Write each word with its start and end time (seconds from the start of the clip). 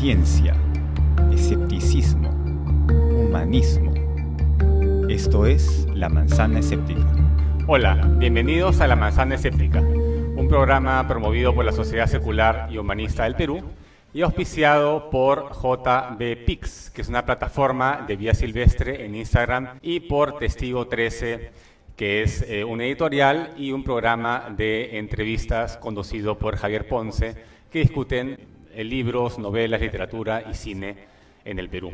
ciencia, 0.00 0.56
escepticismo, 1.30 2.30
humanismo. 2.90 3.92
Esto 5.10 5.44
es 5.44 5.86
La 5.92 6.08
Manzana 6.08 6.60
Escéptica. 6.60 7.06
Hola, 7.66 7.96
bienvenidos 8.16 8.80
a 8.80 8.86
La 8.86 8.96
Manzana 8.96 9.34
Escéptica, 9.34 9.80
un 9.80 10.48
programa 10.48 11.06
promovido 11.06 11.54
por 11.54 11.66
la 11.66 11.72
Sociedad 11.72 12.06
Secular 12.06 12.68
y 12.72 12.78
Humanista 12.78 13.24
del 13.24 13.34
Perú 13.34 13.60
y 14.14 14.22
auspiciado 14.22 15.10
por 15.10 15.50
JBPix, 15.52 16.88
que 16.88 17.02
es 17.02 17.08
una 17.10 17.26
plataforma 17.26 18.02
de 18.08 18.16
vía 18.16 18.32
silvestre 18.32 19.04
en 19.04 19.14
Instagram, 19.14 19.80
y 19.82 20.00
por 20.00 20.38
Testigo 20.38 20.88
13, 20.88 21.50
que 21.94 22.22
es 22.22 22.40
eh, 22.48 22.64
un 22.64 22.80
editorial 22.80 23.52
y 23.58 23.72
un 23.72 23.84
programa 23.84 24.46
de 24.56 24.96
entrevistas 24.96 25.76
conducido 25.76 26.38
por 26.38 26.56
Javier 26.56 26.88
Ponce, 26.88 27.36
que 27.70 27.80
discuten 27.80 28.59
eh, 28.72 28.84
libros, 28.84 29.38
novelas, 29.38 29.80
literatura 29.80 30.44
y 30.50 30.54
cine 30.54 30.96
en 31.44 31.58
el 31.58 31.68
Perú. 31.68 31.90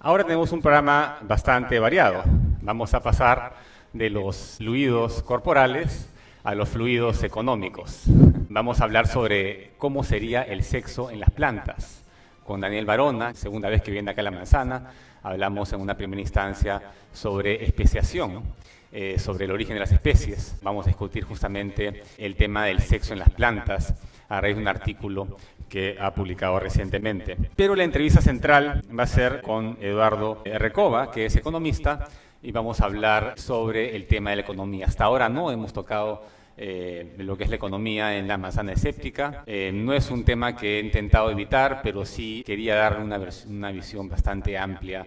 Ahora 0.00 0.24
tenemos 0.24 0.52
un 0.52 0.60
programa 0.60 1.18
bastante 1.22 1.78
variado. 1.78 2.22
Vamos 2.62 2.94
a 2.94 3.02
pasar 3.02 3.56
de 3.92 4.10
los 4.10 4.56
fluidos 4.58 5.22
corporales 5.22 6.08
a 6.44 6.54
los 6.54 6.68
fluidos 6.68 7.22
económicos. 7.22 8.02
Vamos 8.48 8.80
a 8.80 8.84
hablar 8.84 9.06
sobre 9.06 9.72
cómo 9.78 10.04
sería 10.04 10.42
el 10.42 10.62
sexo 10.62 11.10
en 11.10 11.20
las 11.20 11.30
plantas. 11.30 12.04
Con 12.44 12.60
Daniel 12.60 12.86
Barona, 12.86 13.34
segunda 13.34 13.68
vez 13.68 13.82
que 13.82 13.90
viene 13.90 14.10
acá 14.10 14.20
a 14.20 14.24
la 14.24 14.30
manzana, 14.30 14.92
hablamos 15.22 15.72
en 15.72 15.80
una 15.80 15.96
primera 15.96 16.20
instancia 16.20 16.80
sobre 17.12 17.64
especiación. 17.64 18.42
Eh, 18.90 19.18
sobre 19.18 19.44
el 19.44 19.50
origen 19.50 19.74
de 19.74 19.80
las 19.80 19.92
especies. 19.92 20.56
Vamos 20.62 20.86
a 20.86 20.88
discutir 20.88 21.22
justamente 21.22 22.04
el 22.16 22.36
tema 22.36 22.64
del 22.64 22.80
sexo 22.80 23.12
en 23.12 23.18
las 23.18 23.28
plantas 23.28 23.92
a 24.28 24.40
raíz 24.40 24.56
de 24.56 24.62
un 24.62 24.68
artículo 24.68 25.38
que 25.68 25.96
ha 26.00 26.14
publicado 26.14 26.58
recientemente. 26.58 27.36
Pero 27.56 27.74
la 27.74 27.84
entrevista 27.84 28.20
central 28.20 28.82
va 28.96 29.02
a 29.04 29.06
ser 29.06 29.42
con 29.42 29.76
Eduardo 29.80 30.42
Recova, 30.44 31.10
que 31.10 31.26
es 31.26 31.36
economista, 31.36 32.08
y 32.42 32.52
vamos 32.52 32.80
a 32.80 32.84
hablar 32.84 33.34
sobre 33.36 33.96
el 33.96 34.06
tema 34.06 34.30
de 34.30 34.36
la 34.36 34.42
economía. 34.42 34.86
Hasta 34.86 35.04
ahora 35.04 35.28
no 35.28 35.50
hemos 35.50 35.72
tocado 35.72 36.24
eh, 36.56 37.14
lo 37.18 37.36
que 37.36 37.44
es 37.44 37.50
la 37.50 37.56
economía 37.56 38.16
en 38.16 38.28
la 38.28 38.38
manzana 38.38 38.72
escéptica. 38.72 39.42
Eh, 39.46 39.70
no 39.74 39.92
es 39.92 40.10
un 40.10 40.24
tema 40.24 40.56
que 40.56 40.78
he 40.78 40.82
intentado 40.82 41.30
evitar, 41.30 41.80
pero 41.82 42.04
sí 42.04 42.42
quería 42.46 42.76
darle 42.76 43.04
una, 43.04 43.20
una 43.48 43.72
visión 43.72 44.08
bastante 44.08 44.56
amplia 44.56 45.06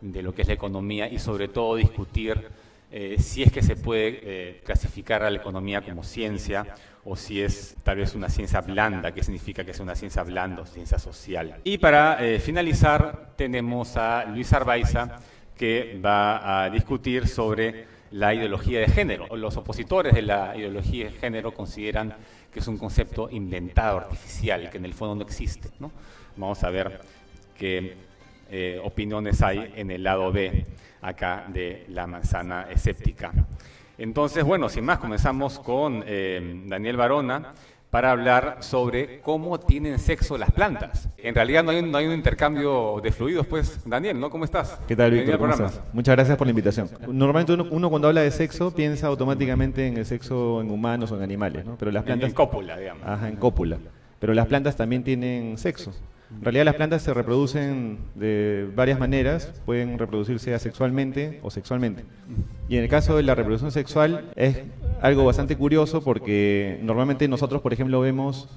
de 0.00 0.22
lo 0.22 0.34
que 0.34 0.42
es 0.42 0.48
la 0.48 0.54
economía 0.54 1.08
y 1.08 1.18
sobre 1.18 1.48
todo 1.48 1.76
discutir 1.76 2.48
eh, 2.94 3.16
si 3.18 3.42
es 3.42 3.50
que 3.50 3.62
se 3.62 3.74
puede 3.74 4.20
eh, 4.22 4.60
clasificar 4.64 5.22
a 5.22 5.30
la 5.30 5.38
economía 5.38 5.80
como 5.80 6.04
ciencia 6.04 6.74
o 7.04 7.16
si 7.16 7.42
es 7.42 7.74
tal 7.82 7.98
vez 7.98 8.14
una 8.14 8.28
ciencia 8.28 8.60
blanda, 8.60 9.12
que 9.12 9.22
significa 9.22 9.64
que 9.64 9.72
es 9.72 9.80
una 9.80 9.94
ciencia 9.94 10.22
blanda 10.22 10.62
o 10.62 10.66
ciencia 10.66 10.98
social. 10.98 11.56
Y 11.64 11.78
para 11.78 12.24
eh, 12.24 12.38
finalizar 12.38 13.32
tenemos 13.36 13.96
a 13.96 14.24
Luis 14.26 14.52
Arbaiza 14.52 15.18
que 15.56 16.00
va 16.04 16.64
a 16.64 16.70
discutir 16.70 17.26
sobre 17.26 17.86
la 18.12 18.34
ideología 18.34 18.80
de 18.80 18.88
género. 18.88 19.34
Los 19.36 19.56
opositores 19.56 20.14
de 20.14 20.22
la 20.22 20.56
ideología 20.56 21.06
de 21.06 21.12
género 21.12 21.52
consideran 21.52 22.14
que 22.52 22.60
es 22.60 22.68
un 22.68 22.78
concepto 22.78 23.28
inventado, 23.30 23.98
artificial, 23.98 24.70
que 24.70 24.76
en 24.76 24.84
el 24.84 24.94
fondo 24.94 25.14
no 25.16 25.22
existe. 25.22 25.70
¿no? 25.80 25.90
Vamos 26.36 26.62
a 26.62 26.70
ver 26.70 27.00
qué 27.56 27.96
opiniones 28.84 29.40
hay 29.40 29.72
en 29.76 29.90
el 29.90 30.02
lado 30.02 30.30
B 30.30 30.66
acá 31.00 31.46
de 31.48 31.86
la 31.88 32.06
manzana 32.06 32.66
escéptica. 32.70 33.32
Entonces, 33.98 34.44
bueno, 34.44 34.68
sin 34.68 34.84
más, 34.84 34.98
comenzamos 34.98 35.58
con 35.58 36.04
eh, 36.06 36.62
Daniel 36.66 36.96
Barona 36.96 37.52
para 37.92 38.10
hablar 38.10 38.56
sobre 38.60 39.20
cómo 39.20 39.60
tienen 39.60 39.98
sexo 39.98 40.38
las 40.38 40.50
plantas. 40.50 41.10
En 41.18 41.34
realidad 41.34 41.62
no 41.62 41.72
hay, 41.72 41.78
un, 41.78 41.94
un 41.94 42.12
intercambio 42.14 42.98
de 43.02 43.12
fluidos, 43.12 43.46
pues, 43.46 43.80
Daniel, 43.84 44.18
¿no? 44.18 44.30
¿Cómo 44.30 44.46
estás? 44.46 44.80
¿Qué 44.88 44.96
tal, 44.96 45.10
Víctor? 45.10 45.38
Muchas 45.92 46.16
gracias 46.16 46.38
por 46.38 46.46
la 46.46 46.52
invitación. 46.52 46.88
Normalmente 47.06 47.52
uno, 47.52 47.90
cuando 47.90 48.08
habla 48.08 48.22
de 48.22 48.30
sexo 48.30 48.74
piensa 48.74 49.08
automáticamente 49.08 49.86
en 49.86 49.98
el 49.98 50.06
sexo 50.06 50.62
en 50.62 50.70
humanos 50.70 51.12
o 51.12 51.16
en 51.16 51.22
animales, 51.22 51.66
¿no? 51.66 51.76
Pero 51.78 51.90
las 51.90 52.02
plantas... 52.04 52.30
En, 52.30 52.34
cópula, 52.34 52.78
digamos. 52.78 53.06
Ajá, 53.06 53.28
en 53.28 53.36
cópula. 53.36 53.76
Pero 54.18 54.32
las 54.32 54.46
plantas 54.46 54.74
también 54.74 55.04
tienen 55.04 55.58
sexo. 55.58 55.92
En 56.38 56.44
realidad 56.44 56.64
las 56.64 56.74
plantas 56.74 57.02
se 57.02 57.14
reproducen 57.14 57.98
de 58.14 58.68
varias 58.74 58.98
maneras, 58.98 59.52
pueden 59.64 59.98
reproducirse 59.98 60.54
asexualmente 60.54 61.38
o 61.42 61.50
sexualmente. 61.50 62.04
Y 62.68 62.76
en 62.76 62.82
el 62.82 62.88
caso 62.88 63.16
de 63.16 63.22
la 63.22 63.34
reproducción 63.34 63.70
sexual 63.70 64.30
es 64.34 64.60
algo 65.00 65.24
bastante 65.24 65.56
curioso 65.56 66.02
porque 66.02 66.80
normalmente 66.82 67.28
nosotros, 67.28 67.62
por 67.62 67.72
ejemplo, 67.72 68.00
vemos 68.00 68.48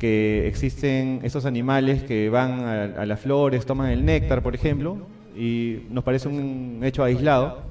que 0.00 0.48
existen 0.48 1.20
esos 1.22 1.44
animales 1.44 2.02
que 2.02 2.30
van 2.30 2.60
a, 2.60 3.06
las 3.06 3.20
flores, 3.20 3.66
toman 3.66 3.90
el 3.90 4.04
néctar, 4.04 4.42
por 4.42 4.54
ejemplo, 4.54 4.98
y 5.36 5.82
nos 5.90 6.02
parece 6.02 6.26
un 6.26 6.80
hecho 6.82 7.04
aislado, 7.04 7.62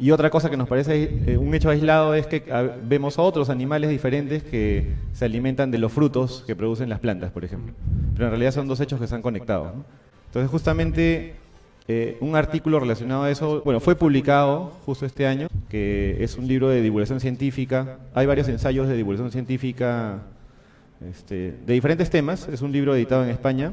y 0.00 0.12
otra 0.12 0.30
cosa 0.30 0.48
que 0.48 0.56
nos 0.56 0.66
parece 0.66 1.20
eh, 1.26 1.36
un 1.36 1.54
hecho 1.54 1.68
aislado 1.68 2.14
es 2.14 2.26
que 2.26 2.44
ah, 2.50 2.64
vemos 2.82 3.18
a 3.18 3.22
otros 3.22 3.50
animales 3.50 3.90
diferentes 3.90 4.42
que 4.42 4.94
se 5.12 5.26
alimentan 5.26 5.70
de 5.70 5.76
los 5.76 5.92
frutos 5.92 6.42
que 6.46 6.56
producen 6.56 6.88
las 6.88 7.00
plantas, 7.00 7.30
por 7.30 7.44
ejemplo. 7.44 7.74
Pero 8.14 8.24
en 8.24 8.30
realidad 8.30 8.52
son 8.52 8.66
dos 8.66 8.80
hechos 8.80 8.98
que 8.98 9.04
están 9.04 9.20
conectados. 9.20 9.74
Entonces, 10.28 10.50
justamente 10.50 11.34
eh, 11.86 12.16
un 12.20 12.34
artículo 12.34 12.80
relacionado 12.80 13.24
a 13.24 13.30
eso, 13.30 13.60
bueno, 13.62 13.78
fue 13.78 13.94
publicado 13.94 14.72
justo 14.86 15.04
este 15.04 15.26
año, 15.26 15.48
que 15.68 16.16
es 16.24 16.38
un 16.38 16.48
libro 16.48 16.70
de 16.70 16.80
divulgación 16.80 17.20
científica. 17.20 17.98
Hay 18.14 18.24
varios 18.24 18.48
ensayos 18.48 18.88
de 18.88 18.96
divulgación 18.96 19.30
científica 19.30 20.22
este, 21.10 21.58
de 21.66 21.74
diferentes 21.74 22.08
temas. 22.08 22.48
Es 22.48 22.62
un 22.62 22.72
libro 22.72 22.96
editado 22.96 23.22
en 23.24 23.28
España. 23.28 23.72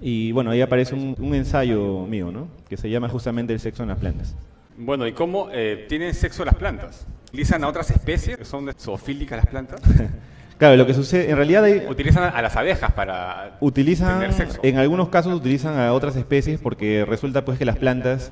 Y 0.00 0.32
bueno, 0.32 0.50
ahí 0.50 0.60
aparece 0.60 0.96
un, 0.96 1.14
un 1.20 1.34
ensayo 1.36 2.04
mío, 2.06 2.32
¿no? 2.32 2.48
Que 2.68 2.76
se 2.76 2.90
llama 2.90 3.08
justamente 3.08 3.52
El 3.52 3.60
sexo 3.60 3.84
en 3.84 3.90
las 3.90 3.98
plantas. 3.98 4.34
Bueno, 4.82 5.06
¿y 5.06 5.12
cómo 5.12 5.48
eh, 5.52 5.84
tienen 5.90 6.14
sexo 6.14 6.42
las 6.42 6.54
plantas? 6.54 7.06
¿Utilizan 7.28 7.62
a 7.64 7.68
otras 7.68 7.90
especies? 7.90 8.48
¿Son 8.48 8.72
zoofílicas 8.78 9.36
las 9.36 9.46
plantas? 9.46 9.80
Claro, 10.58 10.76
lo 10.76 10.84
que 10.84 10.92
sucede, 10.92 11.30
en 11.30 11.36
realidad... 11.36 11.64
utilizan 11.88 12.34
a 12.34 12.42
las 12.42 12.54
abejas 12.54 12.92
para 12.92 13.56
utilizan, 13.60 14.20
tener 14.20 14.34
sexo. 14.34 14.60
En 14.62 14.76
algunos 14.76 15.08
casos 15.08 15.32
utilizan 15.32 15.78
a 15.78 15.94
otras 15.94 16.16
especies 16.16 16.60
porque 16.60 17.06
resulta 17.06 17.46
pues 17.46 17.58
que 17.58 17.64
las 17.64 17.78
plantas 17.78 18.30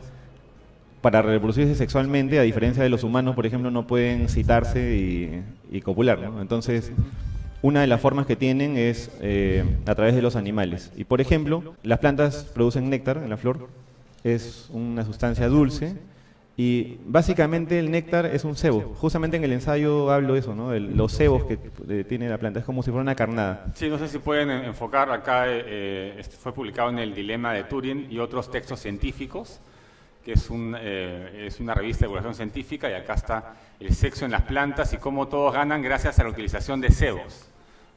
para 1.00 1.22
reproducirse 1.22 1.74
sexualmente, 1.74 2.38
a 2.38 2.42
diferencia 2.42 2.82
de 2.82 2.90
los 2.90 3.02
humanos, 3.02 3.34
por 3.34 3.46
ejemplo, 3.46 3.70
no 3.70 3.86
pueden 3.86 4.28
citarse 4.28 5.42
y, 5.72 5.80
copular, 5.80 6.18
¿no? 6.18 6.42
Entonces, 6.42 6.92
una 7.62 7.80
de 7.80 7.86
las 7.86 7.98
formas 7.98 8.26
que 8.26 8.36
tienen 8.36 8.76
es 8.76 9.10
eh, 9.22 9.64
a 9.86 9.94
través 9.94 10.14
de 10.14 10.20
los 10.20 10.36
animales. 10.36 10.92
Y 10.98 11.04
por 11.04 11.22
ejemplo, 11.22 11.76
las 11.82 11.98
plantas 11.98 12.44
producen 12.52 12.90
néctar 12.90 13.16
en 13.16 13.30
la 13.30 13.38
flor, 13.38 13.70
es 14.22 14.68
una 14.70 15.06
sustancia 15.06 15.48
dulce, 15.48 15.96
y 16.60 16.98
básicamente 17.04 17.78
el 17.78 17.88
néctar 17.88 18.26
es 18.26 18.42
un 18.42 18.56
cebo. 18.56 18.92
Justamente 18.96 19.36
en 19.36 19.44
el 19.44 19.52
ensayo 19.52 20.10
hablo 20.10 20.34
eso, 20.34 20.56
¿no? 20.56 20.70
De 20.70 20.80
los 20.80 21.16
cebos 21.16 21.44
que 21.44 21.56
tiene 22.02 22.28
la 22.28 22.36
planta. 22.36 22.58
Es 22.58 22.66
como 22.66 22.82
si 22.82 22.90
fuera 22.90 23.02
una 23.02 23.14
carnada. 23.14 23.66
Sí, 23.76 23.88
no 23.88 23.96
sé 23.96 24.08
si 24.08 24.18
pueden 24.18 24.50
enfocar 24.50 25.08
acá. 25.12 25.44
Eh, 25.46 26.16
este 26.18 26.36
fue 26.36 26.52
publicado 26.52 26.90
en 26.90 26.98
el 26.98 27.14
Dilema 27.14 27.52
de 27.52 27.62
Turing 27.62 28.08
y 28.10 28.18
otros 28.18 28.50
textos 28.50 28.80
científicos, 28.80 29.60
que 30.24 30.32
es, 30.32 30.50
un, 30.50 30.74
eh, 30.76 31.46
es 31.46 31.60
una 31.60 31.74
revista 31.74 32.00
de 32.00 32.06
divulgación 32.06 32.34
científica. 32.34 32.90
Y 32.90 32.94
acá 32.94 33.14
está 33.14 33.54
el 33.78 33.94
sexo 33.94 34.24
en 34.24 34.32
las 34.32 34.42
plantas 34.42 34.92
y 34.92 34.96
cómo 34.96 35.28
todos 35.28 35.54
ganan 35.54 35.80
gracias 35.80 36.18
a 36.18 36.24
la 36.24 36.30
utilización 36.30 36.80
de 36.80 36.90
cebos 36.90 37.48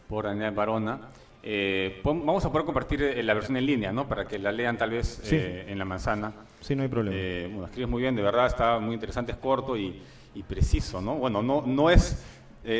por 0.08 0.26
Daniel 0.26 0.52
Barona. 0.52 1.00
Eh, 1.44 2.02
vamos 2.04 2.46
a 2.46 2.52
poder 2.52 2.66
compartir 2.66 3.02
eh, 3.02 3.24
la 3.24 3.34
versión 3.34 3.58
en 3.58 3.66
línea, 3.66 3.92
¿no? 3.92 4.08
Para 4.08 4.26
que 4.26 4.38
la 4.38 4.52
lean 4.52 4.78
tal 4.78 4.92
vez 4.92 5.22
eh, 5.32 5.66
en 5.68 5.80
la 5.80 5.86
manzana. 5.86 6.34
Sí, 6.60 6.76
no 6.76 6.84
hay 6.84 6.90
problema. 6.90 7.18
bueno, 7.50 7.66
escribes 7.66 7.90
muy 7.90 8.02
bien, 8.02 8.16
de 8.16 8.22
verdad, 8.22 8.46
está 8.46 8.78
muy 8.80 8.94
interesante, 8.94 9.32
es 9.32 9.38
corto 9.38 9.76
y, 9.76 10.02
preciso, 10.48 11.02
¿no? 11.02 11.16
Bueno, 11.16 11.42
no, 11.42 11.64
no 11.66 11.90
es, 11.90 12.24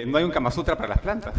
no 0.06 0.18
hay 0.18 0.24
un 0.24 0.32
Kama 0.32 0.52
Sutra 0.52 0.76
para 0.76 0.90
las 0.90 1.00
plantas. 1.00 1.34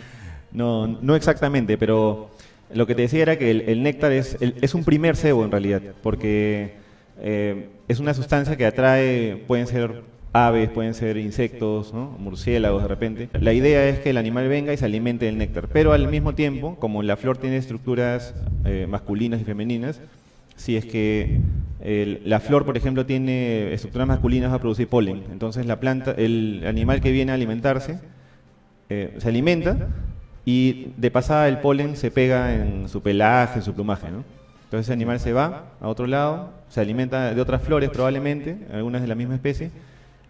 no, 0.52 0.86
no 0.86 1.16
exactamente, 1.16 1.76
pero 1.76 2.30
lo 2.72 2.86
que 2.86 2.94
te 2.94 3.02
decía 3.02 3.22
era 3.22 3.36
que 3.36 3.50
el, 3.50 3.82
néctar 3.82 4.12
es, 4.12 4.36
es 4.40 4.74
un 4.74 4.84
primer 4.84 5.16
cebo 5.16 5.44
en 5.44 5.50
realidad, 5.50 5.82
porque 6.02 6.76
es 7.20 7.98
una 7.98 8.14
sustancia 8.14 8.56
que 8.56 8.64
atrae, 8.64 9.42
pueden 9.46 9.66
ser 9.66 10.02
aves, 10.32 10.70
pueden 10.70 10.94
ser 10.94 11.16
insectos, 11.16 11.92
murciélagos 11.92 12.82
de 12.82 12.88
repente. 12.88 13.28
La 13.40 13.52
idea 13.52 13.88
es 13.88 13.98
que 13.98 14.10
el 14.10 14.16
animal 14.16 14.48
venga 14.48 14.72
y 14.72 14.76
se 14.76 14.84
alimente 14.84 15.26
del 15.26 15.38
néctar, 15.38 15.68
pero 15.68 15.92
al 15.92 16.08
mismo 16.08 16.34
tiempo, 16.34 16.76
como 16.76 17.02
la 17.02 17.16
flor 17.16 17.38
tiene 17.38 17.56
estructuras 17.56 18.34
eh, 18.64 18.86
masculinas 18.88 19.40
y 19.40 19.44
femeninas, 19.44 20.00
si 20.56 20.76
es 20.76 20.84
que 20.84 21.40
la 22.24 22.40
flor, 22.40 22.66
por 22.66 22.76
ejemplo, 22.76 23.06
tiene 23.06 23.72
estructuras 23.72 24.06
masculinas 24.06 24.50
va 24.50 24.56
a 24.56 24.60
producir 24.60 24.88
polen. 24.88 25.24
Entonces 25.32 25.64
la 25.64 25.80
planta, 25.80 26.14
el 26.16 26.64
animal 26.66 27.00
que 27.00 27.10
viene 27.10 27.32
a 27.32 27.34
alimentarse, 27.34 27.98
eh, 28.90 29.14
se 29.18 29.28
alimenta 29.28 29.88
y 30.44 30.92
de 30.96 31.10
pasada 31.10 31.48
el 31.48 31.58
polen 31.58 31.96
se 31.96 32.10
pega 32.10 32.54
en 32.54 32.88
su 32.88 33.00
pelaje, 33.02 33.60
en 33.60 33.64
su 33.64 33.72
plumaje. 33.72 34.08
Entonces 34.08 34.86
ese 34.86 34.92
animal 34.92 35.18
se 35.18 35.32
va 35.32 35.72
a 35.80 35.88
otro 35.88 36.06
lado, 36.06 36.50
se 36.68 36.80
alimenta 36.80 37.34
de 37.34 37.40
otras 37.40 37.62
flores 37.62 37.88
probablemente, 37.90 38.58
algunas 38.72 39.00
de 39.00 39.08
la 39.08 39.14
misma 39.14 39.34
especie, 39.34 39.70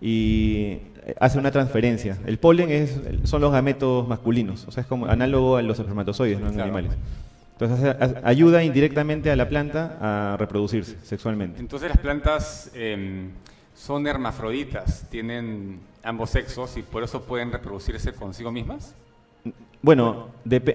y 0.00 0.78
hace 1.18 1.38
una 1.38 1.50
transferencia. 1.50 2.18
El 2.26 2.38
polen 2.38 2.70
es, 2.70 3.00
son 3.24 3.40
los 3.42 3.52
gametos 3.52 4.06
masculinos, 4.08 4.66
o 4.66 4.70
sea, 4.70 4.82
es 4.82 4.86
como 4.86 5.06
análogo 5.06 5.56
a 5.56 5.62
los 5.62 5.78
espermatozoides 5.78 6.38
en 6.40 6.60
animales. 6.60 6.92
Entonces 7.58 7.94
ayuda 8.24 8.64
indirectamente 8.64 9.30
a 9.30 9.36
la 9.36 9.48
planta 9.48 9.98
a 10.32 10.36
reproducirse 10.38 10.96
sexualmente. 11.02 11.60
Entonces 11.60 11.90
las 11.90 11.98
plantas 11.98 12.70
em, 12.74 13.28
son 13.74 14.06
hermafroditas, 14.06 15.06
tienen 15.10 15.80
ambos 16.02 16.30
sexos 16.30 16.76
y 16.78 16.82
por 16.82 17.02
eso 17.02 17.20
pueden 17.22 17.52
reproducirse 17.52 18.12
consigo 18.14 18.50
mismas. 18.50 18.94
Bueno, 19.82 20.28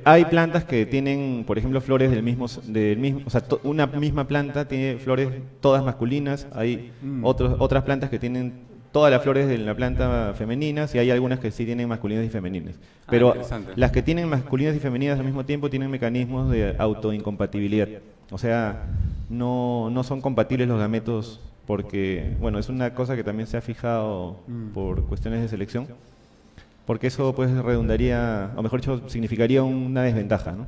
hay 0.04 0.26
plantas 0.26 0.64
que 0.64 0.86
tienen, 0.88 1.44
por 1.46 1.58
ejemplo, 1.60 1.80
flores 1.82 2.10
del 2.10 2.24
mismo, 2.24 2.48
del 2.66 2.98
mismo, 2.98 3.22
o 3.26 3.30
sea, 3.30 3.42
to- 3.42 3.62
una 3.64 3.86
misma 3.86 4.28
planta 4.28 4.68
tiene 4.68 4.98
flores 4.98 5.30
todas 5.62 5.84
masculinas, 5.84 6.48
hay 6.54 6.92
Mm. 7.04 7.24
otros, 7.24 7.56
otras 7.60 7.84
plantas 7.84 8.10
que 8.10 8.18
tienen 8.18 8.54
todas 8.96 9.12
las 9.12 9.24
flores 9.24 9.50
de 9.50 9.58
la 9.58 9.76
planta 9.76 10.34
femeninas 10.38 10.96
y 10.96 11.00
hay 11.00 11.12
algunas 11.12 11.40
que 11.42 11.52
sí 11.52 11.66
tienen 11.66 11.90
masculinas 11.90 12.24
y 12.24 12.30
femeninas. 12.30 12.76
Ah, 13.02 13.08
Pero 13.10 13.36
las 13.76 13.92
que 13.92 14.02
tienen 14.02 14.30
masculinas 14.30 14.74
y 14.74 14.80
femeninas 14.80 15.20
al 15.20 15.26
mismo 15.26 15.44
tiempo 15.44 15.70
tienen 15.70 15.92
mecanismos 15.92 16.50
de 16.50 16.78
autoincompatibilidad. 16.78 17.90
O 18.32 18.38
sea, 18.38 18.86
no, 19.30 19.90
no 19.92 20.02
son 20.06 20.22
compatibles 20.22 20.70
los 20.70 20.80
gametos 20.80 21.42
porque, 21.68 22.38
bueno, 22.40 22.58
es 22.58 22.70
una 22.70 22.94
cosa 22.94 23.18
que 23.18 23.26
también 23.26 23.48
se 23.48 23.58
ha 23.58 23.62
fijado 23.62 24.40
Mm. 24.48 24.70
por 24.70 25.04
cuestiones 25.08 25.42
de 25.42 25.50
selección 25.50 25.88
porque 26.86 27.08
eso 27.08 27.36
pues 27.36 27.52
redundaría, 27.52 28.52
o 28.56 28.64
mejor 28.64 28.80
dicho, 28.80 29.10
significaría 29.10 29.62
una 29.62 30.04
desventaja, 30.04 30.54
¿no? 30.54 30.68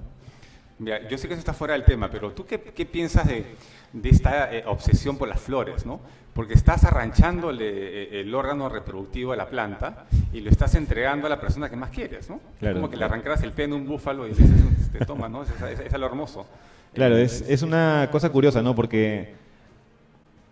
Mira, 0.80 1.08
yo 1.08 1.18
sé 1.18 1.30
que 1.30 1.34
eso 1.34 1.40
está 1.40 1.54
fuera 1.54 1.76
del 1.76 1.86
tema, 1.86 2.10
pero 2.12 2.32
¿tú 2.34 2.46
qué, 2.46 2.60
qué 2.60 2.86
piensas 2.86 3.26
de, 3.26 3.46
de 3.94 4.10
esta 4.10 4.54
eh, 4.54 4.64
obsesión 4.66 5.18
por 5.18 5.28
las 5.28 5.40
flores? 5.40 5.86
¿no? 5.86 6.00
Porque 6.34 6.54
estás 6.54 6.84
arranchándole 6.84 7.66
eh, 7.68 8.22
el 8.22 8.34
órgano 8.36 8.70
reproductivo 8.70 9.32
a 9.34 9.36
la 9.36 9.48
planta 9.50 10.06
y 10.34 10.42
lo 10.42 10.50
estás 10.52 10.76
entregando 10.76 11.28
a 11.28 11.30
la 11.30 11.40
persona 11.42 11.70
que 11.70 11.76
más 11.76 11.90
quieres, 11.90 12.30
¿no? 12.30 12.40
Claro. 12.60 12.76
Como 12.76 12.90
que 12.90 12.98
le 12.98 13.06
arrancaras 13.06 13.42
el 13.44 13.52
pene 13.54 13.74
a 13.74 13.78
un 13.78 13.88
búfalo 13.88 14.26
y 14.28 14.30
dices, 14.30 14.46
te 14.92 15.04
toma, 15.06 15.28
¿no? 15.30 15.44
Es, 15.44 15.50
es, 15.50 15.80
es 15.80 15.94
lo 16.00 16.06
hermoso. 16.06 16.46
Claro, 16.94 17.18
Eh, 17.18 17.24
es, 17.24 17.42
es 17.48 17.62
una 17.64 18.08
cosa 18.12 18.30
curiosa, 18.30 18.62
¿no? 18.62 18.76
Porque, 18.76 19.34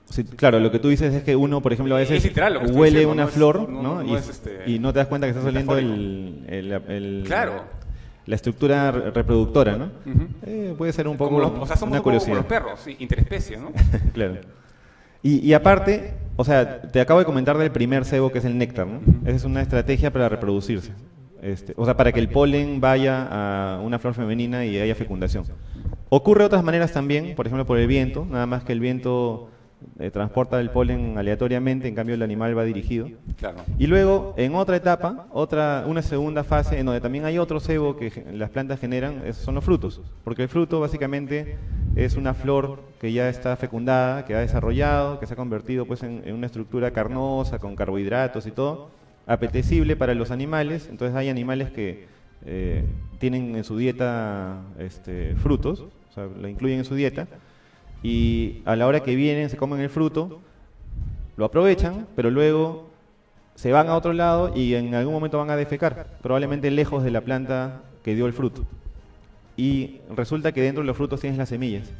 sí, 0.09 0.23
claro, 0.23 0.59
lo 0.59 0.71
que 0.71 0.79
tú 0.79 0.89
dices 0.89 1.13
es 1.13 1.23
que 1.23 1.35
uno, 1.35 1.61
por 1.61 1.71
ejemplo, 1.73 1.95
a 1.95 2.01
Es 2.01 2.09
veces 2.09 2.23
literal 2.29 2.57
huele 2.71 2.99
diciendo, 2.99 3.11
una 3.11 3.23
no 3.23 3.29
es- 3.29 3.35
flor, 3.35 3.69
no- 3.69 3.81
¿no? 3.83 4.03
no 4.03 4.09
y, 4.11 4.15
es, 4.15 4.27
este, 4.29 4.63
y 4.65 4.79
no 4.79 4.91
te 4.93 4.99
das 4.99 5.07
cuenta 5.07 5.27
que 5.27 5.31
está 5.31 5.43
saliendo 5.43 5.73
metafórico. 5.75 6.47
el, 6.47 6.71
el- 6.71 6.91
el- 6.91 7.23
Claro. 7.27 7.63
La 8.25 8.35
estructura 8.35 8.91
re- 8.91 9.11
reproductora, 9.11 9.77
¿no? 9.77 9.89
Eh, 10.45 10.73
puede 10.77 10.91
ser 10.93 11.07
un 11.07 11.17
poco 11.17 11.39
los, 11.39 11.51
o 11.51 11.65
sea, 11.67 11.75
somos 11.75 11.91
una 11.93 11.99
un 11.99 12.03
poco 12.03 12.03
como 12.03 12.03
curiosidad. 12.03 12.35
los 12.37 12.45
perros, 12.45 12.79
sí, 12.83 12.95
interespecie, 12.99 13.57
¿no? 13.57 13.71
claro. 14.13 14.35
Y, 15.21 15.39
y 15.47 15.53
aparte, 15.53 16.13
o 16.35 16.43
sea, 16.43 16.81
te 16.83 17.01
acabo 17.01 17.19
de 17.19 17.25
comentar 17.25 17.57
del 17.57 17.71
primer 17.71 18.05
cebo 18.05 18.31
que 18.31 18.39
es 18.39 18.45
el 18.45 18.57
néctar, 18.57 18.87
¿no? 18.87 18.99
Esa 19.25 19.35
es 19.35 19.43
una 19.43 19.61
estrategia 19.61 20.11
para 20.11 20.29
reproducirse. 20.29 20.91
Este, 21.41 21.73
o 21.77 21.85
sea, 21.85 21.95
para 21.95 22.11
que 22.11 22.19
el 22.19 22.29
polen 22.29 22.81
vaya 22.81 23.27
a 23.75 23.79
una 23.81 23.99
flor 23.99 24.13
femenina 24.15 24.65
y 24.65 24.79
haya 24.79 24.95
fecundación. 24.95 25.43
Ocurre 26.09 26.41
de 26.41 26.45
otras 26.47 26.63
maneras 26.63 26.91
también, 26.91 27.35
por 27.35 27.45
ejemplo 27.45 27.65
por 27.65 27.77
el 27.77 27.87
viento, 27.87 28.25
nada 28.29 28.45
más 28.47 28.63
que 28.63 28.71
el 28.73 28.79
viento 28.79 29.49
eh, 29.99 30.11
transporta 30.11 30.59
el 30.59 30.69
polen 30.69 31.17
aleatoriamente, 31.17 31.87
en 31.87 31.95
cambio 31.95 32.15
el 32.15 32.21
animal 32.21 32.57
va 32.57 32.63
dirigido. 32.63 33.09
Claro. 33.37 33.57
Y 33.77 33.87
luego, 33.87 34.33
en 34.37 34.55
otra 34.55 34.75
etapa, 34.75 35.27
otra, 35.31 35.83
una 35.87 36.01
segunda 36.01 36.43
fase, 36.43 36.79
en 36.79 36.85
donde 36.85 37.01
también 37.01 37.25
hay 37.25 37.37
otro 37.37 37.59
cebo 37.59 37.95
que 37.95 38.25
las 38.33 38.49
plantas 38.49 38.79
generan, 38.79 39.21
son 39.33 39.55
los 39.55 39.63
frutos. 39.63 40.01
Porque 40.23 40.43
el 40.43 40.49
fruto 40.49 40.79
básicamente 40.79 41.57
es 41.95 42.15
una 42.15 42.33
flor 42.33 42.81
que 42.99 43.11
ya 43.13 43.29
está 43.29 43.55
fecundada, 43.55 44.25
que 44.25 44.35
ha 44.35 44.39
desarrollado, 44.39 45.19
que 45.19 45.25
se 45.25 45.33
ha 45.33 45.37
convertido 45.37 45.85
pues, 45.85 46.03
en, 46.03 46.23
en 46.25 46.35
una 46.35 46.47
estructura 46.47 46.91
carnosa, 46.91 47.59
con 47.59 47.75
carbohidratos 47.75 48.47
y 48.47 48.51
todo, 48.51 48.89
apetecible 49.27 49.95
para 49.95 50.13
los 50.13 50.31
animales. 50.31 50.87
Entonces 50.89 51.15
hay 51.15 51.29
animales 51.29 51.71
que 51.71 52.07
eh, 52.45 52.83
tienen 53.17 53.55
en 53.55 53.63
su 53.63 53.77
dieta 53.77 54.61
este, 54.77 55.35
frutos, 55.35 55.81
o 55.81 56.13
sea, 56.13 56.25
lo 56.25 56.47
incluyen 56.47 56.79
en 56.79 56.85
su 56.85 56.95
dieta, 56.95 57.27
y 58.05 58.61
a 58.65 58.75
la 58.75 58.85
hora 58.85 59.01
que 59.01 59.15
vienen 59.15 59.49
se 59.49 59.57
comen 59.57 59.79
el 59.79 59.89
fruto, 59.89 60.39
lo 61.37 61.45
aprovechan, 61.45 62.05
pero 62.15 62.29
luego 62.29 62.87
se 63.55 63.71
van 63.71 63.87
a 63.87 63.95
otro 63.95 64.13
lado 64.13 64.51
y 64.55 64.75
en 64.75 64.93
algún 64.93 65.11
momento 65.11 65.39
van 65.39 65.49
a 65.49 65.55
defecar, 65.55 66.05
probablemente 66.21 66.69
lejos 66.69 67.03
de 67.03 67.09
la 67.09 67.21
planta 67.21 67.81
que 68.03 68.13
dio 68.13 68.27
el 68.27 68.33
fruto. 68.33 68.63
Y 69.57 70.01
resulta 70.15 70.51
que 70.51 70.61
dentro 70.61 70.83
de 70.83 70.87
los 70.87 70.95
frutos 70.95 71.19
tienes 71.19 71.39
las 71.39 71.49
semillas. 71.49 71.91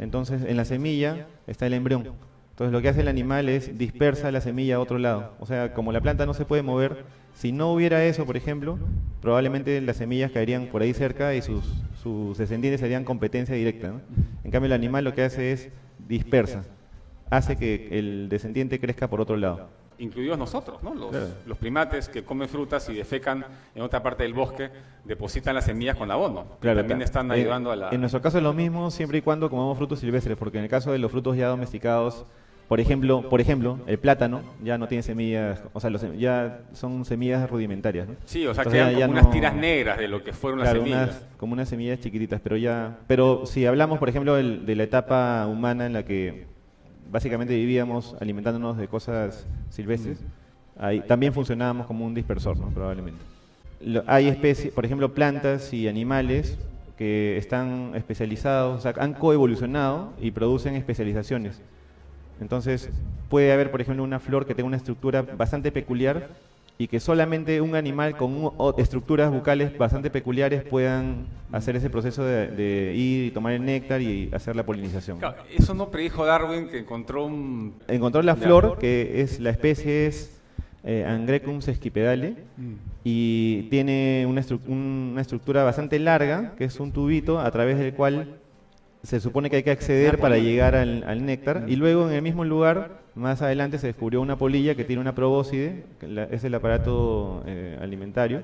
Entonces, 0.00 0.42
en 0.44 0.58
la 0.58 0.66
semilla 0.66 1.28
está 1.46 1.66
el 1.66 1.72
embrión. 1.72 2.10
Entonces, 2.54 2.72
lo 2.72 2.80
que 2.80 2.88
hace 2.88 3.00
el 3.00 3.08
animal 3.08 3.48
es 3.48 3.76
dispersa 3.76 4.30
la 4.30 4.40
semilla 4.40 4.76
a 4.76 4.80
otro 4.80 4.98
lado. 4.98 5.32
O 5.40 5.46
sea, 5.46 5.74
como 5.74 5.90
la 5.90 6.00
planta 6.00 6.24
no 6.24 6.34
se 6.34 6.44
puede 6.44 6.62
mover, 6.62 7.04
si 7.34 7.50
no 7.50 7.72
hubiera 7.72 8.04
eso, 8.04 8.24
por 8.24 8.36
ejemplo, 8.36 8.78
probablemente 9.20 9.80
las 9.80 9.96
semillas 9.96 10.30
caerían 10.30 10.66
por 10.66 10.80
ahí 10.82 10.94
cerca 10.94 11.34
y 11.34 11.42
sus, 11.42 11.64
sus 12.00 12.38
descendientes 12.38 12.80
serían 12.80 13.02
competencia 13.04 13.56
directa. 13.56 13.88
¿no? 13.88 14.00
En 14.44 14.52
cambio, 14.52 14.66
el 14.66 14.72
animal 14.72 15.02
lo 15.02 15.14
que 15.14 15.22
hace 15.24 15.50
es 15.50 15.68
dispersa, 16.06 16.62
hace 17.28 17.56
que 17.56 17.88
el 17.98 18.28
descendiente 18.28 18.78
crezca 18.78 19.08
por 19.08 19.20
otro 19.20 19.36
lado. 19.36 19.68
incluidos 19.98 20.36
nosotros, 20.38 20.80
¿no? 20.82 20.94
Los, 20.94 21.10
Claro. 21.10 21.26
los 21.46 21.58
primates 21.58 22.08
que 22.08 22.22
comen 22.24 22.48
frutas 22.48 22.88
y 22.88 22.94
defecan 22.94 23.44
en 23.74 23.82
otra 23.82 24.00
parte 24.02 24.22
del 24.24 24.34
bosque, 24.34 24.70
depositan 25.04 25.54
las 25.56 25.64
semillas 25.64 25.96
con 25.96 26.08
abono. 26.10 26.46
Claro, 26.60 26.80
también 26.80 26.98
ta- 27.00 27.04
están 27.04 27.30
eh, 27.30 27.34
ayudando 27.34 27.70
a 27.72 27.76
la... 27.76 27.90
En 27.90 27.98
nuestro 28.00 28.20
caso 28.22 28.38
es 28.38 28.44
lo 28.44 28.52
mismo 28.52 28.90
siempre 28.92 29.18
y 29.18 29.22
cuando 29.22 29.48
comamos 29.50 29.76
frutos 29.78 29.98
silvestres, 30.00 30.36
porque 30.36 30.58
en 30.58 30.64
el 30.64 30.70
caso 30.70 30.92
de 30.92 30.98
los 30.98 31.10
frutos 31.12 31.36
ya 31.36 31.46
domesticados, 31.48 32.24
por 32.68 32.80
ejemplo, 32.80 33.28
por 33.28 33.40
ejemplo, 33.40 33.78
el 33.86 33.98
plátano 33.98 34.40
ya 34.62 34.78
no 34.78 34.88
tiene 34.88 35.02
semillas, 35.02 35.62
o 35.72 35.80
sea, 35.80 35.90
los 35.90 36.02
ya 36.18 36.60
son 36.72 37.04
semillas 37.04 37.48
rudimentarias, 37.50 38.08
¿no? 38.08 38.14
Sí, 38.24 38.46
o 38.46 38.54
sea, 38.54 38.62
Entonces 38.62 38.80
quedan 38.80 38.94
como 38.94 39.12
unas 39.12 39.24
no- 39.24 39.30
tiras 39.30 39.54
negras 39.54 39.98
de 39.98 40.08
lo 40.08 40.24
que 40.24 40.32
fueron 40.32 40.60
Claro, 40.60 40.78
las 40.80 40.84
semillas. 40.88 41.08
unas- 41.16 41.36
como 41.36 41.52
unas 41.52 41.68
semillas 41.68 42.00
chiquititas, 42.00 42.40
pero 42.42 42.56
ya, 42.56 42.98
pero 43.06 43.44
si 43.46 43.66
hablamos, 43.66 43.98
por 43.98 44.08
ejemplo, 44.08 44.34
del- 44.34 44.64
de 44.66 44.76
la 44.76 44.82
etapa 44.84 45.46
humana 45.46 45.86
en 45.86 45.92
la 45.92 46.04
que 46.04 46.46
básicamente 47.10 47.54
vivíamos 47.54 48.16
alimentándonos 48.20 48.76
de 48.78 48.88
cosas 48.88 49.46
silvestres, 49.70 50.18
ahí 50.78 51.00
también 51.00 51.32
funcionábamos 51.32 51.86
como 51.86 52.04
un 52.06 52.14
dispersor, 52.14 52.56
¿no? 52.58 52.68
probablemente. 52.70 53.20
Lo- 53.80 54.02
hay 54.06 54.28
especies, 54.28 54.72
por 54.72 54.84
ejemplo, 54.86 55.12
plantas 55.12 55.72
y 55.74 55.86
animales 55.86 56.56
que 56.96 57.36
están 57.36 57.92
especializados, 57.94 58.78
o 58.78 58.80
sea, 58.80 58.94
han 59.02 59.12
coevolucionado 59.14 60.12
y 60.20 60.30
producen 60.30 60.74
especializaciones. 60.76 61.60
Entonces, 62.40 62.90
puede 63.28 63.52
haber, 63.52 63.70
por 63.70 63.80
ejemplo, 63.80 64.02
una 64.04 64.20
flor 64.20 64.46
que 64.46 64.54
tenga 64.54 64.66
una 64.66 64.76
estructura 64.76 65.22
bastante 65.22 65.70
peculiar 65.72 66.28
y 66.76 66.88
que 66.88 66.98
solamente 66.98 67.60
un 67.60 67.76
animal 67.76 68.16
con 68.16 68.32
un- 68.32 68.50
o- 68.56 68.74
estructuras 68.78 69.30
bucales 69.30 69.78
bastante 69.78 70.10
peculiares 70.10 70.64
puedan 70.64 71.26
hacer 71.52 71.76
ese 71.76 71.88
proceso 71.88 72.24
de, 72.24 72.48
de 72.48 72.94
ir 72.96 73.26
y 73.26 73.30
tomar 73.30 73.52
el 73.52 73.64
néctar 73.64 74.02
y 74.02 74.28
hacer 74.32 74.56
la 74.56 74.64
polinización. 74.66 75.18
Claro, 75.20 75.36
eso 75.56 75.72
no 75.74 75.88
predijo 75.90 76.26
Darwin 76.26 76.68
que 76.68 76.78
encontró 76.78 77.26
un... 77.26 77.74
Encontró 77.86 78.22
la 78.22 78.34
flor, 78.34 78.78
que 78.78 79.20
es 79.20 79.38
la 79.38 79.50
especie 79.50 80.06
es 80.08 80.36
eh, 80.82 81.04
Angrecum 81.08 81.60
sesquipedale, 81.62 82.34
y 83.04 83.62
tiene 83.70 84.26
una, 84.28 84.40
estru- 84.42 84.60
un- 84.66 85.10
una 85.12 85.20
estructura 85.20 85.62
bastante 85.62 85.98
larga, 86.00 86.54
que 86.58 86.64
es 86.64 86.80
un 86.80 86.90
tubito 86.90 87.38
a 87.38 87.50
través 87.52 87.78
del 87.78 87.94
cual 87.94 88.34
se 89.04 89.20
supone 89.20 89.48
que 89.50 89.56
hay 89.56 89.62
que 89.62 89.70
acceder 89.70 90.18
para 90.18 90.36
llegar 90.38 90.74
al, 90.74 91.04
al 91.06 91.24
néctar. 91.24 91.64
Y 91.68 91.76
luego 91.76 92.08
en 92.08 92.14
el 92.16 92.22
mismo 92.22 92.44
lugar, 92.44 92.98
más 93.14 93.40
adelante, 93.42 93.78
se 93.78 93.86
descubrió 93.86 94.20
una 94.20 94.36
polilla 94.36 94.74
que 94.74 94.82
tiene 94.84 95.00
una 95.00 95.14
probóscide, 95.14 95.84
que 96.00 96.08
la- 96.08 96.24
es 96.24 96.42
el 96.42 96.54
aparato 96.54 97.42
eh, 97.46 97.78
alimentario, 97.80 98.42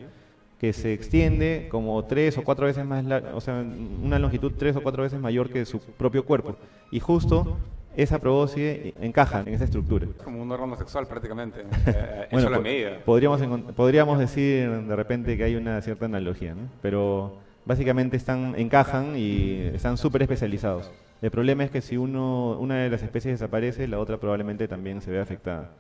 que 0.61 0.73
se 0.73 0.93
extiende 0.93 1.69
como 1.71 2.05
tres 2.05 2.37
o 2.39 2.45
cuatro 2.45 2.67
veces 2.67 2.85
más, 2.85 3.05
o 3.35 3.41
sea, 3.41 3.65
una 4.03 4.19
longitud 4.19 4.53
tres 4.59 4.77
o 4.77 4.83
cuatro 4.83 5.03
veces 5.03 5.19
mayor 5.19 5.49
que 5.51 5.65
su 5.65 5.81
propio 5.81 6.25
cuerpo. 6.25 6.55
Y 6.93 7.01
justo 7.01 7.57
esa 7.97 8.19
probóscide 8.21 8.95
encaja 9.01 9.41
en 9.47 9.55
esa 9.55 9.65
estructura. 9.65 10.07
como 10.23 10.41
un 10.43 10.53
órgano 10.53 10.77
sexual 10.77 11.07
prácticamente, 11.07 11.61
eh, 11.87 12.27
en 12.31 12.41
Bueno, 12.43 12.61
medida. 12.61 12.99
Podríamos, 13.05 13.41
podríamos 13.75 14.19
decir 14.19 14.71
de 14.71 14.95
repente 14.97 15.37
que 15.37 15.45
hay 15.45 15.57
una 15.57 15.81
cierta 15.81 16.05
analogía, 16.05 16.55
¿no? 16.55 16.69
pero 16.83 17.39
básicamente 17.65 18.17
están, 18.17 18.55
encajan 18.57 19.17
y 19.17 19.71
están 19.75 19.97
súper 19.97 20.23
especializados. 20.23 20.91
El 21.23 21.31
problema 21.31 21.65
es 21.65 21.71
que 21.71 21.83
si 21.83 21.97
uno, 21.97 22.59
una 22.59 22.77
de 22.77 22.91
las 22.91 23.03
especies 23.03 23.35
desaparece, 23.35 23.87
la 23.87 23.99
otra 23.99 24.19
probablemente 24.19 24.69
también 24.69 25.03
se 25.03 25.11
vea 25.11 25.23
afectada 25.23 25.71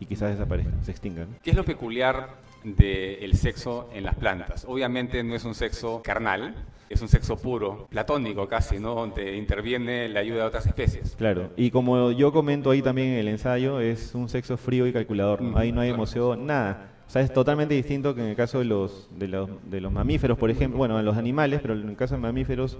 y 0.00 0.06
quizás 0.06 0.30
desaparezca, 0.30 0.72
se 0.82 0.90
extinga. 0.90 1.24
¿no? 1.24 1.36
¿Qué 1.42 1.50
es 1.50 1.56
lo 1.56 1.64
peculiar 1.64 2.30
del 2.64 3.34
sexo 3.36 3.88
en 3.92 4.04
las 4.04 4.14
plantas? 4.14 4.64
Obviamente 4.66 5.22
no 5.22 5.34
es 5.34 5.44
un 5.44 5.54
sexo 5.54 6.02
carnal, 6.02 6.54
es 6.88 7.02
un 7.02 7.08
sexo 7.08 7.36
puro, 7.36 7.86
platónico 7.90 8.48
casi, 8.48 8.78
¿no? 8.78 8.94
Donde 8.94 9.36
interviene 9.36 10.08
la 10.08 10.20
ayuda 10.20 10.42
de 10.42 10.48
otras 10.48 10.66
especies. 10.66 11.14
Claro, 11.16 11.50
y 11.56 11.70
como 11.70 12.12
yo 12.12 12.32
comento 12.32 12.70
ahí 12.70 12.80
también 12.80 13.08
en 13.08 13.18
el 13.18 13.28
ensayo, 13.28 13.80
es 13.80 14.14
un 14.14 14.28
sexo 14.28 14.56
frío 14.56 14.86
y 14.86 14.92
calculador, 14.92 15.42
¿no? 15.42 15.58
ahí 15.58 15.72
no 15.72 15.80
hay 15.80 15.90
emoción, 15.90 16.46
nada. 16.46 16.92
O 17.06 17.10
sea, 17.10 17.22
es 17.22 17.32
totalmente 17.32 17.74
distinto 17.74 18.14
que 18.14 18.22
en 18.22 18.28
el 18.28 18.36
caso 18.36 18.58
de 18.58 18.64
los, 18.64 19.08
de 19.16 19.28
los, 19.28 19.48
de 19.70 19.80
los 19.80 19.92
mamíferos, 19.92 20.36
por 20.36 20.50
ejemplo, 20.50 20.78
bueno, 20.78 20.98
en 20.98 21.04
los 21.04 21.16
animales, 21.16 21.60
pero 21.62 21.74
en 21.74 21.88
el 21.88 21.96
caso 21.96 22.16
de 22.16 22.20
mamíferos 22.20 22.78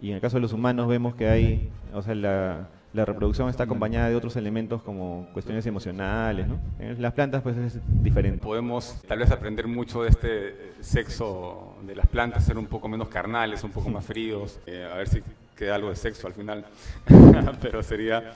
y 0.00 0.10
en 0.10 0.16
el 0.16 0.20
caso 0.20 0.36
de 0.36 0.42
los 0.42 0.52
humanos 0.52 0.88
vemos 0.88 1.14
que 1.14 1.28
hay, 1.28 1.70
o 1.94 2.02
sea, 2.02 2.14
la, 2.14 2.68
la 2.96 3.04
reproducción 3.04 3.48
está 3.48 3.64
acompañada 3.64 4.08
de 4.08 4.16
otros 4.16 4.36
elementos 4.36 4.82
como 4.82 5.28
cuestiones 5.32 5.66
emocionales, 5.66 6.48
¿no? 6.48 6.58
En 6.78 7.00
las 7.00 7.12
plantas 7.12 7.42
pues 7.42 7.56
es 7.56 7.78
diferente. 8.02 8.42
Podemos 8.42 9.02
tal 9.06 9.18
vez 9.18 9.30
aprender 9.30 9.66
mucho 9.66 10.02
de 10.02 10.08
este 10.08 10.72
sexo 10.80 11.76
de 11.86 11.94
las 11.94 12.06
plantas, 12.06 12.44
ser 12.44 12.56
un 12.58 12.66
poco 12.66 12.88
menos 12.88 13.08
carnales, 13.08 13.62
un 13.64 13.70
poco 13.70 13.90
más 13.90 14.04
fríos, 14.04 14.58
eh, 14.66 14.88
a 14.90 14.96
ver 14.96 15.08
si 15.08 15.22
queda 15.54 15.74
algo 15.74 15.90
de 15.90 15.96
sexo 15.96 16.26
al 16.26 16.32
final, 16.32 16.64
pero 17.60 17.82
sería 17.82 18.32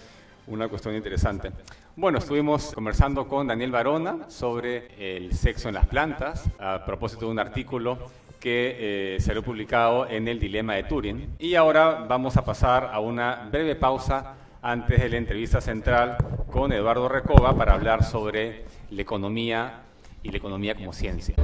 una 0.51 0.69
cuestión 0.69 0.95
interesante. 0.95 1.53
Bueno, 1.97 2.19
estuvimos 2.19 2.73
conversando 2.75 3.27
con 3.27 3.47
Daniel 3.47 3.71
Barona 3.71 4.29
sobre 4.29 4.89
el 4.99 5.33
sexo 5.33 5.69
en 5.69 5.75
las 5.77 5.87
plantas, 5.87 6.51
a 6.59 6.85
propósito 6.85 7.27
de 7.27 7.33
un 7.33 7.39
artículo 7.39 7.99
que 8.39 9.17
eh, 9.17 9.21
salió 9.21 9.43
publicado 9.43 10.09
en 10.09 10.27
el 10.27 10.41
Dilema 10.41 10.75
de 10.75 10.85
Turing. 10.85 11.37
Y 11.39 11.55
ahora 11.55 12.07
vamos 12.09 12.37
a 12.37 12.45
pasar 12.45 12.91
a 12.93 12.99
una 13.01 13.49
breve 13.51 13.77
pausa 13.77 14.35
antes 14.63 15.01
de 15.01 15.09
la 15.09 15.17
entrevista 15.17 15.61
central 15.61 16.17
con 16.51 16.73
Eduardo 16.73 17.09
Recoba 17.09 17.57
para 17.57 17.75
hablar 17.75 18.05
sobre 18.05 18.65
la 18.91 19.03
economía 19.03 19.83
y 20.23 20.31
la 20.31 20.39
economía 20.39 20.75
como 20.75 20.93
ciencia. 20.93 21.35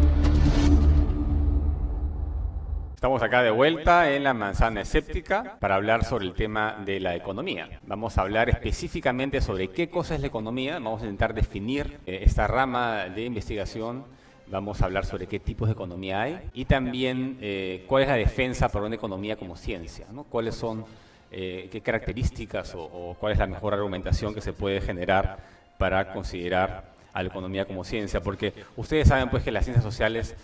Estamos 3.06 3.22
acá 3.22 3.44
de 3.44 3.52
vuelta 3.52 4.10
en 4.10 4.24
la 4.24 4.34
manzana 4.34 4.80
escéptica 4.80 5.58
para 5.60 5.76
hablar 5.76 6.04
sobre 6.04 6.24
el 6.24 6.34
tema 6.34 6.82
de 6.84 6.98
la 6.98 7.14
economía. 7.14 7.78
Vamos 7.86 8.18
a 8.18 8.22
hablar 8.22 8.48
específicamente 8.50 9.40
sobre 9.40 9.68
qué 9.68 9.88
cosa 9.88 10.16
es 10.16 10.22
la 10.22 10.26
economía, 10.26 10.72
vamos 10.72 11.02
a 11.02 11.04
intentar 11.04 11.32
definir 11.32 12.00
eh, 12.04 12.22
esta 12.24 12.48
rama 12.48 13.04
de 13.04 13.24
investigación, 13.24 14.04
vamos 14.48 14.82
a 14.82 14.86
hablar 14.86 15.06
sobre 15.06 15.28
qué 15.28 15.38
tipos 15.38 15.68
de 15.68 15.74
economía 15.74 16.22
hay 16.22 16.50
y 16.52 16.64
también 16.64 17.38
eh, 17.40 17.84
cuál 17.86 18.02
es 18.02 18.08
la 18.08 18.16
defensa 18.16 18.68
por 18.70 18.82
una 18.82 18.96
economía 18.96 19.36
como 19.36 19.56
ciencia, 19.56 20.04
cuáles 20.28 20.56
son 20.56 20.84
eh, 21.30 21.68
qué 21.70 21.80
características 21.82 22.74
o, 22.74 23.16
cuál 23.20 23.34
es 23.34 23.38
la 23.38 23.46
mejor 23.46 23.72
argumentación 23.72 24.34
que 24.34 24.40
se 24.40 24.52
puede 24.52 24.80
generar 24.80 25.38
para 25.78 26.12
considerar 26.12 26.90
a 27.12 27.22
la 27.22 27.28
economía 27.28 27.66
como 27.66 27.84
ciencia, 27.84 28.20
porque 28.20 28.52
ustedes 28.76 29.06
saben 29.06 29.30
pues 29.30 29.44
que 29.44 29.52
las 29.52 29.64
ciencias 29.64 29.84
sociales 29.84 30.34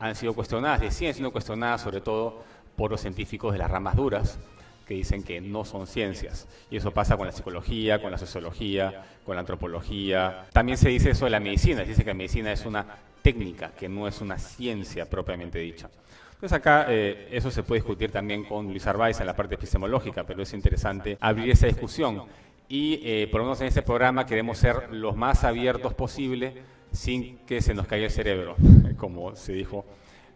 han 0.00 0.16
sido 0.16 0.34
cuestionadas, 0.34 0.82
y 0.82 0.90
siguen 0.90 1.14
siendo 1.14 1.30
cuestionadas 1.30 1.82
sobre 1.82 2.00
todo 2.00 2.42
por 2.74 2.90
los 2.90 3.00
científicos 3.00 3.52
de 3.52 3.58
las 3.58 3.70
ramas 3.70 3.94
duras, 3.94 4.38
que 4.86 4.94
dicen 4.94 5.22
que 5.22 5.40
no 5.40 5.64
son 5.64 5.86
ciencias. 5.86 6.48
Y 6.68 6.76
eso 6.76 6.90
pasa 6.90 7.16
con 7.16 7.26
la 7.26 7.32
psicología, 7.32 8.02
con 8.02 8.10
la 8.10 8.18
sociología, 8.18 9.04
con 9.24 9.36
la 9.36 9.40
antropología. 9.40 10.46
También 10.52 10.76
se 10.78 10.88
dice 10.88 11.10
eso 11.10 11.26
de 11.26 11.30
la 11.30 11.38
medicina, 11.38 11.82
se 11.82 11.90
dice 11.90 12.02
que 12.02 12.10
la 12.10 12.14
medicina 12.14 12.50
es 12.50 12.66
una 12.66 12.84
técnica, 13.22 13.70
que 13.70 13.88
no 13.88 14.08
es 14.08 14.20
una 14.20 14.36
ciencia 14.38 15.08
propiamente 15.08 15.60
dicha. 15.60 15.88
Entonces 16.32 16.56
acá 16.56 16.86
eh, 16.88 17.28
eso 17.30 17.50
se 17.50 17.62
puede 17.62 17.82
discutir 17.82 18.10
también 18.10 18.44
con 18.44 18.66
Luis 18.66 18.86
Arbaiz 18.86 19.20
en 19.20 19.26
la 19.26 19.36
parte 19.36 19.56
epistemológica, 19.56 20.24
pero 20.24 20.42
es 20.42 20.52
interesante 20.54 21.18
abrir 21.20 21.50
esa 21.50 21.66
discusión. 21.66 22.24
Y 22.66 23.00
eh, 23.04 23.28
por 23.30 23.40
lo 23.40 23.44
menos 23.44 23.60
en 23.60 23.66
este 23.66 23.82
programa 23.82 24.24
queremos 24.24 24.56
ser 24.56 24.88
los 24.90 25.14
más 25.14 25.44
abiertos 25.44 25.92
posible 25.92 26.62
sin 26.92 27.38
que 27.46 27.60
se 27.60 27.74
nos 27.74 27.86
caiga 27.86 28.06
el 28.06 28.12
cerebro, 28.12 28.56
como 28.96 29.36
se 29.36 29.52
dijo 29.52 29.84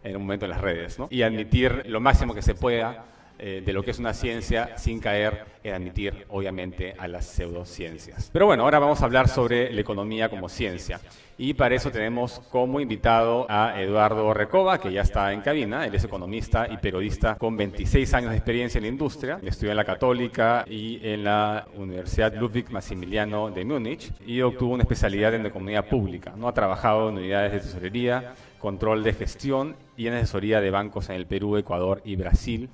en 0.02 0.16
un 0.16 0.23
momento 0.23 0.44
en 0.44 0.50
las 0.50 0.61
redes, 0.61 0.99
¿no? 0.99 1.08
y 1.11 1.23
admitir 1.23 1.84
lo 1.87 2.00
máximo 2.00 2.34
que 2.34 2.42
se 2.42 2.54
pueda 2.54 3.06
eh, 3.37 3.62
de 3.64 3.73
lo 3.73 3.83
que 3.83 3.91
es 3.91 3.99
una 3.99 4.14
ciencia 4.14 4.79
sin 4.79 5.00
caer 5.00 5.45
en 5.64 5.75
admitir, 5.75 6.25
obviamente, 6.29 6.95
a 6.97 7.09
las 7.09 7.26
pseudociencias. 7.26 8.31
Pero 8.33 8.47
bueno, 8.47 8.62
ahora 8.62 8.79
vamos 8.79 9.03
a 9.03 9.07
hablar 9.07 9.29
sobre 9.29 9.73
la 9.73 9.81
economía 9.81 10.29
como 10.29 10.49
ciencia. 10.49 11.00
Y 11.37 11.55
para 11.55 11.75
eso 11.75 11.91
tenemos 11.91 12.38
como 12.50 12.79
invitado 12.79 13.47
a 13.49 13.81
Eduardo 13.81 14.33
Recoba, 14.35 14.79
que 14.79 14.93
ya 14.93 15.03
está 15.03 15.33
en 15.33 15.41
cabina. 15.41 15.85
Él 15.85 15.95
es 15.97 16.05
economista 16.05 16.69
y 16.71 16.76
periodista 16.76 17.35
con 17.35 17.57
26 17.57 18.14
años 18.14 18.31
de 18.31 18.37
experiencia 18.37 18.79
en 18.79 18.85
la 18.85 18.88
industria. 18.88 19.41
Estudió 19.43 19.73
en 19.73 19.79
la 19.79 19.85
Católica 19.85 20.64
y 20.69 21.00
en 21.03 21.25
la 21.25 21.67
Universidad 21.76 22.33
Ludwig 22.35 22.71
Maximiliano 22.71 23.50
de 23.50 23.64
Múnich 23.64 24.12
y 24.25 24.43
obtuvo 24.43 24.75
una 24.75 24.85
especialidad 24.85 25.35
en 25.35 25.47
economía 25.47 25.88
pública. 25.88 26.35
¿no? 26.37 26.47
Ha 26.47 26.55
trabajado 26.55 27.09
en 27.09 27.17
unidades 27.17 27.50
de 27.50 27.61
tesorería, 27.61 28.35
control 28.61 29.03
de 29.03 29.12
gestión 29.12 29.75
y 29.97 30.07
en 30.07 30.14
asesoría 30.14 30.61
de 30.61 30.71
bancos 30.71 31.09
en 31.09 31.17
el 31.17 31.26
Perú, 31.26 31.57
Ecuador 31.57 32.00
y 32.05 32.14
Brasil 32.14 32.71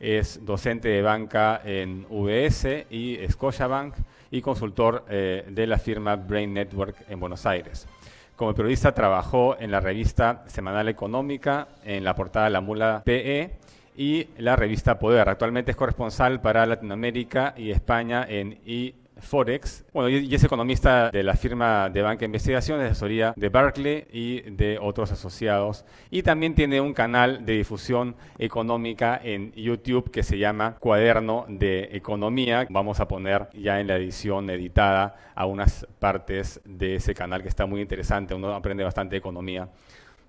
es 0.00 0.44
docente 0.44 0.88
de 0.88 1.02
banca 1.02 1.60
en 1.62 2.06
UBS 2.08 2.86
y 2.90 3.18
Scotiabank 3.30 3.94
y 4.30 4.40
consultor 4.40 5.04
eh, 5.08 5.44
de 5.48 5.66
la 5.66 5.78
firma 5.78 6.16
Brain 6.16 6.54
Network 6.54 6.96
en 7.08 7.20
Buenos 7.20 7.44
Aires. 7.44 7.86
Como 8.34 8.54
periodista 8.54 8.94
trabajó 8.94 9.58
en 9.60 9.70
la 9.70 9.80
revista 9.80 10.44
Semanal 10.46 10.88
Económica, 10.88 11.68
en 11.84 12.02
la 12.02 12.14
portada 12.14 12.48
La 12.48 12.62
Mula 12.62 13.02
PE 13.04 13.58
y 13.94 14.28
la 14.38 14.56
revista 14.56 14.98
Poder. 14.98 15.28
Actualmente 15.28 15.72
es 15.72 15.76
corresponsal 15.76 16.40
para 16.40 16.64
Latinoamérica 16.64 17.52
y 17.54 17.70
España 17.70 18.24
en 18.26 18.58
I 18.64 18.94
Forex. 19.20 19.84
Bueno, 19.92 20.08
y 20.08 20.34
es 20.34 20.44
economista 20.44 21.10
de 21.10 21.22
la 21.22 21.34
firma 21.34 21.88
de 21.90 22.02
banca 22.02 22.20
de 22.20 22.26
investigación, 22.26 22.80
asesoría 22.80 23.32
de 23.36 23.48
Berkeley 23.48 24.06
y 24.10 24.40
de 24.42 24.78
otros 24.80 25.12
asociados. 25.12 25.84
Y 26.10 26.22
también 26.22 26.54
tiene 26.54 26.80
un 26.80 26.92
canal 26.92 27.44
de 27.44 27.54
difusión 27.54 28.16
económica 28.38 29.20
en 29.22 29.52
YouTube 29.52 30.10
que 30.10 30.22
se 30.22 30.38
llama 30.38 30.76
Cuaderno 30.78 31.46
de 31.48 31.90
Economía. 31.92 32.66
Vamos 32.70 33.00
a 33.00 33.08
poner 33.08 33.48
ya 33.54 33.80
en 33.80 33.86
la 33.86 33.96
edición 33.96 34.50
editada 34.50 35.16
a 35.34 35.46
unas 35.46 35.86
partes 35.98 36.60
de 36.64 36.96
ese 36.96 37.14
canal 37.14 37.42
que 37.42 37.48
está 37.48 37.66
muy 37.66 37.80
interesante. 37.80 38.34
Uno 38.34 38.54
aprende 38.54 38.84
bastante 38.84 39.16
economía 39.16 39.68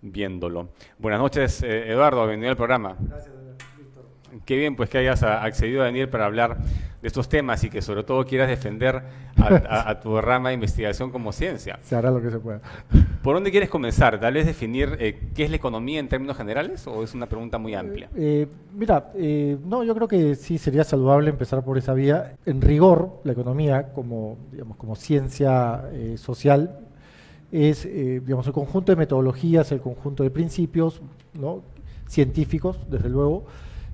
viéndolo. 0.01 0.69
Buenas 0.97 1.19
noches, 1.19 1.63
eh, 1.63 1.91
Eduardo. 1.91 2.25
Bienvenido 2.25 2.51
al 2.51 2.57
programa. 2.57 2.95
Gracias. 2.99 3.40
Qué 4.45 4.57
bien 4.57 4.75
pues 4.75 4.89
que 4.89 4.97
hayas 4.97 5.23
accedido 5.23 5.81
a 5.81 5.85
venir 5.85 6.09
para 6.09 6.25
hablar 6.25 6.57
de 7.01 7.07
estos 7.07 7.27
temas 7.27 7.63
y 7.63 7.69
que 7.69 7.81
sobre 7.81 8.03
todo 8.03 8.25
quieras 8.25 8.47
defender 8.47 9.01
a, 9.37 9.99
tu 9.99 10.19
rama 10.21 10.49
de 10.49 10.55
investigación 10.55 11.11
como 11.11 11.31
ciencia. 11.31 11.79
Se 11.81 11.95
hará 11.95 12.11
lo 12.11 12.21
que 12.21 12.29
se 12.29 12.39
pueda. 12.39 12.61
¿Por 13.23 13.35
dónde 13.35 13.51
quieres 13.51 13.69
comenzar? 13.69 14.19
¿Tal 14.19 14.33
vez 14.33 14.45
definir 14.45 14.97
eh, 14.99 15.29
qué 15.33 15.43
es 15.45 15.49
la 15.49 15.55
economía 15.55 15.99
en 15.99 16.07
términos 16.07 16.37
generales 16.37 16.85
o 16.87 17.03
es 17.03 17.13
una 17.13 17.25
pregunta 17.25 17.57
muy 17.57 17.73
amplia? 17.73 18.09
Eh, 18.15 18.47
mira, 18.73 19.11
eh, 19.15 19.57
no, 19.65 19.83
yo 19.83 19.95
creo 19.95 20.07
que 20.07 20.35
sí 20.35 20.57
sería 20.57 20.83
saludable 20.83 21.29
empezar 21.29 21.63
por 21.63 21.77
esa 21.77 21.93
vía. 21.93 22.35
En 22.45 22.61
rigor, 22.61 23.21
la 23.23 23.31
economía 23.31 23.93
como, 23.93 24.37
digamos, 24.51 24.77
como 24.77 24.95
ciencia 24.95 25.83
social 26.15 26.79
es 27.51 27.83
digamos, 27.83 28.47
el 28.47 28.53
conjunto 28.53 28.93
de 28.93 28.95
metodologías, 28.95 29.71
el 29.73 29.81
conjunto 29.81 30.23
de 30.23 30.29
principios 30.29 31.01
¿no? 31.33 31.63
científicos, 32.07 32.79
desde 32.89 33.09
luego, 33.09 33.45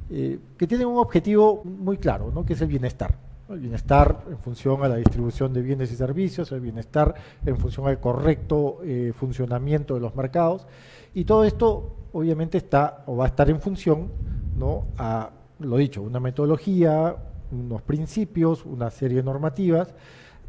eh, 0.10 0.40
que 0.58 0.68
tienen 0.68 0.88
un 0.88 0.98
objetivo 0.98 1.64
muy 1.64 1.98
claro, 1.98 2.32
¿no? 2.34 2.46
que 2.46 2.54
es 2.54 2.62
el 2.62 2.68
bienestar. 2.68 3.16
El 3.50 3.60
bienestar 3.60 4.24
en 4.30 4.38
función 4.38 4.84
a 4.84 4.90
la 4.90 4.98
distribución 4.98 5.54
de 5.54 5.62
bienes 5.62 5.92
y 5.92 5.96
servicios, 5.96 6.52
el 6.52 6.60
bienestar 6.60 7.16
en 7.46 7.58
función 7.58 7.88
al 7.88 8.00
correcto 8.00 8.80
eh, 8.84 9.14
funcionamiento 9.16 9.94
de 9.94 10.02
los 10.02 10.16
mercados. 10.16 10.68
Y 11.14 11.26
todo 11.26 11.44
esto 11.46 11.96
obviamente 12.14 12.58
está 12.58 13.04
o 13.06 13.16
va 13.18 13.26
a 13.26 13.28
estar 13.28 13.50
en 13.50 13.60
función 13.62 14.10
¿no? 14.58 14.86
a, 14.98 15.30
lo 15.60 15.78
dicho, 15.78 16.02
una 16.02 16.20
metodología, 16.20 17.16
unos 17.52 17.82
principios, 17.82 18.66
una 18.66 18.90
serie 18.90 19.18
de 19.18 19.24
normativas, 19.24 19.94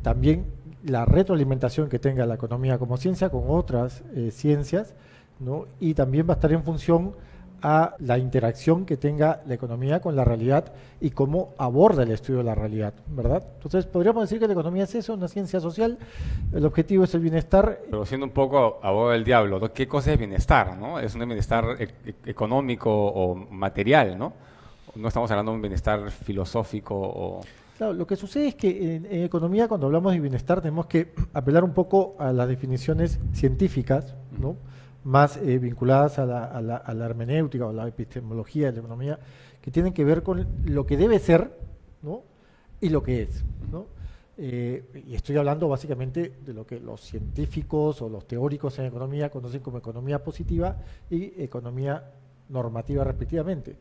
también 0.03 0.47
la 0.85 1.05
retroalimentación 1.05 1.89
que 1.89 1.99
tenga 1.99 2.27
la 2.27 2.35
economía 2.35 2.79
como 2.79 2.97
ciencia 2.97 3.31
con 3.31 3.45
otras 3.49 4.03
eh, 4.15 4.31
ciencias, 4.31 4.95
¿no? 5.41 5.67
y 5.81 5.95
también 5.95 6.27
va 6.29 6.35
a 6.35 6.37
estar 6.37 6.53
en 6.53 6.63
función 6.63 7.13
a 7.63 7.95
la 7.99 8.19
interacción 8.19 8.87
que 8.87 8.97
tenga 8.97 9.43
la 9.47 9.55
economía 9.55 10.01
con 10.01 10.15
la 10.15 10.25
realidad 10.25 10.73
y 11.01 11.11
cómo 11.11 11.55
aborda 11.59 12.03
el 12.03 12.11
estudio 12.11 12.39
de 12.39 12.45
la 12.45 12.55
realidad, 12.55 12.95
¿verdad? 13.09 13.43
Entonces, 13.55 13.87
podríamos 13.87 14.23
decir 14.23 14.39
que 14.39 14.47
la 14.47 14.53
economía 14.53 14.85
es 14.85 14.95
eso, 14.95 15.15
una 15.15 15.29
ciencia 15.29 15.61
social, 15.61 15.99
el 16.53 16.65
objetivo 16.65 17.05
es 17.05 17.15
el 17.15 17.21
bienestar. 17.21 17.81
Pero 17.91 18.07
siendo 18.07 18.27
un 18.27 18.33
poco 18.33 18.79
abogado 18.83 19.11
del 19.11 19.25
diablo, 19.25 19.73
¿qué 19.73 19.89
cosa 19.89 20.13
es 20.13 20.19
bienestar, 20.19 20.77
no? 20.77 21.01
¿Es 21.01 21.15
un 21.15 21.27
bienestar 21.27 21.65
e-, 21.79 21.85
e-, 21.85 22.31
económico 22.31 22.91
o 22.91 23.35
material, 23.35 24.17
no? 24.19 24.33
No 24.95 25.09
estamos 25.09 25.31
hablando 25.31 25.53
de 25.53 25.57
un 25.57 25.63
bienestar 25.63 26.11
filosófico 26.11 26.95
o... 26.95 27.41
Claro, 27.77 27.93
lo 27.93 28.07
que 28.09 28.17
sucede 28.17 28.49
es 28.49 28.55
que 28.57 28.97
en, 28.97 29.07
economía, 29.25 29.69
cuando 29.69 29.87
hablamos 29.87 30.13
de 30.13 30.19
bienestar, 30.19 30.61
tenemos 30.61 30.87
que 30.87 31.13
apelar 31.33 31.65
un 31.65 31.73
poco 31.73 32.17
a 32.19 32.33
las 32.33 32.49
definiciones 32.49 33.21
científicas, 33.33 34.17
¿no? 34.37 34.57
Más 35.09 35.39
eh, 35.39 35.59
vinculadas 35.59 36.19
a 36.19 36.27
la, 36.27 36.45
a, 36.45 36.61
la, 36.61 36.77
a 36.77 36.93
la, 36.93 37.07
hermenéutica 37.07 37.67
o 37.67 37.73
la 37.73 37.89
epistemología 37.89 38.67
de 38.67 38.73
la 38.73 38.79
economía, 38.81 39.19
que 39.63 39.71
tienen 39.71 39.95
que 39.95 40.05
ver 40.05 40.23
con 40.23 40.47
lo 40.67 40.85
que 40.85 40.99
debe 40.99 41.19
ser 41.19 41.51
¿no? 42.03 42.25
y 42.81 42.91
lo 42.91 43.03
que 43.03 43.23
es. 43.23 43.43
¿no? 43.73 43.87
Eh, 44.37 45.05
y 45.07 45.15
estoy 45.15 45.39
hablando 45.39 45.67
básicamente 45.67 46.35
de 46.45 46.53
lo 46.53 46.67
que 46.67 46.79
los 46.79 47.01
científicos 47.01 48.03
o 48.03 48.09
los 48.11 48.29
teóricos 48.29 48.79
en 48.79 48.85
economía 48.85 49.31
conocen 49.31 49.63
como 49.63 49.79
economía 49.79 50.23
positiva 50.23 50.77
y 51.11 51.43
economía 51.43 52.13
normativa 52.51 53.03
respectivamente. 53.03 53.77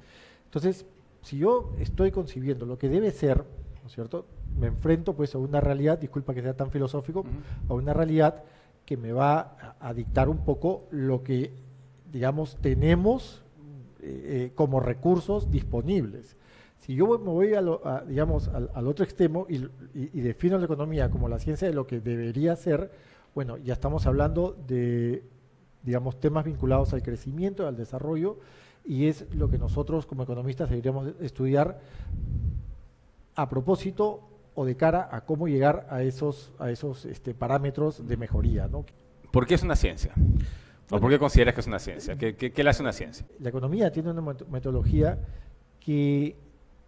Entonces, 0.46 0.86
si 1.22 1.40
yo 1.40 1.74
estoy 1.78 2.12
concibiendo 2.12 2.66
lo 2.66 2.78
que 2.78 2.88
debe 2.88 3.12
ser, 3.12 3.40
¿no 3.82 3.88
es 3.88 3.94
cierto? 3.94 4.26
Me 4.58 4.68
enfrento 4.68 5.14
pues 5.14 5.36
a 5.36 5.40
una 5.40 5.60
realidad, 5.60 6.00
disculpa 6.00 6.34
que 6.34 6.42
sea 6.42 6.56
tan 6.56 6.72
filosófico, 6.72 7.26
a 7.68 7.74
una 7.74 7.94
realidad 7.94 8.44
que 8.88 8.96
me 8.96 9.12
va 9.12 9.76
a, 9.82 9.94
dictar 9.94 10.30
un 10.30 10.46
poco 10.46 10.88
lo 10.92 11.22
que, 11.22 11.52
digamos, 12.10 12.56
tenemos 12.62 13.44
eh, 14.00 14.06
eh, 14.48 14.52
como 14.56 14.80
recursos 14.80 15.52
disponibles. 15.52 16.38
Si 16.80 16.96
yo 16.96 17.06
me 17.20 17.30
voy 17.30 17.54
a 17.54 17.62
digamos, 18.08 18.48
al, 18.48 18.88
otro 18.88 19.04
extremo 19.04 19.46
y, 19.50 20.22
defino 20.22 20.58
la 20.58 20.64
economía 20.64 21.12
como 21.12 21.28
la 21.28 21.38
ciencia 21.38 21.68
de 21.68 21.74
lo 21.74 21.86
que 21.86 22.00
debería 22.00 22.56
ser, 22.56 22.90
bueno, 23.36 23.58
ya 23.58 23.74
estamos 23.74 24.08
hablando 24.08 24.56
de, 24.66 25.22
digamos, 25.84 26.18
temas 26.22 26.46
vinculados 26.46 26.94
al 26.94 27.04
crecimiento, 27.04 27.68
al 27.68 27.76
desarrollo, 27.76 28.38
y 28.86 29.08
es 29.08 29.26
lo 29.36 29.50
que 29.50 29.58
nosotros 29.58 30.06
como 30.06 30.24
economistas 30.24 30.70
deberíamos 30.70 31.10
estudiar 31.20 31.82
a 33.36 33.50
propósito 33.50 34.22
o 34.60 34.66
de 34.66 34.76
cara 34.76 35.08
a 35.12 35.22
cómo 35.22 35.48
llegar 35.48 35.86
a 35.92 36.02
esos, 36.02 36.52
a 36.58 36.72
esos 36.72 37.06
este, 37.06 37.36
parámetros 37.36 38.08
de 38.08 38.18
mejoría. 38.18 38.68
¿no? 38.68 38.86
¿Por 39.32 39.46
qué 39.46 39.54
es 39.54 39.62
una 39.62 39.76
ciencia? 39.76 40.14
¿O 40.90 41.00
por 41.00 41.12
qué 41.12 41.20
consideras 41.20 41.54
que 41.54 41.62
es 41.62 41.68
una 41.68 41.78
ciencia? 41.78 42.18
¿Qué, 42.18 42.36
qué, 42.36 42.64
le 42.64 42.70
hace 42.72 42.82
una 42.82 42.92
ciencia? 42.92 43.24
La 43.40 43.50
economía 43.50 43.92
tiene 43.92 44.10
una 44.10 44.36
metodología 44.50 45.20
que 45.80 46.36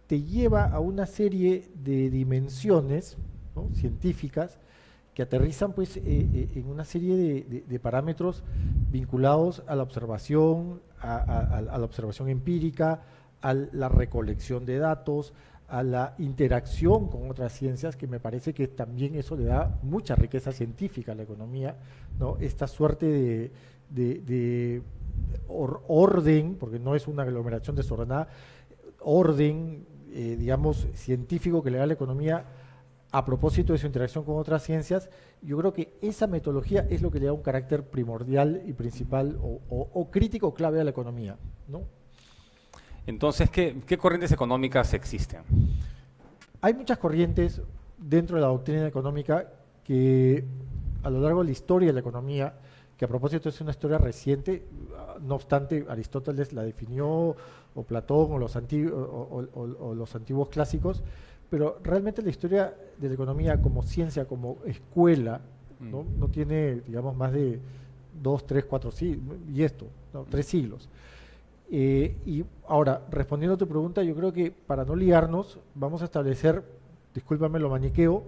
te 0.08 0.20
lleva 0.20 0.64
a 0.64 0.80
una 0.80 1.06
serie 1.06 1.68
de 1.76 2.10
dimensiones 2.10 3.16
científicas 3.74 4.58
que 5.14 5.22
aterrizan 5.22 5.72
pues 5.72 5.96
eh, 5.96 6.02
eh, 6.04 6.48
en 6.56 6.66
una 6.66 6.84
serie 6.84 7.44
de, 7.44 7.78
parámetros 7.78 8.42
vinculados 8.90 9.62
a 9.68 9.76
la 9.76 9.84
observación, 9.84 10.80
a, 10.98 11.62
la 11.62 11.84
observación 11.84 12.30
empírica, 12.30 13.02
a 13.42 13.54
la 13.54 13.88
recolección 13.88 14.66
de 14.66 14.78
datos, 14.78 15.34
a 15.70 15.82
la 15.82 16.14
interacción 16.18 17.08
con 17.08 17.30
otras 17.30 17.52
ciencias, 17.52 17.96
que 17.96 18.06
me 18.06 18.18
parece 18.18 18.52
que 18.52 18.66
también 18.68 19.14
eso 19.14 19.36
le 19.36 19.44
da 19.44 19.78
mucha 19.82 20.16
riqueza 20.16 20.52
científica 20.52 21.12
a 21.12 21.14
la 21.14 21.22
economía, 21.22 21.76
¿no? 22.18 22.36
esta 22.40 22.66
suerte 22.66 23.50
de, 23.88 24.82
orden, 25.48 26.56
porque 26.58 26.78
no 26.78 26.94
es 26.94 27.06
una 27.06 27.22
aglomeración 27.22 27.76
desordenada, 27.76 28.28
orden, 29.00 29.86
eh, 30.12 30.36
digamos, 30.38 30.88
científico 30.94 31.62
que 31.62 31.70
le 31.70 31.78
da 31.78 31.86
la 31.86 31.94
economía 31.94 32.44
a 33.12 33.24
propósito 33.24 33.72
de 33.72 33.78
su 33.78 33.86
interacción 33.86 34.24
con 34.24 34.38
otras 34.38 34.62
ciencias, 34.62 35.08
yo 35.42 35.56
creo 35.58 35.72
que 35.72 35.98
esa 36.00 36.26
metodología 36.26 36.86
es 36.90 37.02
lo 37.02 37.10
que 37.10 37.18
le 37.18 37.26
da 37.26 37.32
un 37.32 37.42
carácter 37.42 37.84
primordial 37.84 38.62
y 38.66 38.72
principal 38.72 39.38
o, 39.40 40.08
crítico 40.10 40.54
clave 40.54 40.80
a 40.80 40.84
la 40.84 40.90
economía. 40.90 41.36
¿no? 41.68 41.82
Entonces, 43.06 43.50
¿qué, 43.50 43.98
corrientes 43.98 44.32
económicas 44.32 44.94
existen? 44.94 45.40
Hay 46.60 46.74
muchas 46.74 46.98
corrientes 46.98 47.60
dentro 47.98 48.36
de 48.36 48.42
la 48.42 48.48
doctrina 48.48 48.86
económica 48.86 49.48
que 49.84 50.44
a 51.02 51.10
lo 51.10 51.20
largo 51.20 51.40
de 51.40 51.46
la 51.46 51.52
historia 51.52 51.88
de 51.88 51.94
la 51.94 52.00
economía, 52.00 52.54
que 52.96 53.04
a 53.04 53.08
propósito 53.08 53.48
es 53.48 53.60
una 53.60 53.70
historia 53.70 53.98
reciente, 53.98 54.62
no 55.22 55.34
obstante 55.34 55.86
Aristóteles 55.88 56.52
la 56.52 56.62
definió, 56.62 57.34
o 57.74 57.82
Platón, 57.82 58.32
o 58.32 58.38
los, 58.38 58.56
o, 58.56 59.94
los 59.94 60.14
antiguos 60.14 60.48
clásicos, 60.48 61.02
pero 61.48 61.78
realmente 61.82 62.22
la 62.22 62.30
historia 62.30 62.74
de 62.98 63.08
la 63.08 63.14
economía 63.14 63.60
como 63.60 63.82
ciencia, 63.82 64.26
como 64.26 64.58
escuela, 64.66 65.40
no, 65.80 66.02
mm. 66.02 66.18
no 66.18 66.28
tiene, 66.28 66.82
digamos, 66.86 67.16
más 67.16 67.32
de 67.32 67.58
dos, 68.22 68.46
tres, 68.46 68.64
cuatro 68.66 68.90
siglos, 68.90 69.36
y 69.52 69.62
esto, 69.62 69.86
tres 70.28 70.46
siglos. 70.46 70.88
Eh, 71.70 72.16
y 72.26 72.44
ahora, 72.66 73.02
respondiendo 73.10 73.54
a 73.54 73.58
tu 73.58 73.68
pregunta, 73.68 74.02
yo 74.02 74.14
creo 74.14 74.32
que 74.32 74.50
para 74.50 74.84
no 74.84 74.96
liarnos, 74.96 75.60
vamos 75.74 76.02
a 76.02 76.06
establecer, 76.06 76.64
discúlpame 77.14 77.60
lo 77.60 77.70
maniqueo, 77.70 78.24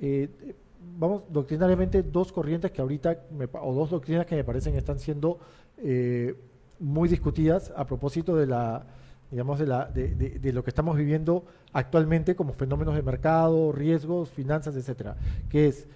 eh, 0.00 0.54
vamos 0.98 1.24
doctrinariamente 1.28 2.02
dos 2.02 2.32
corrientes 2.32 2.70
que 2.70 2.80
ahorita, 2.80 3.18
o 3.60 3.74
dos 3.74 3.90
doctrinas 3.90 4.24
que 4.24 4.36
me 4.36 4.44
parecen 4.44 4.74
están 4.76 4.98
siendo 4.98 5.38
eh, 5.78 6.34
muy 6.78 7.08
discutidas 7.08 7.72
a 7.76 7.86
propósito 7.86 8.36
de 8.36 8.46
la 8.46 8.86
digamos, 9.30 9.58
de, 9.58 9.66
la, 9.66 9.86
de, 9.86 10.14
de, 10.14 10.52
lo 10.52 10.62
que 10.62 10.70
estamos 10.70 10.96
viviendo 10.96 11.44
actualmente 11.72 12.36
como 12.36 12.52
fenómenos 12.52 12.94
de 12.94 13.02
mercado, 13.02 13.72
riesgos, 13.72 14.30
finanzas, 14.30 14.76
etcétera, 14.76 15.16
que 15.50 15.66
es 15.66 15.88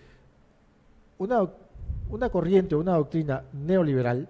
una, 1.16 1.48
una 2.10 2.28
corriente, 2.30 2.74
una 2.74 2.96
doctrina 2.96 3.44
neoliberal, 3.52 4.28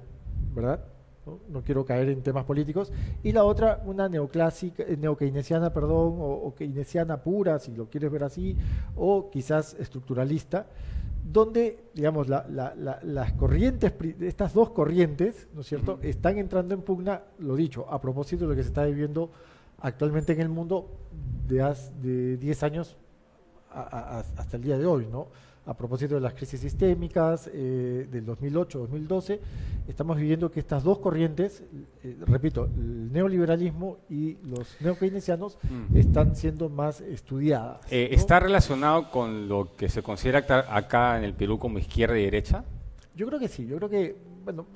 ¿verdad? 0.55 0.85
¿No? 1.27 1.63
quiero 1.63 1.85
caer 1.85 2.09
en 2.09 2.23
temas 2.23 2.45
políticos, 2.45 2.93
y 3.23 3.33
la 3.33 3.45
otra, 3.45 3.83
una 3.85 4.09
neoclásica, 4.09 4.83
eh, 4.83 4.97
neokeynesiana, 4.97 5.73
perdón, 5.73 6.17
o, 6.19 6.55
keynesiana 6.57 7.23
pura, 7.23 7.59
si 7.59 7.75
lo 7.75 7.89
quieres 7.89 8.11
ver 8.11 8.25
así, 8.25 8.57
o 8.97 9.31
quizás 9.31 9.75
estructuralista, 9.79 10.67
donde, 11.23 11.85
digamos, 11.95 12.29
las 12.29 13.33
corrientes, 13.35 13.93
estas 14.21 14.53
dos 14.55 14.71
corrientes, 14.71 15.49
¿no 15.55 15.61
es 15.61 15.67
cierto?, 15.67 15.99
están 16.03 16.39
entrando 16.39 16.75
en 16.75 16.83
pugna, 16.83 17.23
lo 17.39 17.55
dicho, 17.55 17.87
a 17.91 18.01
propósito 18.01 18.45
de 18.45 18.51
lo 18.51 18.57
que 18.57 18.63
se 18.63 18.69
está 18.69 18.85
viviendo 18.85 19.31
actualmente 19.81 20.33
en 20.33 20.41
el 20.41 20.49
mundo 20.49 20.89
de, 21.47 21.75
de 22.03 22.37
10 22.37 22.63
años 22.63 22.97
hasta 23.73 24.57
el 24.57 24.63
día 24.63 24.79
de 24.79 24.87
hoy, 24.87 25.07
¿no? 25.07 25.29
A 25.67 25.75
propósito 25.75 26.15
de 26.15 26.21
las 26.21 26.35
crisis 26.35 26.61
sistémicas 26.61 27.51
eh, 27.53 28.09
del 28.11 28.27
2008-2012, 28.27 29.39
estamos 29.89 30.17
viviendo 30.17 30.51
que 30.51 30.61
estas 30.61 30.83
dos 30.83 30.99
corrientes, 30.99 31.63
eh, 32.03 32.17
repito, 32.27 32.65
el 32.65 33.13
neoliberalismo 33.13 33.99
y 34.09 34.39
los 34.45 34.77
neokeynesianos 34.81 35.59
mm. 35.63 35.97
están 35.97 36.35
siendo 36.35 36.69
más 36.69 37.01
estudiadas. 37.01 37.81
Eh, 37.91 38.09
¿Está 38.13 38.41
relacionado 38.41 39.11
con 39.11 39.49
lo 39.49 39.77
que 39.77 39.89
se 39.89 40.03
considera 40.03 40.45
acá 40.69 41.19
en 41.19 41.25
el 41.25 41.35
Perú 41.35 41.59
como 41.59 41.79
izquierda 41.79 42.19
y 42.19 42.25
derecha? 42.25 42.65
Yo 43.15 43.27
creo 43.27 43.39
que 43.39 43.49
sí, 43.49 43.67
yo 43.67 43.77
creo 43.77 43.89
que, 43.91 44.17
bueno, 44.45 44.67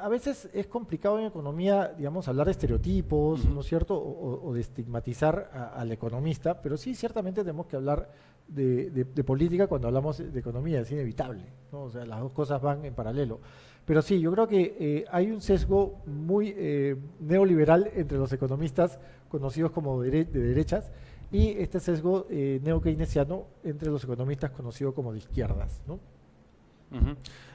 a 0.00 0.08
veces 0.08 0.48
es 0.54 0.66
complicado 0.68 1.18
en 1.18 1.26
economía, 1.26 1.92
digamos, 1.96 2.28
hablar 2.28 2.46
de 2.46 2.52
estereotipos, 2.52 3.44
¿no 3.44 3.60
es 3.60 3.66
cierto?, 3.66 3.94
o, 3.94 4.54
de 4.54 4.60
estigmatizar 4.60 5.72
al 5.74 5.92
economista, 5.92 6.62
pero 6.62 6.78
sí, 6.78 6.94
ciertamente 6.94 7.42
tenemos 7.42 7.66
que 7.66 7.76
hablar 7.76 8.08
de, 8.54 9.24
política 9.24 9.66
cuando 9.66 9.88
hablamos 9.88 10.18
de 10.18 10.38
economía, 10.38 10.80
es 10.80 10.90
inevitable, 10.90 11.44
¿no? 11.72 11.82
o 11.84 11.90
sea, 11.90 12.04
las 12.04 12.20
dos 12.20 12.32
cosas 12.32 12.60
van 12.60 12.84
en 12.84 12.94
paralelo. 12.94 13.40
Pero 13.86 14.02
sí, 14.02 14.20
yo 14.20 14.30
creo 14.32 14.46
que 14.46 14.76
eh, 14.78 15.04
hay 15.10 15.30
un 15.30 15.40
sesgo 15.40 16.00
muy 16.06 16.54
eh, 16.56 16.96
neoliberal 17.20 17.90
entre 17.94 18.18
los 18.18 18.32
economistas 18.32 18.98
conocidos 19.28 19.70
como 19.70 20.02
de, 20.02 20.24
derechas 20.24 20.90
y 21.32 21.50
este 21.50 21.80
sesgo 21.80 22.26
eh, 22.28 22.60
neokeynesiano 22.62 23.46
entre 23.64 23.90
los 23.90 24.02
economistas 24.04 24.50
conocidos 24.50 24.94
como 24.94 25.12
de 25.12 25.18
izquierdas. 25.18 25.80
¿no? 25.86 25.98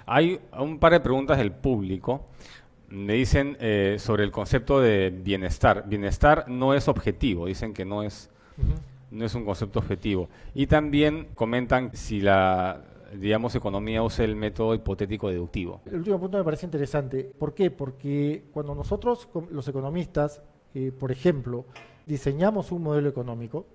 Hay 0.06 0.40
un 0.58 0.80
par 0.80 0.94
de 0.94 1.00
preguntas 1.00 1.38
del 1.38 1.52
público. 1.52 2.28
Me 2.90 3.14
dicen 3.14 3.58
eh, 3.60 3.98
sobre 4.00 4.24
el 4.24 4.32
concepto 4.32 4.80
de 4.80 5.10
bienestar. 5.10 5.86
Bienestar 5.88 6.46
no 6.48 6.74
es 6.74 6.88
objetivo, 6.88 7.48
dicen 7.48 7.74
que 7.74 7.84
no 7.84 8.04
es 8.04 8.30
no 9.16 9.26
es 9.26 9.34
un 9.34 9.46
concepto 9.46 9.80
objetivo. 9.80 10.30
Y 10.54 10.68
también 10.68 11.30
comentan 11.34 11.92
si 11.96 12.22
la 12.22 12.84
digamos, 13.20 13.56
economía 13.56 14.04
usa 14.04 14.26
el 14.26 14.36
método 14.36 14.74
hipotético 14.74 15.30
deductivo. 15.30 15.82
El 15.86 15.96
último 15.96 16.20
punto 16.20 16.38
me 16.38 16.44
parece 16.44 16.66
interesante. 16.66 17.24
¿Por 17.24 17.54
qué? 17.54 17.72
Porque 17.72 18.46
cuando 18.52 18.76
nosotros, 18.76 19.30
los 19.52 19.68
economistas, 19.68 20.42
eh, 20.74 20.92
por 20.92 21.12
ejemplo, 21.12 21.66
diseñamos 22.06 22.72
un 22.72 22.84
modelo 22.84 23.10
económico, 23.10 23.66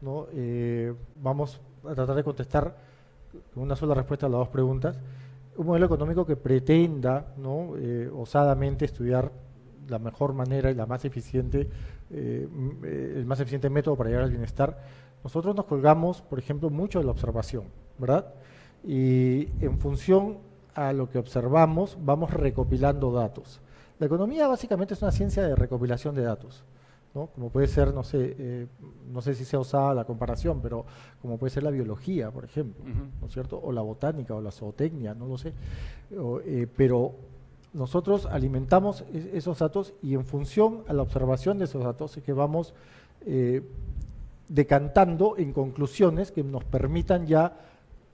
¿no? 0.00 0.26
Eh, 0.32 0.94
vamos 1.22 1.60
a 1.84 1.94
tratar 1.94 2.16
de 2.16 2.24
contestar 2.24 2.76
con 3.54 3.62
una 3.62 3.76
sola 3.76 3.94
respuesta 3.94 4.26
a 4.26 4.28
las 4.28 4.40
dos 4.40 4.48
preguntas, 4.48 4.98
un 5.56 5.66
modelo 5.66 5.86
económico 5.86 6.26
que 6.26 6.36
pretenda 6.36 7.34
¿no? 7.38 7.72
Eh, 7.76 8.10
osadamente 8.14 8.84
estudiar 8.84 9.32
la 9.88 9.98
mejor 9.98 10.32
manera 10.32 10.70
y 10.70 10.74
la 10.74 10.86
más 10.86 11.04
eficiente, 11.04 11.68
eh, 12.10 12.48
el 12.82 13.24
más 13.26 13.40
eficiente 13.40 13.70
método 13.70 13.96
para 13.96 14.10
llegar 14.10 14.24
al 14.24 14.30
bienestar, 14.30 14.82
nosotros 15.22 15.54
nos 15.54 15.64
colgamos, 15.66 16.22
por 16.22 16.38
ejemplo, 16.38 16.70
mucho 16.70 16.98
de 16.98 17.04
la 17.04 17.10
observación, 17.10 17.64
¿verdad? 17.98 18.26
Y 18.84 19.48
en 19.60 19.78
función 19.78 20.38
a 20.74 20.92
lo 20.92 21.10
que 21.10 21.18
observamos, 21.18 21.96
vamos 22.00 22.32
recopilando 22.32 23.10
datos. 23.10 23.60
La 23.98 24.06
economía 24.06 24.46
básicamente 24.46 24.94
es 24.94 25.02
una 25.02 25.10
ciencia 25.10 25.42
de 25.42 25.56
recopilación 25.56 26.14
de 26.14 26.22
datos. 26.22 26.64
¿no? 27.16 27.28
como 27.28 27.48
puede 27.48 27.66
ser, 27.66 27.94
no 27.94 28.04
sé, 28.04 28.36
eh, 28.38 28.66
no 29.10 29.22
sé 29.22 29.34
si 29.34 29.46
se 29.46 29.56
usada 29.56 29.94
la 29.94 30.04
comparación, 30.04 30.60
pero 30.60 30.84
como 31.22 31.38
puede 31.38 31.50
ser 31.50 31.62
la 31.62 31.70
biología, 31.70 32.30
por 32.30 32.44
ejemplo, 32.44 32.84
¿no 33.20 33.26
es 33.26 33.32
cierto? 33.32 33.58
O 33.58 33.72
la 33.72 33.80
botánica 33.80 34.34
o 34.34 34.42
la 34.42 34.50
zootecnia, 34.50 35.14
no 35.14 35.26
lo 35.26 35.38
sé. 35.38 35.54
Eh, 36.44 36.66
pero 36.76 37.14
nosotros 37.72 38.26
alimentamos 38.26 39.04
esos 39.32 39.58
datos 39.58 39.94
y 40.02 40.14
en 40.14 40.24
función 40.24 40.82
a 40.88 40.92
la 40.92 41.02
observación 41.02 41.58
de 41.58 41.66
esos 41.66 41.84
datos 41.84 42.16
es 42.16 42.22
que 42.22 42.32
vamos 42.32 42.74
eh, 43.26 43.62
decantando 44.48 45.36
en 45.36 45.52
conclusiones 45.52 46.32
que 46.32 46.42
nos 46.42 46.64
permitan 46.64 47.26
ya 47.26 47.56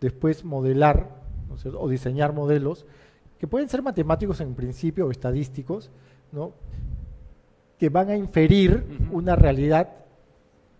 después 0.00 0.44
modelar 0.44 1.22
o 1.78 1.88
diseñar 1.88 2.32
modelos 2.32 2.86
que 3.38 3.46
pueden 3.46 3.68
ser 3.68 3.82
matemáticos 3.82 4.40
en 4.40 4.54
principio 4.54 5.06
o 5.06 5.10
estadísticos, 5.10 5.90
¿no? 6.30 6.52
que 7.76 7.88
van 7.88 8.10
a 8.10 8.16
inferir 8.16 8.84
una 9.10 9.34
realidad 9.34 9.88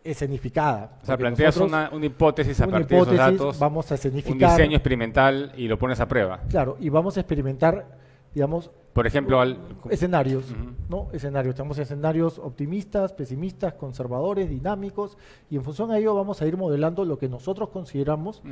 escenificada. 0.05 0.99
O 1.03 1.07
sea, 1.07 1.17
planteas 1.17 1.57
una, 1.57 1.91
hipótesis 2.01 2.61
a 2.61 2.69
partir 2.69 2.97
de 2.99 3.03
esos 3.03 3.17
datos, 3.17 3.59
vamos 3.59 3.91
a 3.91 3.97
escenificar, 3.97 4.51
un 4.51 4.57
diseño 4.57 4.77
experimental 4.77 5.53
y 5.57 5.67
lo 5.67 5.79
pones 5.79 5.99
a 5.99 6.07
prueba. 6.07 6.41
Claro, 6.49 6.77
y 6.79 6.89
vamos 6.89 7.17
a 7.17 7.21
experimentar 7.21 7.99
digamos, 8.35 8.71
Por 8.93 9.07
ejemplo, 9.07 9.41
al, 9.41 9.59
escenarios. 9.91 10.45
¿no? 10.89 11.09
Escenarios. 11.13 11.55
Tenemos 11.55 11.79
escenarios 11.79 12.39
optimistas, 12.39 13.13
pesimistas, 13.13 13.75
conservadores, 13.75 14.49
dinámicos, 14.51 15.17
y 15.51 15.57
en 15.57 15.65
función 15.65 15.91
a 15.91 15.99
ello 15.99 16.15
vamos 16.15 16.41
a 16.43 16.47
ir 16.47 16.57
modelando 16.57 17.05
lo 17.05 17.19
que 17.19 17.29
nosotros 17.29 17.69
consideramos 17.71 18.43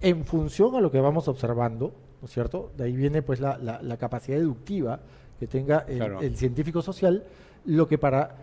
en 0.00 0.24
función 0.24 0.74
a 0.76 0.80
lo 0.80 0.90
que 0.90 1.00
vamos 1.00 1.28
observando, 1.28 1.92
¿no 2.20 2.26
es 2.26 2.32
cierto? 2.32 2.70
De 2.76 2.84
ahí 2.84 2.96
viene 2.96 3.22
pues 3.22 3.40
la, 3.40 3.56
la- 3.58 3.80
la 3.82 3.96
capacidad 3.96 4.36
deductiva 4.38 5.00
que 5.38 5.46
tenga 5.46 5.80
el, 5.88 5.96
Claro. 5.98 6.20
el 6.20 6.36
científico 6.36 6.80
social, 6.82 7.24
lo 7.66 7.86
que 7.88 7.98
para 7.98 8.36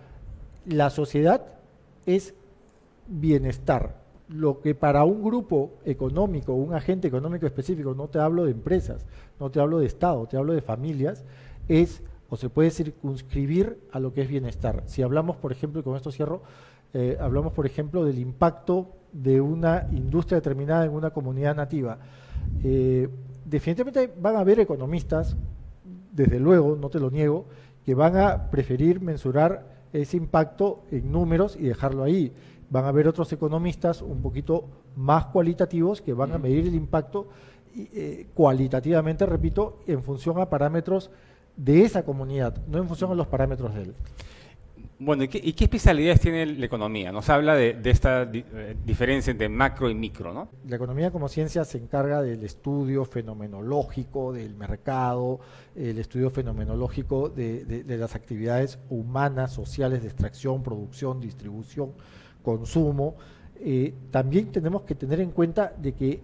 la 0.65 0.89
sociedad 0.89 1.41
es 2.05 2.33
bienestar. 3.07 4.02
Lo 4.29 4.61
que 4.61 4.73
para 4.73 5.03
un 5.03 5.23
grupo 5.23 5.73
económico, 5.85 6.53
un 6.53 6.73
agente 6.73 7.07
económico 7.07 7.45
específico, 7.45 7.93
no 7.93 8.07
te 8.07 8.19
hablo 8.19 8.45
de 8.45 8.51
empresas, 8.51 9.05
no 9.39 9.51
te 9.51 9.59
hablo 9.59 9.79
de 9.79 9.85
Estado, 9.85 10.25
te 10.27 10.37
hablo 10.37 10.53
de 10.53 10.61
familias, 10.61 11.23
es 11.67 12.01
o 12.29 12.35
se 12.35 12.49
puede 12.49 12.71
circunscribir 12.71 13.77
a 13.91 13.99
lo 13.99 14.13
que 14.13 14.21
es 14.21 14.27
bienestar. 14.27 14.83
Si 14.87 15.03
hablamos, 15.03 15.35
por 15.35 15.51
ejemplo, 15.51 15.81
y 15.81 15.83
con 15.83 15.95
esto 15.95 16.11
cierro, 16.11 16.41
eh, 16.93 17.17
hablamos, 17.19 17.53
por 17.53 17.65
ejemplo, 17.65 18.05
del 18.05 18.17
impacto 18.17 18.87
de 19.11 19.39
una 19.39 19.87
industria 19.91 20.37
determinada 20.37 20.85
en 20.85 20.91
una 20.93 21.11
comunidad 21.11 21.55
nativa. 21.55 21.99
Eh, 22.63 23.07
definitivamente 23.45 24.11
van 24.19 24.35
a 24.35 24.39
haber 24.39 24.59
economistas, 24.59 25.35
desde 26.11 26.39
luego, 26.39 26.75
no 26.75 26.89
te 26.89 26.99
lo 26.99 27.11
niego, 27.11 27.45
que 27.85 27.93
van 27.93 28.17
a 28.17 28.49
preferir 28.49 29.01
mensurar 29.01 29.65
ese 29.91 30.17
impacto 30.17 30.83
en 30.91 31.11
números 31.11 31.55
y 31.55 31.63
dejarlo 31.63 32.03
ahí. 32.03 32.31
Van 32.73 32.85
a 32.85 32.87
haber 32.89 33.07
otros 33.07 33.31
economistas 33.31 34.01
un 34.01 34.19
poquito 34.23 34.65
más 34.95 35.27
cualitativos 35.27 36.01
que 36.01 36.11
van 36.13 36.31
a 36.31 36.39
medir 36.39 36.65
el 36.65 36.73
impacto 36.73 37.27
eh, 37.75 38.25
cualitativamente, 38.33 39.27
repito, 39.27 39.79
en 39.85 40.01
función 40.01 40.39
a 40.39 40.49
parámetros 40.49 41.11
de 41.55 41.83
esa 41.83 42.03
comunidad, 42.03 42.57
no 42.67 42.79
en 42.79 42.87
función 42.87 43.11
a 43.11 43.15
los 43.15 43.27
parámetros 43.27 43.75
de 43.75 43.81
él. 43.83 43.93
Bueno, 44.97 45.23
¿y 45.23 45.27
qué, 45.27 45.39
y 45.43 45.53
qué 45.53 45.65
especialidades 45.65 46.19
tiene 46.21 46.45
la 46.47 46.65
economía? 46.65 47.11
Nos 47.11 47.29
habla 47.29 47.53
de, 47.55 47.73
de 47.73 47.89
esta 47.91 48.25
di- 48.25 48.43
eh, 48.53 48.75
diferencia 48.85 49.29
entre 49.31 49.49
macro 49.49 49.89
y 49.89 49.93
micro, 49.95 50.33
¿no? 50.33 50.47
La 50.67 50.75
economía 50.77 51.11
como 51.11 51.27
ciencia 51.27 51.63
se 51.65 51.77
encarga 51.77 52.21
del 52.23 52.43
estudio 52.43 53.05
fenomenológico 53.05 54.33
del 54.33 54.55
mercado, 54.55 55.39
el 55.75 55.99
estudio 55.99 56.29
fenomenológico 56.31 57.29
de, 57.29 57.65
de- 57.65 57.83
de 57.83 57.97
las 57.97 58.15
actividades 58.15 58.79
humanas, 58.89 59.51
sociales 59.53 60.01
de 60.01 60.07
extracción, 60.07 60.63
producción, 60.63 61.19
distribución, 61.19 61.91
consumo. 62.43 63.15
Eh, 63.55 63.93
también 64.11 64.51
tenemos 64.51 64.83
que 64.83 64.93
tener 64.95 65.19
en 65.19 65.31
cuenta 65.31 65.73
de 65.81 65.93
que 65.93 66.21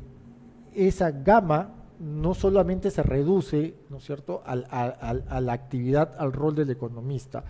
esa 0.75 1.12
gama 1.12 1.71
no 1.99 2.34
solamente 2.34 2.91
se 2.91 3.03
reduce, 3.03 3.73
¿no 3.89 3.97
es 3.97 4.03
cierto?, 4.05 4.41
al- 4.45 4.67
a 4.69 5.41
la 5.41 5.53
actividad, 5.53 6.15
al 6.17 6.32
rol 6.32 6.55
del 6.55 6.69
economista. 6.69 7.43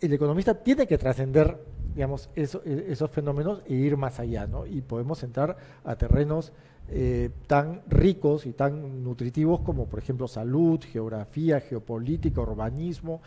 El 0.00 0.12
economista 0.12 0.54
tiene 0.54 0.86
que 0.86 0.98
trascender, 0.98 1.58
digamos, 1.94 2.28
e- 2.34 2.48
esos 2.88 3.10
fenómenos 3.10 3.62
e 3.66 3.74
ir 3.74 3.96
más 3.96 4.18
allá, 4.18 4.46
¿no? 4.46 4.66
Y 4.66 4.80
podemos 4.82 5.22
entrar 5.22 5.56
a 5.84 5.96
terrenos 5.96 6.52
eh, 6.88 7.30
tan 7.46 7.80
ricos 7.88 8.44
y 8.44 8.52
tan 8.52 9.04
nutritivos 9.04 9.60
como, 9.60 9.86
por 9.86 10.00
ejemplo, 10.00 10.26
salud, 10.28 10.80
geografía, 10.82 11.60
geopolítica, 11.60 12.40
urbanismo. 12.40 13.22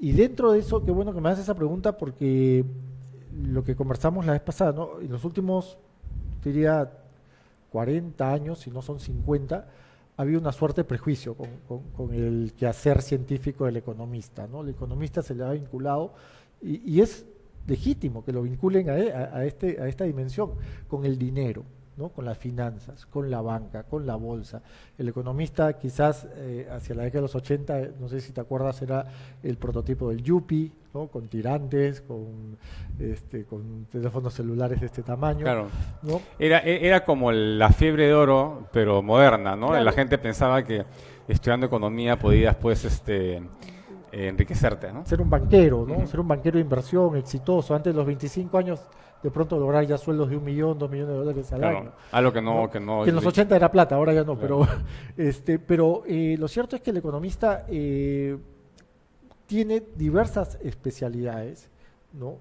Y 0.00 0.12
dentro 0.12 0.52
de 0.52 0.58
eso, 0.58 0.84
qué 0.84 0.90
bueno 0.90 1.14
que 1.14 1.20
me 1.22 1.28
haces 1.30 1.44
esa 1.44 1.54
pregunta 1.54 1.96
porque 1.96 2.64
lo 3.42 3.64
que 3.64 3.74
conversamos 3.76 4.24
la 4.26 4.32
vez 4.32 4.40
pasada, 4.42 4.72
¿no? 4.72 5.00
En 5.00 5.10
los 5.10 5.24
últimos, 5.24 5.78
diría, 6.44 6.90
40 7.70 8.32
años, 8.32 8.60
si 8.60 8.70
no 8.70 8.82
son 8.82 9.00
50, 9.00 9.66
había 10.16 10.38
una 10.38 10.52
suerte 10.52 10.80
de 10.80 10.84
prejuicio 10.84 11.36
con, 11.36 12.14
el 12.14 12.54
quehacer 12.56 13.02
científico 13.02 13.66
del 13.66 13.76
economista. 13.76 14.46
¿no? 14.46 14.62
El 14.62 14.70
economista 14.70 15.20
se 15.22 15.34
le 15.34 15.44
ha 15.44 15.50
vinculado 15.50 16.14
y, 16.62 17.00
es 17.00 17.26
legítimo 17.66 18.24
que 18.24 18.32
lo 18.32 18.42
vinculen 18.42 18.88
e- 18.88 19.12
a- 19.12 19.36
a 19.36 19.44
este, 19.44 19.80
a 19.82 19.88
esta 19.88 20.04
dimensión, 20.04 20.52
con 20.88 21.04
el 21.04 21.18
dinero, 21.18 21.64
¿no? 21.96 22.10
con 22.10 22.24
las 22.24 22.36
finanzas, 22.36 23.06
con 23.06 23.30
la 23.30 23.40
banca, 23.40 23.84
con 23.84 24.06
la 24.06 24.16
bolsa. 24.16 24.62
El 24.98 25.08
economista 25.08 25.72
quizás 25.78 26.26
eh, 26.36 26.68
hacia 26.70 26.94
la 26.94 27.04
década 27.04 27.18
de 27.18 27.22
los 27.22 27.34
80, 27.34 27.80
eh, 27.80 27.92
no 27.98 28.08
sé 28.08 28.20
si 28.20 28.32
te 28.32 28.40
acuerdas, 28.40 28.80
era 28.82 29.06
el 29.42 29.56
prototipo 29.56 30.10
del 30.10 30.22
Yuppie, 30.22 30.70
¿no? 30.92 31.08
con 31.08 31.28
tirantes, 31.28 32.02
con, 32.02 32.58
este, 32.98 33.44
con 33.44 33.86
teléfonos 33.86 34.34
celulares 34.34 34.80
de 34.80 34.86
este 34.86 35.02
tamaño. 35.02 35.40
Claro. 35.40 35.68
¿no? 36.02 36.20
Era, 36.38 36.58
e- 36.58 36.86
era 36.86 37.04
como 37.04 37.32
la 37.32 37.70
fiebre 37.70 38.06
de 38.06 38.14
oro, 38.14 38.68
pero 38.72 39.02
moderna, 39.02 39.56
¿no? 39.56 39.68
Claro. 39.68 39.84
La 39.84 39.92
gente 39.92 40.18
pensaba 40.18 40.64
que 40.64 40.84
estudiando 41.28 41.66
economía 41.66 42.18
podías, 42.18 42.56
pues, 42.56 42.84
este, 42.84 43.42
enriquecerte, 44.12 44.92
¿no? 44.92 45.04
ser 45.04 45.20
un 45.20 45.28
banquero, 45.30 45.84
¿no? 45.86 46.06
Ser 46.06 46.20
un 46.20 46.28
banquero 46.28 46.56
de 46.56 46.62
inversión 46.62 47.16
exitoso. 47.16 47.74
Antes 47.74 47.92
de 47.92 47.96
los 47.96 48.06
25 48.06 48.56
años, 48.56 48.80
de 49.26 49.32
pronto 49.32 49.58
lograr 49.58 49.84
ya 49.84 49.98
sueldos 49.98 50.30
de 50.30 50.36
un 50.36 50.44
millón, 50.44 50.78
dos 50.78 50.88
millones 50.88 51.10
de 51.14 51.18
dólares 51.18 51.52
al 51.52 51.58
Claro, 51.58 51.78
año. 51.78 51.92
algo 52.12 52.32
que 52.32 52.40
no... 52.40 52.54
¿no? 52.62 52.70
Que, 52.70 52.78
no 52.78 53.02
Que 53.02 53.10
en 53.10 53.16
los 53.16 53.26
80 53.26 53.56
era 53.56 53.72
plata, 53.72 53.96
ahora 53.96 54.12
ya 54.14 54.22
no, 54.22 54.38
Claro. 54.38 54.60
pero, 54.60 54.82
este, 55.28 55.58
pero 55.58 56.04
eh, 56.06 56.36
lo 56.38 56.46
cierto 56.46 56.76
es 56.76 56.82
que 56.82 56.90
el 56.92 56.98
economista 56.98 57.66
eh, 57.68 58.36
tiene 59.46 59.82
diversas 59.96 60.58
especialidades, 60.62 61.68
¿no? 62.12 62.36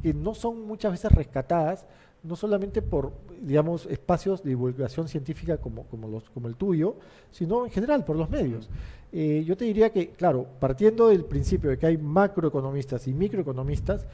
Que 0.00 0.14
no 0.14 0.32
son 0.34 0.64
muchas 0.64 0.92
veces 0.92 1.10
rescatadas, 1.10 1.86
no 2.22 2.36
solamente 2.36 2.82
por, 2.82 3.10
digamos, 3.40 3.86
espacios 3.86 4.44
de 4.44 4.50
divulgación 4.50 5.08
científica 5.08 5.56
como, 5.56 5.86
como, 5.86 6.06
los, 6.06 6.30
como 6.30 6.46
el 6.46 6.54
tuyo, 6.54 6.94
sino 7.32 7.64
en 7.64 7.72
general 7.72 8.04
por 8.04 8.14
los 8.14 8.30
medios. 8.30 8.70
Eh, 9.10 9.42
yo 9.44 9.56
te 9.56 9.64
diría 9.64 9.90
que, 9.90 10.10
claro, 10.10 10.46
partiendo 10.60 11.08
del 11.08 11.24
principio 11.24 11.70
de 11.70 11.78
que 11.78 11.86
hay 11.86 11.96
macroeconomistas 11.96 13.08
y 13.08 13.12
microeconomistas, 13.14 14.06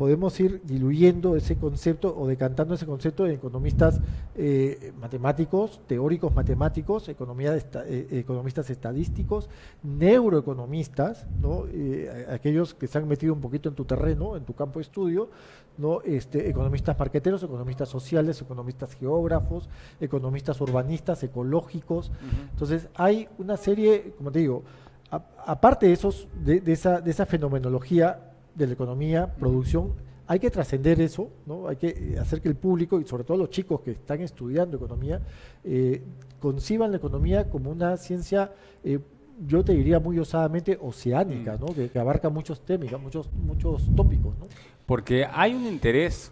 podemos 0.00 0.40
ir 0.40 0.62
diluyendo 0.64 1.36
ese 1.36 1.56
concepto 1.56 2.16
o 2.18 2.26
decantando 2.26 2.72
ese 2.72 2.86
concepto 2.86 3.24
de 3.24 3.34
economistas 3.34 4.00
eh, 4.34 4.94
matemáticos, 4.98 5.78
teóricos 5.86 6.34
matemáticos, 6.34 7.10
economía 7.10 7.52
de 7.52 7.58
esta- 7.58 7.86
eh, 7.86 8.06
economistas 8.12 8.70
estadísticos, 8.70 9.50
neuroeconomistas, 9.84 11.26
¿no? 11.42 11.64
Eh, 11.72 12.26
aquellos 12.30 12.72
que 12.72 12.86
se 12.86 12.96
han 12.96 13.06
metido 13.08 13.34
un 13.34 13.40
poquito 13.42 13.68
en 13.68 13.74
tu 13.74 13.84
terreno, 13.84 14.36
en 14.36 14.44
tu 14.44 14.54
campo 14.54 14.78
de 14.78 14.84
estudio, 14.84 15.28
¿no? 15.76 16.00
este, 16.02 16.48
economistas 16.48 16.98
marqueteros, 16.98 17.42
economistas 17.42 17.90
sociales, 17.90 18.40
economistas 18.40 18.94
geógrafos, 18.94 19.68
economistas 20.00 20.58
urbanistas, 20.62 21.22
ecológicos. 21.22 22.10
Entonces 22.52 22.88
hay 22.94 23.28
una 23.38 23.58
serie, 23.58 24.14
como 24.16 24.32
te 24.32 24.38
digo, 24.38 24.62
a- 25.10 25.22
aparte 25.46 25.86
de, 25.88 25.92
esos, 25.92 26.26
de, 26.42 26.60
de 26.62 26.72
esa, 26.72 27.00
de 27.02 27.10
esa 27.10 27.26
fenomenología 27.26 28.29
de 28.54 28.66
la 28.66 28.72
economía, 28.72 29.34
producción, 29.34 29.92
hay 30.26 30.38
que 30.38 30.50
trascender 30.50 31.00
eso, 31.00 31.28
¿no? 31.46 31.66
hay 31.66 31.76
que 31.76 31.88
eh, 31.88 32.18
hacer 32.18 32.40
que 32.40 32.48
el 32.48 32.54
público 32.54 33.00
y 33.00 33.04
sobre 33.04 33.24
todo 33.24 33.36
los 33.36 33.50
chicos 33.50 33.80
que 33.80 33.92
están 33.92 34.20
estudiando 34.20 34.76
economía 34.76 35.20
eh, 35.64 36.02
conciban 36.38 36.92
la 36.92 36.98
economía 36.98 37.50
como 37.50 37.70
una 37.70 37.96
ciencia, 37.96 38.52
eh, 38.84 39.00
yo 39.46 39.64
te 39.64 39.72
diría 39.72 39.98
muy 39.98 40.18
osadamente 40.18 40.78
oceánica. 40.80 41.56
¿no? 41.58 41.66
que, 41.66 41.88
que 41.88 41.98
abarca 41.98 42.30
muchos 42.30 42.60
temas, 42.64 42.92
muchos, 43.00 43.28
muchos 43.32 43.88
tópicos. 43.96 44.38
¿no? 44.38 44.46
Porque 44.86 45.26
hay 45.30 45.54
un 45.54 45.66
interés 45.66 46.30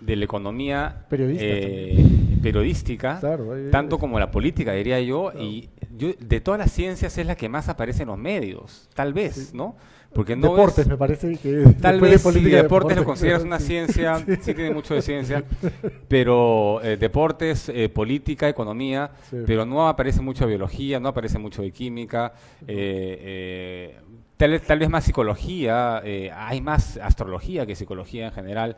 de 0.00 0.16
la 0.16 0.24
economía 0.24 1.06
Periodista 1.08 1.44
eh, 1.46 2.35
periodística, 2.52 3.18
Claro, 3.20 3.48
tanto 3.70 3.98
como 3.98 4.18
la 4.18 4.30
política, 4.30 4.72
diría 4.72 5.00
yo, 5.00 5.30
Claro. 5.30 5.44
y 5.44 5.68
yo, 5.96 6.08
de 6.18 6.40
todas 6.40 6.58
las 6.58 6.72
ciencias 6.72 7.16
es 7.18 7.26
la 7.26 7.34
que 7.36 7.48
más 7.48 7.68
aparece 7.68 8.02
en 8.02 8.08
los 8.08 8.18
medios, 8.18 8.88
tal 8.94 9.12
vez, 9.12 9.34
Sí. 9.50 9.56
¿no? 9.56 9.76
Porque 10.14 10.34
no 10.34 10.50
deportes, 10.50 10.78
es- 10.78 10.86
me 10.88 10.96
parece 10.96 11.36
que... 11.36 11.74
Tal 11.80 12.00
después 12.00 12.34
de 12.34 12.40
vez 12.40 12.50
si 12.50 12.50
deportes 12.56 12.96
lo 12.96 13.04
consideras 13.04 13.42
una 13.42 13.58
ciencia, 13.58 14.16
sí. 14.40 14.54
tiene 14.54 14.70
mucho 14.70 14.94
de 14.94 15.02
ciencia, 15.02 15.44
pero 16.08 16.80
eh, 16.82 16.96
deportes, 16.96 17.68
eh, 17.68 17.88
política, 17.88 18.48
economía, 18.48 19.10
Sí. 19.30 19.36
pero 19.46 19.66
no 19.66 19.88
aparece 19.88 20.20
mucho 20.22 20.44
de 20.44 20.50
biología, 20.50 21.00
no 21.00 21.08
aparece 21.08 21.38
mucho 21.38 21.60
de 21.62 21.70
química, 21.70 22.32
eh, 22.66 23.18
eh, 23.20 24.00
tal, 24.36 24.52
vez- 24.52 24.62
tal 24.62 24.78
vez 24.78 24.88
más 24.88 25.04
psicología, 25.04 25.98
hay 25.98 26.60
más 26.60 26.96
astrología 26.98 27.66
que 27.66 27.74
psicología 27.74 28.26
en 28.26 28.32
general, 28.32 28.76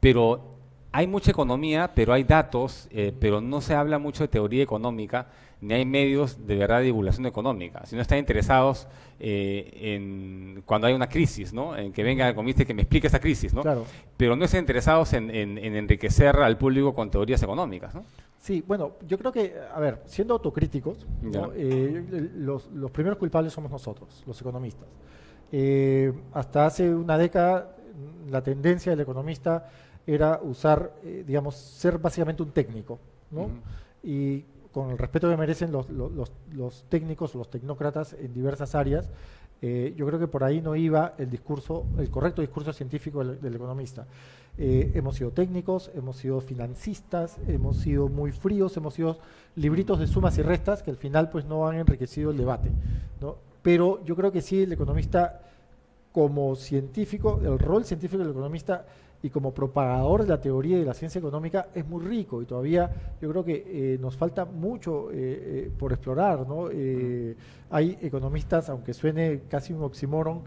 pero 0.00 0.57
hay 0.92 1.06
mucha 1.06 1.30
economía, 1.30 1.92
pero 1.94 2.12
hay 2.12 2.24
datos, 2.24 2.88
eh, 2.90 3.12
pero 3.20 3.40
no 3.40 3.60
se 3.60 3.74
habla 3.74 3.98
mucho 3.98 4.24
de 4.24 4.28
teoría 4.28 4.62
económica, 4.62 5.26
ni 5.60 5.74
hay 5.74 5.84
medios 5.84 6.46
de 6.46 6.56
verdad 6.56 6.78
de 6.78 6.84
divulgación 6.84 7.26
económica. 7.26 7.84
Si 7.84 7.96
no 7.96 8.02
están 8.02 8.18
interesados 8.18 8.86
eh, 9.20 9.70
en 9.96 10.62
cuando 10.64 10.86
hay 10.86 10.94
una 10.94 11.08
crisis, 11.08 11.52
¿no? 11.52 11.76
En 11.76 11.92
que 11.92 12.02
venga 12.04 12.24
el 12.26 12.32
economista 12.32 12.62
y 12.62 12.66
que 12.66 12.74
me 12.74 12.82
explique 12.82 13.08
esa 13.08 13.18
crisis, 13.18 13.52
¿no? 13.52 13.62
Claro. 13.62 13.84
Pero 14.16 14.36
no 14.36 14.44
están 14.44 14.60
interesados 14.60 15.12
en, 15.14 15.30
en- 15.34 15.58
en 15.58 15.74
enriquecer 15.76 16.36
al 16.36 16.56
público 16.56 16.94
con 16.94 17.10
teorías 17.10 17.42
económicas, 17.42 17.94
¿no? 17.94 18.04
Sí, 18.38 18.62
bueno, 18.66 18.92
yo 19.06 19.18
creo 19.18 19.32
que, 19.32 19.54
a 19.74 19.80
ver, 19.80 20.00
siendo 20.06 20.32
autocríticos. 20.34 21.04
Eh, 21.56 22.30
los, 22.36 22.70
los 22.72 22.90
primeros 22.92 23.18
culpables 23.18 23.52
somos 23.52 23.70
nosotros, 23.70 24.22
los 24.26 24.40
economistas. 24.40 24.86
Hasta 26.32 26.66
hace 26.66 26.94
una 26.94 27.18
década, 27.18 27.74
la 28.30 28.42
tendencia 28.42 28.92
del 28.92 29.00
economista 29.00 29.68
era 30.08 30.40
usar, 30.42 30.92
eh, 31.04 31.22
digamos, 31.26 31.54
ser 31.54 31.98
básicamente 31.98 32.42
un 32.42 32.50
técnico, 32.50 32.98
¿no? 33.30 33.42
Ujú. 33.42 33.52
Y 34.02 34.44
con 34.72 34.90
el 34.90 34.96
respeto 34.96 35.28
que 35.28 35.36
merecen 35.36 35.70
los, 35.70 35.90
los, 35.90 36.10
los, 36.12 36.32
los 36.54 36.84
técnicos, 36.88 37.34
los 37.34 37.50
tecnócratas 37.50 38.14
en 38.14 38.32
diversas 38.32 38.74
áreas, 38.74 39.10
eh, 39.60 39.92
yo 39.96 40.06
creo 40.06 40.18
que 40.18 40.26
por 40.26 40.44
ahí 40.44 40.62
no 40.62 40.76
iba 40.76 41.14
el 41.18 41.28
discurso, 41.28 41.84
el 41.98 42.08
correcto 42.10 42.40
discurso 42.40 42.72
científico 42.72 43.22
del, 43.22 43.38
del 43.40 43.54
economista. 43.54 44.06
Eh, 44.56 44.92
hemos 44.94 45.16
sido 45.16 45.30
técnicos, 45.30 45.90
hemos 45.94 46.16
sido 46.16 46.40
financistas, 46.40 47.36
hemos 47.46 47.76
sido 47.76 48.08
muy 48.08 48.32
fríos, 48.32 48.76
hemos 48.78 48.94
sido 48.94 49.18
libritos 49.56 49.98
de 49.98 50.06
sumas 50.06 50.38
y 50.38 50.42
restas 50.42 50.82
que 50.82 50.90
al 50.90 50.96
final 50.96 51.28
pues 51.28 51.44
no 51.44 51.68
han 51.68 51.76
enriquecido 51.76 52.30
el 52.30 52.38
debate. 52.38 52.70
¿no? 53.20 53.36
Pero 53.62 54.02
yo 54.06 54.16
creo 54.16 54.32
que 54.32 54.40
sí, 54.40 54.62
el 54.62 54.72
economista 54.72 55.42
como 56.12 56.56
científico, 56.56 57.40
el 57.42 57.58
rol 57.58 57.84
científico 57.84 58.22
del 58.22 58.32
economista 58.32 58.86
y 59.22 59.30
como 59.30 59.52
propagador 59.52 60.22
de 60.22 60.28
la 60.28 60.40
teoría 60.40 60.76
y 60.76 60.80
de 60.80 60.86
la 60.86 60.94
ciencia 60.94 61.18
económica 61.18 61.68
es 61.74 61.86
muy 61.86 62.04
rico 62.04 62.40
y 62.40 62.46
todavía 62.46 62.90
yo 63.20 63.28
creo 63.30 63.44
que 63.44 63.64
eh, 63.66 63.98
nos 64.00 64.16
falta 64.16 64.44
mucho 64.44 65.10
eh, 65.10 65.16
eh, 65.16 65.72
por 65.76 65.92
explorar. 65.92 66.46
¿no? 66.46 66.68
Hay 67.70 67.98
economistas, 68.00 68.70
aunque 68.70 68.94
suene 68.94 69.42
casi 69.48 69.72
un 69.72 69.82
oxímoron, 69.82 70.42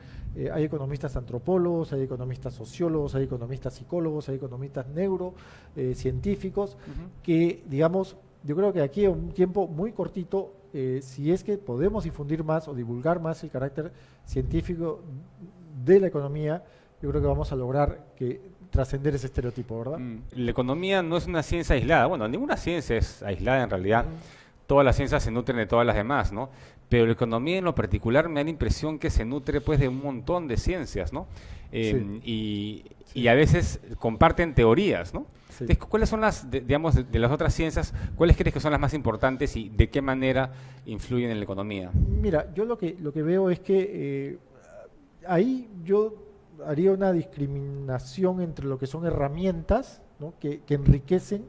hay 0.53 0.63
economistas 0.63 1.15
antropólogos, 1.17 1.91
hay 1.93 2.03
economistas 2.03 2.53
sociólogos, 2.53 3.15
hay 3.15 3.25
economistas 3.25 3.73
psicólogos, 3.73 4.29
hay 4.29 4.36
economistas 4.36 4.88
neurocientíficos 4.88 6.77
que, 7.21 7.63
digamos, 7.67 8.15
yo 8.43 8.55
creo 8.55 8.73
que 8.73 8.81
aquí 8.81 9.05
a 9.05 9.10
un 9.12 9.29
tiempo 9.29 9.67
muy 9.67 9.91
cortito, 9.91 10.53
eh, 10.73 10.99
si 11.03 11.31
es 11.31 11.43
que 11.43 11.57
podemos 11.57 12.03
difundir 12.03 12.43
más 12.43 12.67
o 12.67 12.73
divulgar 12.73 13.19
más 13.19 13.43
el 13.43 13.51
carácter 13.51 13.91
científico 14.25 15.01
de 15.86 15.99
la 15.99 16.07
economía, 16.07 16.63
yo 17.01 17.10
creo 17.10 17.21
que 17.21 17.27
vamos 17.27 17.51
a 17.51 17.55
lograr 17.55 18.13
que 18.15 18.41
trascender 18.71 19.13
ese 19.13 19.27
estereotipo, 19.27 19.77
¿verdad? 19.79 19.99
Mm, 19.99 20.17
La 20.36 20.51
economía 20.51 21.03
no 21.03 21.17
es 21.17 21.27
una 21.27 21.43
ciencia 21.43 21.75
aislada. 21.75 22.05
Bueno, 22.07 22.27
ninguna 22.27 22.57
ciencia 22.57 22.97
es 22.97 23.21
aislada 23.21 23.63
en 23.63 23.69
realidad. 23.69 24.05
Todas 24.65 24.86
las 24.86 24.95
ciencias 24.95 25.21
se 25.23 25.29
nutren 25.31 25.57
de 25.57 25.65
todas 25.65 25.86
las 25.86 25.95
demás, 25.95 26.31
¿no? 26.31 26.49
Pero 26.89 27.05
la 27.05 27.12
economía 27.13 27.57
en 27.57 27.65
lo 27.65 27.75
particular 27.75 28.27
me 28.29 28.39
da 28.39 28.43
la 28.45 28.49
impresión 28.49 28.97
que 28.99 29.10
se 29.10 29.25
nutre 29.25 29.62
pues 29.62 29.79
de 29.79 29.88
un 29.88 30.01
montón 30.01 30.47
de 30.47 30.57
ciencias, 30.57 31.13
¿no? 31.13 31.27
Eh, 31.73 32.19
y, 32.25 32.84
y 33.13 33.27
a 33.27 33.34
veces 33.34 33.79
comparten 33.99 34.53
teorías, 34.55 35.13
¿no? 35.13 35.25
Sí. 35.49 35.65
Entonces, 35.65 35.77
¿Cuáles 35.89 36.10
son 36.10 36.21
las, 36.21 36.49
de- 36.49 36.62
digamos, 36.62 36.95
de, 36.95 37.03
de 37.03 37.19
las 37.19 37.31
otras 37.31 37.53
ciencias, 37.53 37.93
cuáles 38.15 38.36
crees 38.38 38.53
que 38.53 38.60
son 38.62 38.71
las 38.71 38.79
más 38.79 38.93
importantes 38.93 39.55
y 39.57 39.69
de 39.69 39.89
qué 39.89 40.01
manera 40.01 40.51
influyen 40.86 41.29
en 41.31 41.38
la 41.38 41.43
economía? 41.43 41.91
Mira, 41.93 42.53
yo 42.53 42.65
lo 42.65 42.77
que, 42.77 42.95
lo 43.01 43.12
que 43.13 43.21
veo 43.21 43.49
es 43.49 43.60
que 43.60 43.89
eh, 43.93 44.38
ahí 45.27 45.69
yo 45.84 46.13
haría 46.65 46.91
una 46.91 47.12
discriminación 47.12 48.41
entre 48.41 48.65
lo 48.65 48.78
que 48.78 48.88
son 48.88 49.06
herramientas 49.06 50.02
¿no? 50.19 50.34
que, 50.39 50.62
que 50.62 50.76
enriquecen 50.76 51.45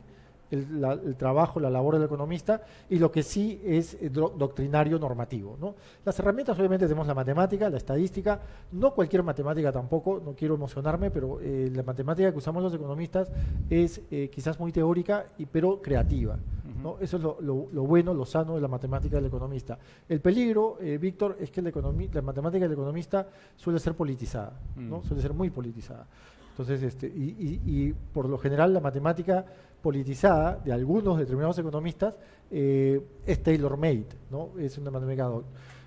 el, 0.52 0.80
la- 0.80 0.92
el 0.92 1.16
trabajo, 1.16 1.58
la 1.60 1.70
labor 1.70 1.94
del 1.94 2.04
economista 2.04 2.62
y 2.90 2.98
lo 2.98 3.10
que 3.10 3.22
sí 3.22 3.60
es 3.64 3.94
eh, 3.94 4.10
do- 4.10 4.34
doctrinario 4.36 4.98
normativo. 4.98 5.56
¿no? 5.60 5.74
Las 6.04 6.18
herramientas 6.18 6.58
obviamente 6.58 6.86
tenemos 6.86 7.06
la 7.06 7.14
matemática, 7.14 7.68
la 7.70 7.78
estadística, 7.78 8.40
no 8.72 8.92
cualquier 8.94 9.22
matemática 9.22 9.72
tampoco, 9.72 10.20
no 10.24 10.32
quiero 10.34 10.54
emocionarme, 10.54 11.10
pero 11.10 11.40
eh, 11.40 11.70
la 11.74 11.82
matemática 11.82 12.30
que 12.30 12.38
usamos 12.38 12.62
los 12.62 12.74
economistas 12.74 13.30
es 13.70 14.00
eh, 14.10 14.28
quizás 14.32 14.60
muy 14.60 14.72
teórica, 14.72 15.26
y, 15.38 15.46
pero 15.46 15.80
creativa. 15.82 16.36
¿no? 16.82 16.96
Eso 17.00 17.16
es 17.16 17.22
lo, 17.22 17.36
lo- 17.40 17.68
lo 17.72 17.82
bueno, 17.84 18.12
lo 18.12 18.24
sano 18.26 18.56
de 18.56 18.60
la 18.60 18.66
matemática 18.68 19.16
del 19.16 19.26
economista. 19.26 19.78
El 20.08 20.20
peligro, 20.20 20.78
eh, 20.80 20.98
Víctor, 20.98 21.36
es 21.40 21.50
que 21.50 21.62
la, 21.62 21.70
la 22.12 22.22
matemática 22.22 22.64
del 22.64 22.72
economista 22.72 23.26
suele 23.56 23.78
ser 23.78 23.94
politizada, 23.94 24.52
¿no? 24.76 24.98
Mm. 24.98 25.02
suele 25.04 25.22
ser 25.22 25.32
muy 25.32 25.50
politizada. 25.50 26.06
Entonces, 26.52 26.82
este, 26.82 27.06
y, 27.06 27.34
y- 27.38 27.60
y 27.88 27.92
por 28.12 28.28
lo 28.28 28.38
general 28.38 28.72
la 28.74 28.80
matemática 28.80 29.44
politizada 29.82 30.60
de 30.64 30.72
algunos 30.72 31.18
determinados 31.18 31.58
economistas 31.58 32.14
eh, 32.50 33.00
es 33.26 33.42
tailor-made, 33.42 34.04
¿no? 34.30 34.50
Es 34.58 34.78
una 34.78 34.90
matemática... 34.90 35.30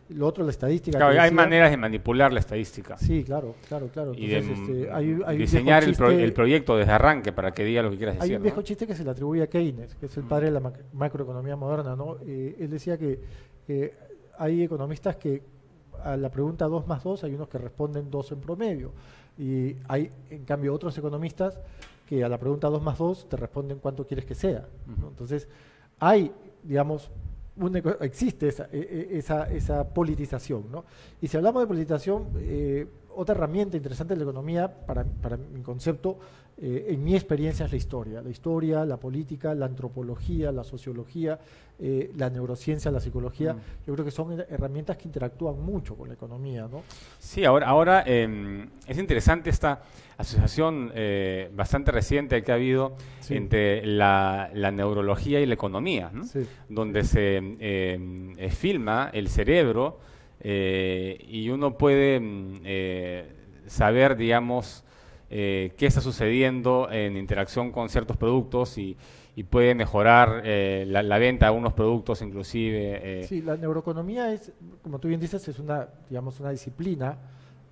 Lo 0.09 0.27
otro, 0.27 0.43
la 0.43 0.51
estadística. 0.51 0.99
Claro, 0.99 1.13
hay 1.13 1.29
decía- 1.29 1.35
maneras 1.35 1.71
de 1.71 1.77
manipular 1.77 2.31
la 2.31 2.39
estadística 2.39 2.95
Sí, 2.95 3.23
claro, 3.23 3.55
claro, 3.67 3.87
claro. 3.87 4.11
y 4.15 4.27
de 4.27 4.37
Entonces, 4.37 4.69
este, 4.69 4.91
hay- 4.91 5.17
hay 5.25 5.37
diseñar 5.37 5.83
el, 5.83 5.95
pro- 5.95 6.11
el 6.11 6.31
proyecto 6.31 6.77
desde 6.77 6.91
arranque 6.91 7.31
para 7.31 7.51
que 7.51 7.63
diga 7.63 7.81
lo 7.81 7.89
que 7.89 7.97
quieras 7.97 8.15
hay 8.17 8.21
decir. 8.21 8.37
un 8.37 8.43
viejo 8.43 8.57
¿no? 8.57 8.61
chiste 8.63 8.85
que 8.85 8.93
se 8.93 9.03
le 9.03 9.09
atribuye 9.09 9.41
a 9.41 9.47
Keynes, 9.47 9.95
que 9.95 10.05
es 10.05 10.15
el 10.17 10.23
Mm. 10.25 10.27
padre 10.27 10.45
de 10.45 10.51
la 10.51 10.59
mac- 10.59 10.83
macroeconomía 10.93 11.55
moderna, 11.55 11.95
¿no? 11.95 12.17
Eh, 12.23 12.55
él 12.59 12.69
decía 12.69 12.99
que 12.99 13.19
eh, 13.67 13.93
hay 14.37 14.61
economistas 14.63 15.15
que 15.15 15.41
a 16.03 16.17
la 16.17 16.29
pregunta 16.29 16.65
2 16.65 16.87
más 16.87 17.03
2 17.03 17.23
hay 17.23 17.33
unos 17.35 17.47
que 17.49 17.57
responden 17.57 18.09
2 18.11 18.31
en 18.33 18.39
promedio. 18.41 18.91
Y 19.37 19.75
hay, 19.87 20.11
en 20.29 20.45
cambio, 20.45 20.73
otros 20.73 20.97
economistas 20.97 21.59
que 22.07 22.23
a 22.23 22.29
la 22.29 22.37
pregunta 22.37 22.67
2 22.67 22.81
más 22.81 22.97
2 22.97 23.29
te 23.29 23.37
responden 23.37 23.79
cuánto 23.79 24.05
quieres 24.05 24.25
que 24.25 24.35
sea. 24.35 24.67
¿no? 24.99 25.09
Entonces, 25.09 25.47
hay, 25.99 26.31
digamos, 26.63 27.09
existe 28.01 28.47
esa, 28.47 28.65
e- 28.71 29.07
e- 29.11 29.17
esa, 29.17 29.51
esa 29.51 29.87
politización. 29.89 30.65
¿no? 30.71 30.85
Y 31.21 31.27
si 31.27 31.37
hablamos 31.37 31.63
de 31.63 31.67
politización, 31.67 32.27
eh, 32.37 32.87
otra 33.15 33.35
herramienta 33.35 33.77
interesante 33.77 34.13
de 34.13 34.17
la 34.19 34.23
economía, 34.23 34.67
para, 34.85 35.03
para 35.03 35.37
mi 35.37 35.61
concepto, 35.61 36.17
eh, 36.57 36.87
en 36.89 37.03
mi 37.03 37.15
experiencia, 37.15 37.65
es 37.65 37.71
la 37.71 37.77
historia. 37.77 38.21
La 38.21 38.29
historia, 38.29 38.85
la 38.85 38.97
política, 38.97 39.53
la 39.53 39.65
antropología, 39.65 40.51
la 40.53 40.63
sociología, 40.63 41.37
eh, 41.77 42.11
la 42.15 42.29
neurociencia, 42.29 42.89
la 42.91 43.01
psicología, 43.01 43.53
Mm. 43.53 43.57
yo 43.87 43.93
creo 43.93 44.05
que 44.05 44.11
son 44.11 44.31
her- 44.37 44.45
herramientas 44.49 44.95
que 44.95 45.03
interactúan 45.09 45.59
mucho 45.59 45.95
con 45.95 46.07
la 46.07 46.13
economía. 46.13 46.67
¿no? 46.71 46.81
Sí, 47.19 47.43
ahora, 47.43 47.67
ahora 47.67 48.03
eh, 48.07 48.65
es 48.87 48.97
interesante 48.97 49.49
esta 49.49 49.81
asociación 50.17 50.91
eh, 50.95 51.51
bastante 51.53 51.91
reciente 51.91 52.41
que 52.41 52.51
ha 52.53 52.55
habido 52.55 52.95
Sí. 53.19 53.35
entre 53.35 53.85
la, 53.85 54.49
la 54.53 54.71
neurología 54.71 55.41
y 55.41 55.45
la 55.45 55.55
economía, 55.55 56.09
¿no? 56.13 56.23
Sí. 56.23 56.47
donde 56.69 57.03
se 57.03 57.41
eh, 57.59 58.49
filma 58.51 59.09
el 59.11 59.27
cerebro 59.27 59.99
eh, 60.47 61.17
y 61.27 61.49
uno 61.49 61.75
puede 61.77 62.19
mm, 62.19 62.61
eh, 62.63 63.31
saber, 63.65 64.15
digamos, 64.15 64.83
eh, 65.31 65.73
qué 65.77 65.87
está 65.87 66.01
sucediendo 66.01 66.87
en 66.91 67.17
interacción 67.17 67.71
con 67.71 67.89
ciertos 67.89 68.15
productos 68.15 68.77
y, 68.77 68.95
y 69.35 69.43
puede 69.43 69.73
mejorar 69.73 70.43
eh, 70.45 70.85
la, 70.87 71.01
la 71.01 71.17
venta 71.17 71.45
de 71.45 71.49
algunos 71.49 71.73
productos 71.73 72.21
inclusive. 72.21 73.21
eh, 73.21 73.23
Sí, 73.23 73.41
la 73.41 73.57
neuroeconomía 73.57 74.31
es, 74.31 74.51
como 74.83 74.99
tú 74.99 75.07
bien 75.07 75.19
dices, 75.19 75.47
es 75.47 75.57
una, 75.59 75.87
digamos, 76.09 76.39
una 76.39 76.51
disciplina 76.51 77.17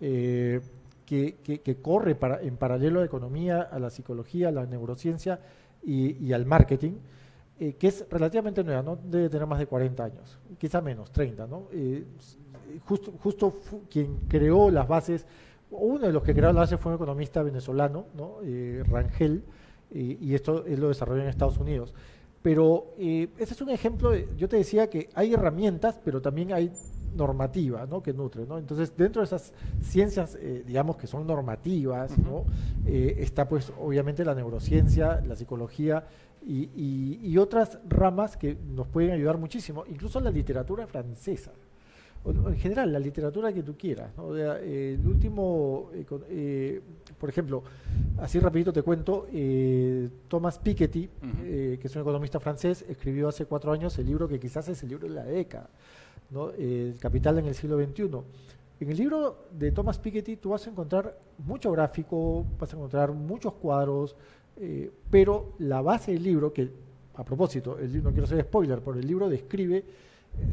eh, 0.01 0.59
que, 1.05 1.35
que- 1.43 1.61
que 1.61 1.75
corre 1.81 2.15
para, 2.15 2.41
en 2.41 2.57
paralelo 2.57 2.99
a 2.99 3.01
la 3.01 3.05
economía, 3.05 3.61
a 3.61 3.77
la 3.79 3.89
psicología, 3.91 4.49
a 4.49 4.51
la 4.51 4.65
neurociencia 4.65 5.39
y, 5.85 6.33
al 6.33 6.45
marketing, 6.45 6.93
que 7.59 7.87
es 7.87 8.05
relativamente 8.09 8.63
nueva, 8.63 8.81
no 8.81 8.95
debe 8.97 9.29
tener 9.29 9.47
más 9.47 9.59
de 9.59 9.67
40 9.67 10.03
años, 10.03 10.39
quizá 10.57 10.81
menos, 10.81 11.11
30, 11.11 11.47
¿no? 11.47 11.67
Eh, 11.71 12.03
justo 12.85 13.13
justo 13.21 13.53
quien 13.89 14.17
creó 14.27 14.69
las 14.71 14.87
bases, 14.87 15.25
uno 15.71 16.05
de 16.05 16.13
los 16.13 16.23
que 16.23 16.33
creó 16.33 16.47
las 16.47 16.55
bases 16.55 16.79
fue 16.79 16.91
un 16.91 16.95
economista 16.97 17.41
venezolano, 17.43 18.05
¿no? 18.15 18.37
Eh, 18.43 18.83
Rangel, 18.87 19.43
y- 19.91 20.17
y 20.23 20.35
esto 20.35 20.65
él 20.65 20.79
lo 20.81 20.87
desarrolló 20.89 21.21
en 21.23 21.27
Estados 21.29 21.57
Unidos. 21.57 21.93
Pero 22.41 22.93
eh, 22.97 23.29
ese 23.37 23.53
es 23.53 23.61
un 23.61 23.69
ejemplo, 23.69 24.11
de- 24.11 24.27
yo 24.37 24.47
te 24.49 24.57
decía 24.57 24.89
que 24.89 25.09
hay 25.15 25.33
herramientas, 25.33 25.99
pero 26.03 26.21
también 26.21 26.51
hay 26.53 26.71
normativa 27.15 27.85
¿no? 27.85 28.01
que 28.03 28.11
nutre. 28.13 28.45
¿no? 28.45 28.57
Entonces, 28.57 28.93
dentro 28.97 29.21
de 29.21 29.25
esas 29.27 29.53
ciencias, 29.81 30.35
eh, 30.41 30.63
digamos, 30.65 30.97
que 30.97 31.07
son 31.07 31.25
normativas, 31.27 32.17
¿no? 32.17 32.43
Eh, 32.85 33.15
está 33.19 33.47
pues 33.47 33.71
obviamente 33.79 34.25
la 34.25 34.33
neurociencia, 34.35 35.21
la 35.25 35.35
psicología 35.35 36.05
y, 36.45 36.69
y- 36.75 37.19
y 37.23 37.37
otras 37.37 37.79
ramas 37.87 38.35
que 38.35 38.57
nos 38.75 38.87
pueden 38.87 39.11
ayudar 39.11 39.37
muchísimo, 39.37 39.85
incluso 39.87 40.19
la 40.19 40.31
literatura 40.31 40.85
francesa. 40.87 41.51
O- 42.25 42.31
en 42.49 42.57
general, 42.57 42.91
la 42.93 42.99
literatura 42.99 43.51
que 43.51 43.63
tú 43.63 43.75
quieras. 43.77 44.11
¿no? 44.17 44.27
O 44.27 44.35
sea, 44.35 44.57
eh, 44.61 44.97
el 44.99 45.05
último, 45.07 45.89
eh, 45.93 46.05
eh, 46.29 46.81
por 47.19 47.29
ejemplo, 47.29 47.63
así 48.19 48.39
rapidito 48.39 48.71
te 48.71 48.81
cuento, 48.81 49.27
eh, 49.33 50.09
Thomas 50.27 50.57
Piketty, 50.59 51.09
que 51.43 51.79
es 51.83 51.95
un 51.95 52.01
economista 52.01 52.39
francés, 52.39 52.85
escribió 52.87 53.27
hace 53.27 53.45
cuatro 53.45 53.71
años 53.71 53.97
el 53.99 54.05
libro 54.05 54.27
que 54.27 54.39
quizás 54.39 54.67
es 54.69 54.81
el 54.83 54.89
libro 54.89 55.07
de 55.07 55.13
la 55.15 55.23
década, 55.25 55.69
¿no? 56.31 56.49
El 56.51 56.95
capital 56.99 57.39
en 57.39 57.45
el 57.45 57.55
siglo 57.55 57.77
XXI. 57.83 58.09
En 58.79 58.89
el 58.89 58.97
libro 58.97 59.45
de 59.51 59.71
Thomas 59.71 59.99
Piketty 59.99 60.37
tú 60.37 60.49
vas 60.49 60.65
a 60.67 60.69
encontrar 60.69 61.17
mucho 61.39 61.71
gráfico, 61.71 62.45
vas 62.59 62.73
a 62.73 62.75
encontrar 62.77 63.11
muchos 63.11 63.53
cuadros, 63.53 64.15
pero 65.09 65.53
la 65.59 65.81
base 65.81 66.11
del 66.13 66.23
libro, 66.23 66.51
que 66.53 66.69
a 67.15 67.23
propósito, 67.23 67.77
el, 67.79 68.01
no 68.03 68.11
quiero 68.11 68.27
ser 68.27 68.41
spoiler, 68.41 68.79
pero 68.79 68.97
el 68.99 69.05
libro 69.07 69.29
describe 69.29 69.83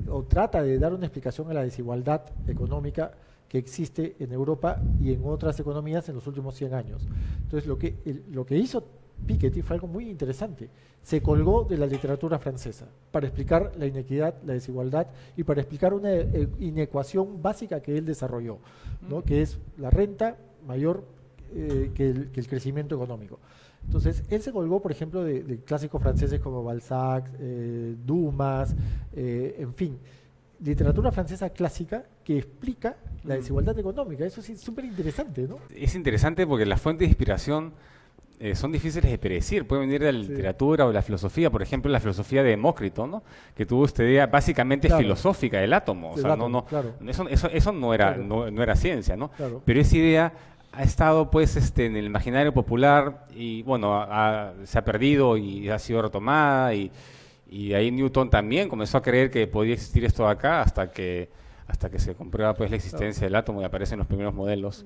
o 0.08 0.22
trata 0.24 0.62
de 0.62 0.78
dar 0.78 0.92
una 0.92 1.06
explicación 1.06 1.50
a 1.50 1.54
la 1.54 1.62
desigualdad 1.62 2.22
económica 2.46 3.12
que 3.48 3.58
existe 3.58 4.16
en 4.20 4.32
Europa 4.32 4.80
y 5.00 5.12
en 5.12 5.22
otras 5.24 5.58
economías 5.58 6.08
en 6.08 6.14
los 6.14 6.26
últimos 6.26 6.54
100 6.54 6.74
años. 6.74 7.06
Entonces, 7.42 7.66
lo 7.66 7.78
que, 7.78 7.96
el- 8.04 8.24
lo 8.30 8.46
que 8.46 8.56
hizo 8.56 8.84
Piketty 9.26 9.62
fue 9.62 9.74
algo 9.76 9.86
muy 9.86 10.08
interesante. 10.08 10.70
Se 11.02 11.22
colgó 11.22 11.64
de 11.64 11.76
la 11.76 11.86
literatura 11.86 12.38
francesa 12.38 12.86
para 13.10 13.26
explicar 13.26 13.72
la 13.78 13.86
inequidad, 13.86 14.34
la 14.44 14.52
desigualdad 14.54 15.08
y 15.36 15.44
para 15.44 15.60
explicar 15.60 15.94
una 15.94 16.12
eh, 16.12 16.48
inecuación 16.58 17.42
básica 17.42 17.80
que 17.80 17.96
él 17.98 18.04
desarrolló, 18.04 18.58
¿no? 19.08 19.22
que 19.22 19.42
es 19.42 19.58
la 19.78 19.90
renta 19.90 20.36
mayor 20.66 21.04
eh, 21.54 21.90
que, 21.94 22.10
el, 22.10 22.30
que, 22.30 22.40
el, 22.40 22.46
crecimiento 22.46 22.94
económico. 22.94 23.38
Entonces, 23.86 24.22
él 24.28 24.42
se 24.42 24.52
colgó, 24.52 24.80
por 24.80 24.92
ejemplo, 24.92 25.24
de, 25.24 25.42
de 25.42 25.58
clásicos 25.58 26.00
franceses 26.00 26.40
como 26.40 26.62
Balzac, 26.62 27.30
eh, 27.38 27.96
Dumas, 28.04 28.74
eh, 29.14 29.56
en 29.58 29.74
fin, 29.74 29.98
literatura 30.62 31.10
francesa 31.10 31.50
clásica 31.50 32.04
que 32.22 32.38
explica 32.38 32.96
la 33.24 33.34
desigualdad 33.34 33.78
económica. 33.78 34.24
Eso 34.24 34.40
es 34.40 34.60
súper 34.60 34.84
interesante, 34.84 35.46
¿no? 35.48 35.58
Es 35.74 35.94
interesante 35.94 36.46
porque 36.46 36.66
la 36.66 36.76
fuente 36.76 37.04
de 37.04 37.08
inspiración 37.08 37.72
eh, 38.38 38.54
son 38.54 38.72
difíciles 38.72 39.10
de 39.10 39.18
predecir. 39.18 39.66
Puede 39.66 39.82
venir 39.82 40.00
de 40.00 40.12
la 40.12 40.18
literatura 40.18 40.86
o 40.86 40.88
de 40.88 40.94
la 40.94 41.02
filosofía. 41.02 41.50
Por 41.50 41.62
ejemplo, 41.62 41.90
la 41.90 42.00
filosofía 42.00 42.42
de 42.42 42.50
Demócrito, 42.50 43.06
¿no? 43.06 43.22
que 43.54 43.66
tuvo 43.66 43.84
esta 43.84 44.02
idea 44.02 44.26
básicamente 44.26 44.88
filosófica 44.88 45.58
del 45.58 45.72
átomo. 45.72 46.12
O 46.12 46.16
sea, 46.16 46.36
no, 46.36 46.48
no, 46.48 46.64
eso, 47.06 47.28
eso, 47.28 47.48
eso, 47.48 47.72
no, 47.72 47.92
era, 47.92 48.16
no, 48.16 48.46
era 48.46 48.76
ciencia, 48.76 49.16
¿no? 49.16 49.30
Pero 49.64 49.80
esa 49.80 49.96
idea 49.96 50.32
ha 50.72 50.82
estado 50.82 51.30
pues 51.30 51.56
este 51.56 51.86
en 51.86 51.96
el 51.96 52.06
imaginario 52.06 52.52
popular 52.52 53.26
y 53.34 53.62
bueno 53.62 54.06
se 54.64 54.78
ha 54.78 54.84
perdido 54.84 55.36
y 55.36 55.68
ha 55.68 55.78
sido 55.78 56.02
retomada 56.02 56.74
y, 56.74 56.90
y 57.48 57.72
ahí 57.74 57.90
Newton 57.90 58.30
también 58.30 58.68
comenzó 58.68 58.98
a 58.98 59.02
creer 59.02 59.30
que 59.30 59.46
podía 59.46 59.74
existir 59.74 60.04
esto 60.04 60.28
acá 60.28 60.62
hasta 60.62 60.90
que 60.90 61.28
hasta 61.66 61.88
que 61.88 62.00
se 62.00 62.14
comprueba 62.14 62.54
pues 62.54 62.70
la 62.70 62.76
existencia 62.76 63.26
del 63.26 63.34
átomo 63.36 63.62
y 63.62 63.64
aparecen 63.64 63.98
los 63.98 64.06
primeros 64.06 64.34
modelos 64.34 64.84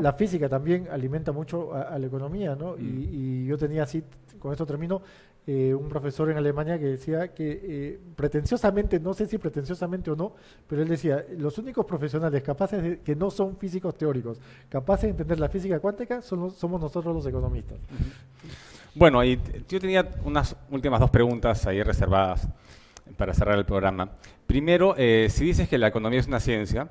la, 0.00 0.12
física 0.12 0.48
también 0.48 0.88
alimenta 0.90 1.32
mucho 1.32 1.74
a, 1.74 1.98
la 1.98 2.06
economía, 2.06 2.54
¿no? 2.54 2.76
Y, 2.76 2.82
mm. 2.82 3.08
y, 3.12 3.46
yo 3.46 3.56
tenía 3.56 3.84
así, 3.84 4.04
con 4.38 4.52
esto 4.52 4.66
termino, 4.66 5.02
eh, 5.46 5.74
un 5.74 5.90
profesor 5.90 6.30
en 6.30 6.38
Alemania 6.38 6.78
que 6.78 6.86
decía 6.86 7.34
que 7.34 7.60
eh, 7.62 8.00
pretenciosamente, 8.16 8.98
no 8.98 9.12
sé 9.12 9.26
si 9.26 9.36
pretenciosamente 9.36 10.10
o 10.10 10.16
no, 10.16 10.34
pero 10.66 10.80
él 10.80 10.88
decía, 10.88 11.22
los 11.36 11.58
únicos 11.58 11.84
profesionales 11.84 12.42
capaces 12.42 12.82
de, 12.82 13.00
que 13.00 13.14
no 13.14 13.30
son 13.30 13.58
físicos 13.58 13.94
teóricos, 13.94 14.40
capaces 14.70 15.02
de 15.02 15.10
entender 15.10 15.38
la 15.38 15.50
física 15.50 15.78
cuántica, 15.80 16.22
son 16.22 16.50
somos 16.50 16.80
nosotros 16.80 17.14
los 17.14 17.26
economistas. 17.26 17.78
Bueno, 18.94 19.22
y 19.22 19.38
yo 19.68 19.80
tenía 19.80 20.08
unas 20.24 20.56
últimas 20.70 20.98
dos 20.98 21.10
preguntas 21.10 21.66
ahí 21.66 21.82
reservadas 21.82 22.48
para 23.18 23.34
cerrar 23.34 23.58
el 23.58 23.66
programa. 23.66 24.12
Primero, 24.46 24.94
eh, 24.96 25.28
si 25.30 25.44
dices 25.44 25.68
que 25.68 25.76
la 25.76 25.88
economía 25.88 26.20
es 26.20 26.26
una 26.26 26.40
ciencia, 26.40 26.88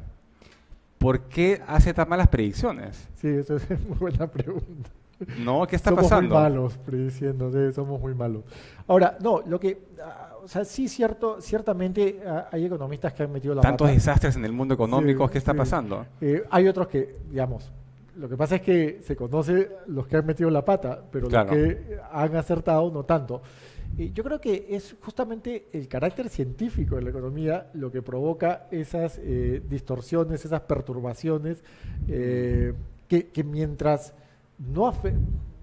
¿por 1.00 1.22
qué 1.22 1.62
hace 1.66 1.92
tan 1.94 2.08
malas 2.08 2.28
predicciones? 2.28 3.08
Sí, 3.16 3.30
esa 3.30 3.56
es 3.56 3.64
una 3.88 3.96
buena 3.96 4.28
pregunta. 4.28 4.92
No, 5.44 5.66
¿qué 5.68 5.76
está 5.76 5.92
pasando? 5.92 6.10
Somos 6.10 6.24
muy 6.24 6.52
malos 6.52 6.78
prediciendo, 6.78 7.74
somos 7.74 8.00
muy 8.00 8.14
malos. 8.14 8.44
Ahora, 8.88 9.18
no, 9.22 9.42
lo 9.46 9.60
que, 9.60 9.86
ah, 10.02 10.36
o 10.44 10.48
sea, 10.48 10.66
sí 10.66 10.88
cierto, 10.88 11.42
ciertamente 11.42 12.22
ah, 12.26 12.48
hay 12.52 12.66
economistas 12.66 13.14
que 13.14 13.24
han 13.24 13.32
metido 13.32 13.56
la 13.56 13.62
Tantos 13.62 13.90
desastres 13.90 14.36
en 14.36 14.46
el 14.46 14.52
mundo 14.52 14.74
económico, 14.74 15.30
¿qué 15.30 15.38
está 15.38 15.54
pasando? 15.54 16.06
Eh, 16.22 16.44
hay 16.50 16.68
otros 16.68 16.88
que, 16.88 17.18
digamos, 17.30 17.72
lo 18.16 18.30
que 18.30 18.38
pasa 18.38 18.56
es 18.56 18.62
que 18.62 19.00
se 19.04 19.16
conoce 19.16 19.70
los 19.88 20.08
que 20.08 20.18
han 20.18 20.26
metido 20.26 20.50
la 20.50 20.64
pata, 20.64 21.02
pero 21.12 21.30
los 21.30 21.46
que 21.46 22.00
han 22.12 22.36
acertado 22.36 22.92
no 22.92 23.04
tanto 23.04 23.42
yo 23.96 24.24
creo 24.24 24.42
que 24.42 24.68
es 24.70 24.96
justamente 25.02 25.68
el 25.72 25.88
carácter 25.88 26.30
científico 26.30 26.96
de 26.96 27.04
la 27.04 27.10
economía 27.12 27.70
lo 27.74 27.92
que 27.92 28.02
provoca 28.02 28.68
esas 28.72 29.20
eh, 29.22 29.62
distorsiones, 29.70 30.44
esas 30.46 30.62
perturbaciones, 30.62 31.64
eh, 32.08 32.74
que, 33.08 33.44
mientras 33.44 34.16
no 34.68 34.94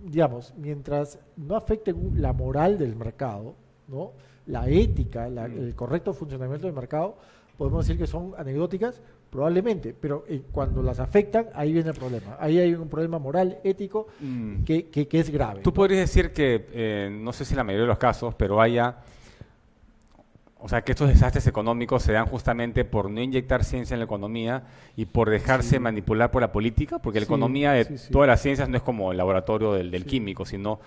digamos, 0.04 0.54
mientras 0.56 1.18
no 1.36 1.56
afecten 1.56 2.20
la 2.20 2.32
moral 2.32 2.78
del 2.78 2.96
mercado, 2.96 3.54
¿no? 3.88 4.12
la 4.46 4.68
ética, 4.68 5.26
el 5.26 5.74
correcto 5.74 6.12
funcionamiento 6.12 6.66
del 6.66 6.74
mercado, 6.74 7.16
podemos 7.56 7.86
decir 7.86 8.00
que 8.00 8.06
son 8.06 8.32
anecdóticas, 8.36 9.00
Probablemente, 9.30 9.94
pero 9.98 10.24
eh, 10.28 10.42
cuando 10.50 10.82
las 10.82 10.98
afectan, 10.98 11.46
ahí 11.54 11.72
viene 11.72 11.90
el 11.90 11.96
problema. 11.96 12.36
Ahí 12.40 12.58
hay 12.58 12.74
un 12.74 12.88
problema 12.88 13.20
moral, 13.20 13.58
ético, 13.62 14.08
mm. 14.18 14.64
que, 14.64 14.88
que, 14.88 15.08
es 15.12 15.30
grave. 15.30 15.60
Tú 15.62 15.72
podrías 15.72 16.00
decir 16.00 16.32
que, 16.32 16.66
eh, 16.72 17.08
no 17.12 17.32
sé 17.32 17.44
si 17.44 17.52
en 17.52 17.58
la 17.58 17.64
mayoría 17.64 17.82
de 17.82 17.88
los 17.88 17.98
casos, 17.98 18.34
pero 18.34 18.60
haya, 18.60 18.96
o 20.62 20.68
sea, 20.68 20.82
que 20.82 20.92
estos 20.92 21.08
desastres 21.08 21.46
económicos 21.46 22.02
se 22.02 22.12
dan 22.12 22.26
justamente 22.26 22.84
por 22.84 23.10
no 23.10 23.20
inyectar 23.20 23.64
ciencia 23.64 23.94
en 23.94 24.00
la 24.00 24.04
economía 24.04 24.64
y 24.96 25.06
por 25.06 25.30
dejarse 25.30 25.80
manipular 25.80 26.30
por 26.30 26.42
la 26.42 26.52
política, 26.52 26.98
porque 26.98 27.20
la 27.20 27.24
economía 27.24 27.72
de 27.72 27.86
todas 28.10 28.28
las 28.28 28.40
ciencias 28.40 28.68
no 28.68 28.76
es 28.76 28.82
como 28.82 29.12
el 29.12 29.18
laboratorio 29.18 29.72
del, 29.72 29.90
del 29.90 30.04
químico, 30.04 30.44
sino 30.44 30.80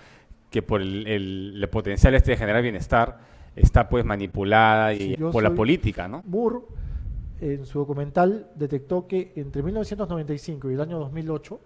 que 0.50 0.62
por 0.62 0.80
el, 0.80 1.06
el, 1.06 1.68
potencial 1.68 2.14
este 2.14 2.32
de 2.32 2.36
generar 2.36 2.62
bienestar 2.62 3.18
está 3.56 3.88
pues 3.88 4.04
manipulada 4.04 4.94
y 4.94 5.16
por 5.16 5.42
la 5.42 5.54
política, 5.54 6.06
¿no? 6.06 6.22
Moore 6.26 6.60
en 7.40 7.66
su 7.66 7.80
documental 7.80 8.48
detectó 8.54 9.06
que 9.06 9.32
entre 9.36 9.62
1995 9.62 10.70
y 10.70 10.74
el 10.74 10.80
año 10.80 10.98
2008 11.00 11.60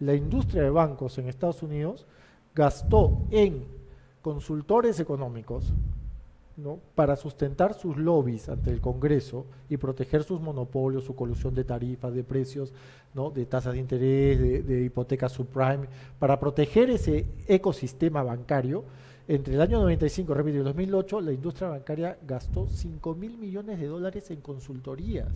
la 0.00 0.14
industria 0.14 0.62
de 0.62 0.70
bancos 0.70 1.18
en 1.18 1.28
Estados 1.28 1.62
Unidos 1.62 2.06
gastó 2.54 3.22
en 3.30 3.64
consultores 4.20 4.98
económicos 4.98 5.72
¿no? 6.62 6.78
para 6.94 7.16
sustentar 7.16 7.74
sus 7.74 7.96
lobbies 7.96 8.48
ante 8.48 8.70
el 8.70 8.80
Congreso 8.80 9.46
y 9.68 9.76
proteger 9.76 10.22
sus 10.22 10.40
monopolios, 10.40 11.04
su 11.04 11.14
colusión 11.14 11.54
de 11.54 11.64
tarifas, 11.64 12.14
de 12.14 12.22
precios, 12.24 12.72
¿no? 13.14 13.30
de 13.30 13.46
tasas 13.46 13.74
de 13.74 13.80
interés, 13.80 14.38
de, 14.38 14.62
de 14.62 14.84
hipotecas 14.84 15.32
subprime, 15.32 15.88
para 16.18 16.38
proteger 16.38 16.90
ese 16.90 17.26
ecosistema 17.48 18.22
bancario 18.22 18.84
entre 19.28 19.54
el 19.54 19.60
año 19.60 19.78
95, 19.78 20.34
repito, 20.34 20.56
y 20.56 20.58
el 20.58 20.64
2008, 20.64 21.20
la 21.20 21.32
industria 21.32 21.68
bancaria 21.68 22.18
gastó 22.26 22.66
5 22.66 23.14
mil 23.14 23.38
millones 23.38 23.78
de 23.78 23.86
dólares 23.86 24.30
en 24.30 24.40
consultorías. 24.40 25.28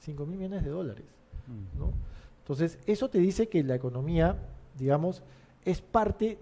5 0.00 0.26
mil 0.26 0.38
millones 0.38 0.64
de 0.64 0.70
dólares. 0.70 1.04
Mm. 1.46 1.78
¿no? 1.78 1.92
Entonces, 2.40 2.78
eso 2.86 3.10
te 3.10 3.18
dice 3.18 3.48
que 3.48 3.62
la 3.62 3.74
economía, 3.74 4.36
digamos, 4.78 5.22
es 5.66 5.82
parte, 5.82 6.38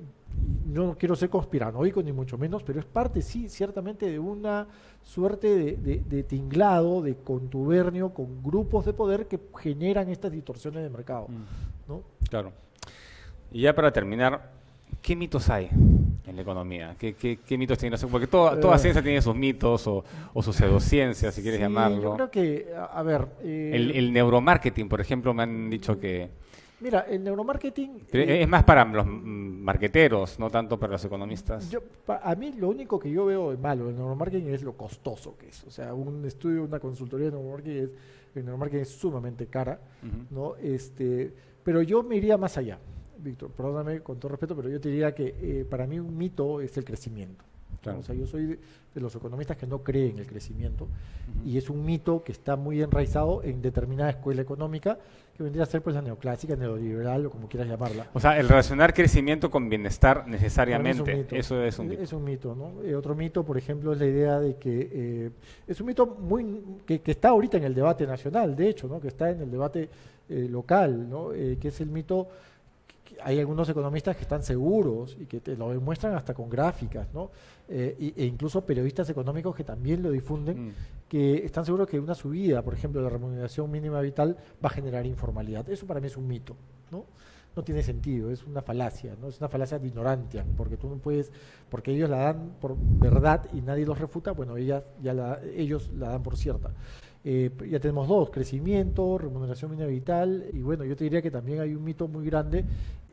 no 0.85 0.99
quiero 0.99 1.17
ser 1.17 1.31
conspiranoico 1.31 2.03
ni 2.03 2.13
mucho 2.13 2.37
menos, 2.37 2.63
pero 2.63 2.81
es 2.81 2.87
parte, 2.87 3.23
sí, 3.23 3.49
ciertamente 3.49 4.11
de 4.11 4.19
una 4.19 4.67
suerte 5.03 5.77
de, 5.77 6.23
tinglado, 6.25 7.03
de 7.03 7.17
contubernio 7.17 8.11
con 8.11 8.43
grupos 8.43 8.85
de 8.85 8.93
poder 8.93 9.27
que 9.27 9.39
generan 9.59 10.09
estas 10.11 10.33
distorsiones 10.33 10.83
de 10.83 10.91
mercado. 10.91 11.29
Mm. 11.29 11.89
¿no? 11.89 12.03
Claro. 12.29 12.53
Y 13.53 13.63
ya 13.63 13.75
para 13.75 13.93
terminar, 13.93 14.51
¿qué 15.01 15.15
mitos 15.15 15.49
hay? 15.49 15.71
en 16.27 16.35
la 16.35 16.43
economía? 16.43 16.97
¿Qué, 16.99 17.15
qué, 17.15 17.59
mitos 17.59 17.79
tiene? 17.79 17.97
Porque 18.11 18.27
toda, 18.27 18.59
toda 18.59 18.77
eh. 18.77 18.79
ciencia 18.79 19.03
tiene 19.03 19.23
sus 19.23 19.35
mitos 19.35 19.87
o, 19.87 20.05
o 20.35 20.43
sus 20.43 20.57
pseudociencias, 20.57 21.35
si 21.35 21.43
quieres 21.43 21.61
llamarlo. 21.61 22.03
Yo 22.03 22.15
creo 22.15 22.31
que, 22.31 22.67
a 22.75 23.03
ver... 23.03 23.29
Eh, 23.43 23.93
el, 23.95 24.13
neuromarketing, 24.13 24.89
por 24.89 25.01
ejemplo, 25.01 25.33
me 25.33 25.45
han 25.45 25.71
dicho 25.71 25.99
que... 25.99 26.31
Mira, 26.81 27.01
el 27.09 27.25
neuromarketing... 27.25 28.07
Eh, 28.13 28.43
es 28.43 28.49
más 28.49 28.65
para 28.65 28.85
los 28.85 29.07
marqueteros, 29.07 30.39
no 30.39 30.51
tanto 30.51 30.79
para 30.79 30.93
los 30.93 31.05
economistas. 31.05 31.71
Yo, 31.71 31.81
a 32.07 32.35
mí 32.35 32.53
lo 32.53 32.69
único 32.69 32.99
que 32.99 33.11
yo 33.11 33.25
veo 33.25 33.51
de 33.51 33.57
malo 33.57 33.87
del 33.87 33.97
neuromarketing 33.97 34.49
es 34.49 34.63
lo 34.63 34.77
costoso 34.77 35.37
que 35.39 35.49
es. 35.49 35.65
O 35.65 35.71
sea, 35.71 35.95
un 35.95 36.25
estudio, 36.27 36.65
una 36.65 36.79
consultoría 36.79 37.27
de 37.27 37.33
neuromarketing 37.33 37.83
es, 37.83 37.91
el 38.35 38.45
neuromarketing 38.45 38.83
es 38.83 38.91
sumamente 38.91 39.47
cara, 39.47 39.81
¿no? 40.31 40.57
Este, 40.57 41.33
pero 41.65 41.81
yo 41.81 42.03
me 42.03 42.17
iría 42.17 42.37
más 42.37 42.59
allá. 42.59 42.79
Víctor, 43.19 43.51
perdóname 43.51 44.01
con 44.01 44.21
todo 44.21 44.33
respeto, 44.33 44.55
pero 44.55 44.69
yo 44.69 44.79
te 44.79 44.91
diría 44.91 45.15
que 45.15 45.35
eh, 45.41 45.67
para 45.69 45.87
mí 45.87 45.99
un 45.99 46.17
mito 46.17 46.61
es 46.61 46.77
el 46.77 46.85
crecimiento. 46.85 47.45
O 47.95 48.03
sea, 48.03 48.15
yo 48.15 48.27
soy 48.27 48.47
de, 48.47 49.01
los 49.01 49.15
economistas 49.15 49.57
que 49.57 49.67
no 49.67 49.83
creen 49.83 50.13
en 50.13 50.19
el 50.21 50.27
crecimiento 50.27 50.89
y 51.45 51.59
es 51.59 51.69
un 51.69 51.85
mito 51.85 52.25
que 52.25 52.33
está 52.33 52.57
muy 52.57 52.83
enraizado 52.83 53.43
en 53.43 53.61
determinada 53.61 54.11
escuela 54.11 54.41
económica 54.41 54.99
que 55.37 55.43
vendría 55.43 55.65
a 55.65 55.67
ser 55.67 55.83
pues 55.83 55.95
la 55.95 56.01
neoclásica, 56.01 56.57
neoliberal 56.57 57.27
o 57.27 57.31
como 57.31 57.47
quieras 57.47 57.69
llamarla. 57.69 58.09
O 58.15 58.21
sea, 58.21 58.39
el 58.39 58.49
relacionar 58.49 58.95
crecimiento 58.95 59.51
con 59.51 59.69
bienestar 59.69 60.27
necesariamente, 60.27 61.27
eso 61.33 61.63
es 61.63 61.79
un 61.79 61.89
mito. 61.89 62.03
Es 62.03 62.13
un 62.15 62.25
mito, 62.25 62.55
¿no? 62.55 62.83
Eh, 62.83 62.95
otro 62.95 63.15
mito, 63.15 63.45
por 63.45 63.59
ejemplo, 63.59 63.93
es 63.93 63.99
la 63.99 64.07
idea 64.07 64.41
de 64.41 64.57
que 64.57 64.91
eh, 64.91 65.31
es 65.67 65.79
un 65.81 65.89
mito 65.89 66.07
muy 66.07 66.63
que, 66.87 67.03
está 67.05 67.29
ahorita 67.29 67.59
en 67.59 67.65
el 67.65 67.75
debate 67.75 68.07
nacional, 68.07 68.57
de 68.57 68.71
hecho, 68.71 68.89
¿no? 68.89 68.99
Que 68.99 69.09
está 69.09 69.31
en 69.31 69.43
el 69.43 69.51
debate 69.51 69.91
local, 70.29 71.09
¿no? 71.09 71.29
que 71.29 71.69
es 71.69 71.81
el 71.81 71.89
mito 71.89 72.27
hay 73.23 73.39
algunos 73.39 73.69
economistas 73.69 74.17
que 74.17 74.23
están 74.23 74.43
seguros 74.43 75.17
y 75.21 75.27
que 75.27 75.41
te 75.41 75.57
lo 75.57 75.71
demuestran 75.71 76.15
hasta 76.15 76.35
con 76.35 76.49
gráficas, 76.49 77.09
¿no? 77.13 77.31
Eh, 77.69 78.13
e 78.17 78.25
incluso 78.25 78.65
periodistas 78.65 79.11
económicos 79.11 79.55
que 79.55 79.65
también 79.65 80.03
lo 80.03 80.11
difunden, 80.11 80.69
mm. 80.69 80.73
que 81.09 81.45
están 81.45 81.65
seguros 81.65 81.89
que 81.89 81.99
una 81.99 82.15
subida, 82.15 82.63
por 82.63 82.75
ejemplo, 82.75 83.01
de 83.01 83.05
la 83.05 83.11
remuneración 83.11 83.71
mínima 83.71 84.01
vital 84.01 84.37
va 84.65 84.69
a 84.69 84.71
generar 84.71 85.07
informalidad. 85.07 85.69
Eso 85.69 85.87
para 85.87 86.01
mí 86.01 86.07
es 86.07 86.17
un 86.17 86.29
mito, 86.29 86.57
¿no? 86.91 87.05
No 87.57 87.65
tiene 87.65 87.83
sentido, 87.83 88.31
es 88.31 88.45
una 88.45 88.61
falacia, 88.61 89.17
¿no? 89.21 89.29
Es 89.29 89.41
una 89.41 89.49
falacia 89.49 89.79
de 89.79 89.89
ignorancia, 89.89 90.45
porque 90.57 90.77
tú 90.77 90.89
no 90.89 90.97
puedes, 90.97 91.33
porque 91.71 91.93
ellos 91.93 92.11
la 92.11 92.19
dan 92.19 92.53
por 92.61 92.77
verdad 92.79 93.47
y 93.53 93.63
nadie 93.63 93.87
los 93.87 93.99
refuta, 93.99 94.33
bueno, 94.33 94.57
ellas 94.57 94.85
ya 95.03 95.15
la, 95.15 95.41
ellos 95.57 95.91
la 95.97 96.11
dan 96.11 96.23
por 96.23 96.37
cierta. 96.37 96.71
Eh, 97.29 97.51
ya 97.69 97.81
tenemos 97.81 98.07
dos, 98.07 98.31
crecimiento, 98.31 99.19
remuneración 99.19 99.73
mínima 99.73 99.89
vital, 99.89 100.45
y 100.53 100.63
bueno, 100.63 100.85
yo 100.85 100.95
te 100.95 101.03
diría 101.03 101.21
que 101.21 101.33
también 101.33 101.59
hay 101.59 101.75
un 101.75 101.83
mito 101.83 102.07
muy 102.07 102.25
grande 102.25 102.65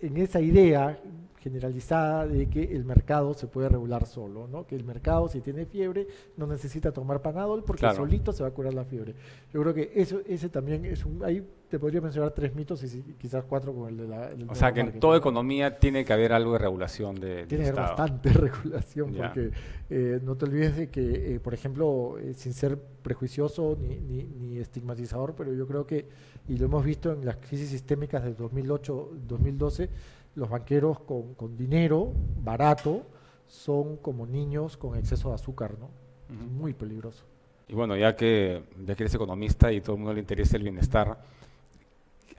en 0.03 0.17
esa 0.17 0.39
idea 0.39 0.99
generalizada 1.43 2.25
de 2.25 2.47
que 2.49 2.63
el 2.63 2.85
mercado 2.85 3.33
se 3.33 3.47
puede 3.47 3.67
regular 3.69 4.05
solo, 4.05 4.47
¿no? 4.47 4.65
Que 4.65 4.75
el 4.75 4.83
mercado 4.85 5.27
si 5.27 5.41
tiene 5.41 5.65
fiebre 5.65 6.07
no 6.37 6.47
necesita 6.47 6.91
tomar 6.93 7.21
panadol 7.21 7.63
porque 7.63 7.81
Claro. 7.81 7.97
solito 7.97 8.31
se 8.31 8.43
va 8.43 8.49
a 8.49 8.51
curar 8.53 8.73
la 8.73 8.85
fiebre. 8.85 9.13
Yo 9.53 9.61
creo 9.61 9.73
que 9.73 9.91
eso 9.95 10.21
ese 10.25 10.47
también 10.49 10.85
es 10.85 11.05
un 11.05 11.23
ahí 11.23 11.45
te 11.69 11.79
podría 11.79 12.01
mencionar 12.01 12.31
tres 12.31 12.53
mitos 12.55 12.83
y 12.83 12.87
si- 12.87 13.01
quizás 13.17 13.43
cuatro 13.45 13.73
con 13.73 13.89
el 13.89 13.97
de 13.97 14.07
la 14.07 14.29
el 14.29 14.47
O 14.47 14.53
sea 14.55 14.71
que 14.71 14.81
en 14.81 14.99
toda 14.99 15.13
¿no? 15.13 15.17
economía 15.19 15.79
tiene 15.79 16.05
que 16.05 16.13
haber 16.13 16.31
algo 16.31 16.53
de 16.53 16.59
regulación 16.59 17.15
de, 17.15 17.45
Tiene 17.47 17.63
que 17.65 17.69
haber 17.71 17.83
Estado. 17.83 17.97
bastante 17.97 18.29
regulación 18.33 19.13
porque 19.13 19.51
eh, 19.89 20.19
no 20.23 20.35
te 20.35 20.45
olvides 20.45 20.77
de 20.77 20.89
que, 20.89 21.35
eh, 21.35 21.39
por 21.39 21.53
ejemplo, 21.53 22.17
eh, 22.19 22.33
sin 22.35 22.53
ser 22.53 22.77
prejuicioso 22.77 23.75
ni, 23.81 23.97
ni, 23.97 24.23
ni 24.23 24.57
estigmatizador, 24.59 25.33
pero 25.35 25.51
yo 25.53 25.67
creo 25.67 25.85
que, 25.85 26.07
y 26.47 26.57
lo 26.57 26.65
hemos 26.65 26.85
visto 26.85 27.11
en 27.11 27.25
las 27.25 27.37
crisis 27.37 27.69
sistémicas 27.69 28.23
del 28.23 28.35
2008-2012, 28.37 29.89
los 30.35 30.49
banqueros 30.49 30.99
con, 30.99 31.33
con 31.35 31.55
dinero 31.57 32.11
barato 32.43 33.03
son 33.47 33.97
como 33.97 34.25
niños 34.25 34.77
con 34.77 34.97
exceso 34.97 35.29
de 35.29 35.35
azúcar, 35.35 35.75
¿no? 35.79 35.89
Es 36.33 36.45
muy 36.51 36.73
peligroso. 36.73 37.23
Y 37.67 37.75
bueno, 37.75 37.95
ya 37.95 38.15
que, 38.15 38.63
ya 38.85 38.95
que 38.95 39.03
eres 39.03 39.13
economista 39.15 39.71
y 39.71 39.81
todo 39.81 39.93
el 39.95 39.99
mundo 39.99 40.13
le 40.13 40.19
interesa 40.19 40.57
el 40.57 40.63
bienestar, 40.63 41.17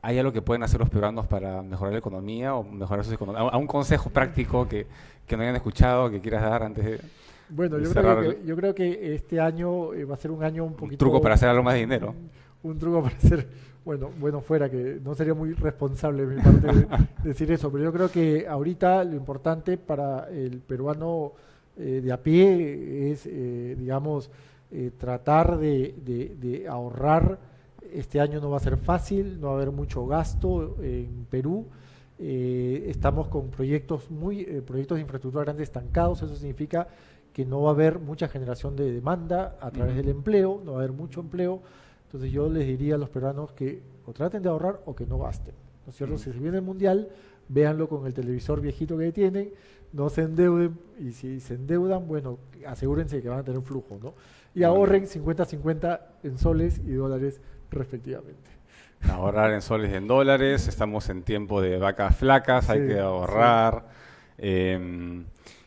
¿hay 0.03 0.19
algo 0.19 0.33
que 0.33 0.43
pueden 0.43 0.63
hacer 0.63 0.81
los 0.81 0.91
peruanos 0.91 1.27
para 1.27 1.63
mejorar 1.63 1.93
la 1.93 1.99
economía 1.99 2.55
o 2.55 2.63
mejorar 2.65 3.05
sus 3.05 3.15
economías? 3.15 3.53
¿A 3.53 3.57
un 3.57 3.67
consejo 3.67 4.11
práctico 4.11 4.69
que, 4.69 4.87
que 5.27 5.37
no 5.37 5.43
hayan 5.43 5.57
escuchado, 5.57 6.11
que 6.11 6.21
quieras 6.21 6.43
dar 6.43 6.63
antes 6.63 6.85
de 6.85 7.01
Bueno, 7.49 7.79
yo 7.79 7.87
cerrar 7.87 8.19
creo, 8.19 8.31
el- 8.33 8.37
que, 8.39 8.47
yo 8.47 8.57
creo 8.57 8.75
que 8.75 9.15
este 9.15 9.41
año 9.41 9.95
eh, 9.95 10.05
va 10.05 10.15
a 10.15 10.17
ser 10.19 10.31
un 10.31 10.43
año 10.43 10.65
un 10.65 10.71
un 10.73 10.77
poquito... 10.77 10.99
truco 10.99 11.21
para 11.21 11.35
hacer 11.37 11.49
algo 11.49 11.63
más 11.63 11.75
de 11.75 11.81
dinero? 11.81 12.11
un 12.11 12.31
truco 12.79 13.03
para 13.03 13.17
hacer, 13.17 13.47
bueno, 13.85 14.11
bueno 14.19 14.41
fuera 14.41 14.71
que 14.71 14.99
no 15.05 15.15
sería 15.15 15.35
muy 15.35 15.53
responsable 15.53 16.25
de 16.27 16.37
mi 16.37 16.43
parte 16.43 16.67
de- 16.67 16.87
decir 17.23 17.51
eso, 17.53 17.71
pero 17.71 17.85
yo 17.85 17.93
creo 17.93 18.11
que 18.11 18.47
ahorita 18.49 19.05
lo 19.05 19.15
importante 19.17 19.77
para 19.77 20.29
el 20.31 20.61
peruano 20.61 21.33
eh, 21.77 22.01
de 22.03 22.13
a 22.13 22.23
pie 22.23 23.11
es, 23.13 23.27
eh, 23.27 23.77
digamos, 23.79 24.31
eh, 24.71 24.91
tratar 24.99 25.59
de, 25.59 25.95
de- 26.05 26.35
de 26.41 26.67
ahorrar. 26.69 27.39
Este 27.93 28.21
año 28.21 28.41
no 28.41 28.51
va 28.51 28.57
a 28.57 28.61
ser 28.61 28.77
fácil, 28.77 29.41
no 29.41 29.49
va 29.49 29.53
a 29.53 29.57
haber 29.57 29.71
mucho 29.71 30.07
gasto 30.07 30.77
en 30.83 31.27
Perú. 31.31 31.67
Estamos 32.19 33.29
con 33.29 33.51
proyectos 33.51 34.11
muy 34.11 34.45
proyectos 34.67 34.97
de 34.97 35.03
infraestructura 35.03 35.45
grandes 35.45 35.65
estancados, 35.65 36.23
eso 36.23 36.35
significa 36.35 36.89
que 37.33 37.45
no 37.45 37.63
va 37.63 37.71
a 37.71 37.73
haber 37.75 37.99
mucha 37.99 38.29
generación 38.29 38.77
de 38.77 38.91
demanda 38.93 39.57
a 39.61 39.71
través 39.71 39.97
del 39.97 40.09
empleo, 40.09 40.61
no 40.65 40.73
va 40.73 40.79
a 40.79 40.85
haber 40.85 40.97
mucho 40.97 41.21
empleo. 41.21 41.61
Entonces 42.15 42.31
yo 42.31 42.49
les 42.49 42.65
diría 42.65 42.95
a 42.95 42.99
los 42.99 43.09
peruanos 43.09 43.51
que 43.55 43.83
o 44.07 44.13
traten 44.13 44.41
de 44.41 44.49
ahorrar 44.49 44.81
o 44.87 44.95
que 44.95 45.05
no 45.05 45.19
gasten. 45.19 45.53
¿No 45.85 45.91
es 45.91 45.97
cierto? 45.97 46.15
Mm. 46.15 46.19
Si 46.19 46.33
se 46.33 46.39
viene 46.39 46.59
el 46.59 46.63
mundial, 46.63 47.09
véanlo 47.49 47.89
con 47.89 48.07
el 48.07 48.15
televisor 48.15 48.61
viejito 48.61 48.97
que 48.97 49.11
tienen, 49.11 49.53
no 49.93 50.09
se 50.09 50.23
endeuden 50.23 50.79
y 51.01 51.11
si 51.11 51.41
se 51.41 51.55
endeudan, 51.55 52.07
bueno, 52.07 52.39
asegúrense 52.69 53.21
que 53.21 53.29
van 53.29 53.41
a 53.41 53.43
tener 53.43 53.61
flujo, 53.63 53.99
¿no? 54.01 54.15
Y 54.55 54.63
ahorren 54.63 55.09
50-50 55.09 56.01
en 56.23 56.39
soles 56.39 56.81
y 56.87 56.93
dólares 56.93 57.41
respectivamente. 57.73 58.49
ahorrar 59.11 59.53
en 59.53 59.61
soles 59.61 59.91
y 59.91 59.97
en 59.97 60.07
dólares, 60.07 60.69
estamos 60.69 61.09
en 61.09 61.25
tiempo 61.25 61.61
de 61.61 61.79
vacas 61.79 62.17
flacas, 62.17 62.71
hay 62.71 62.87
que 62.87 63.01
ahorrar. 63.01 63.89
eh, 64.39 65.25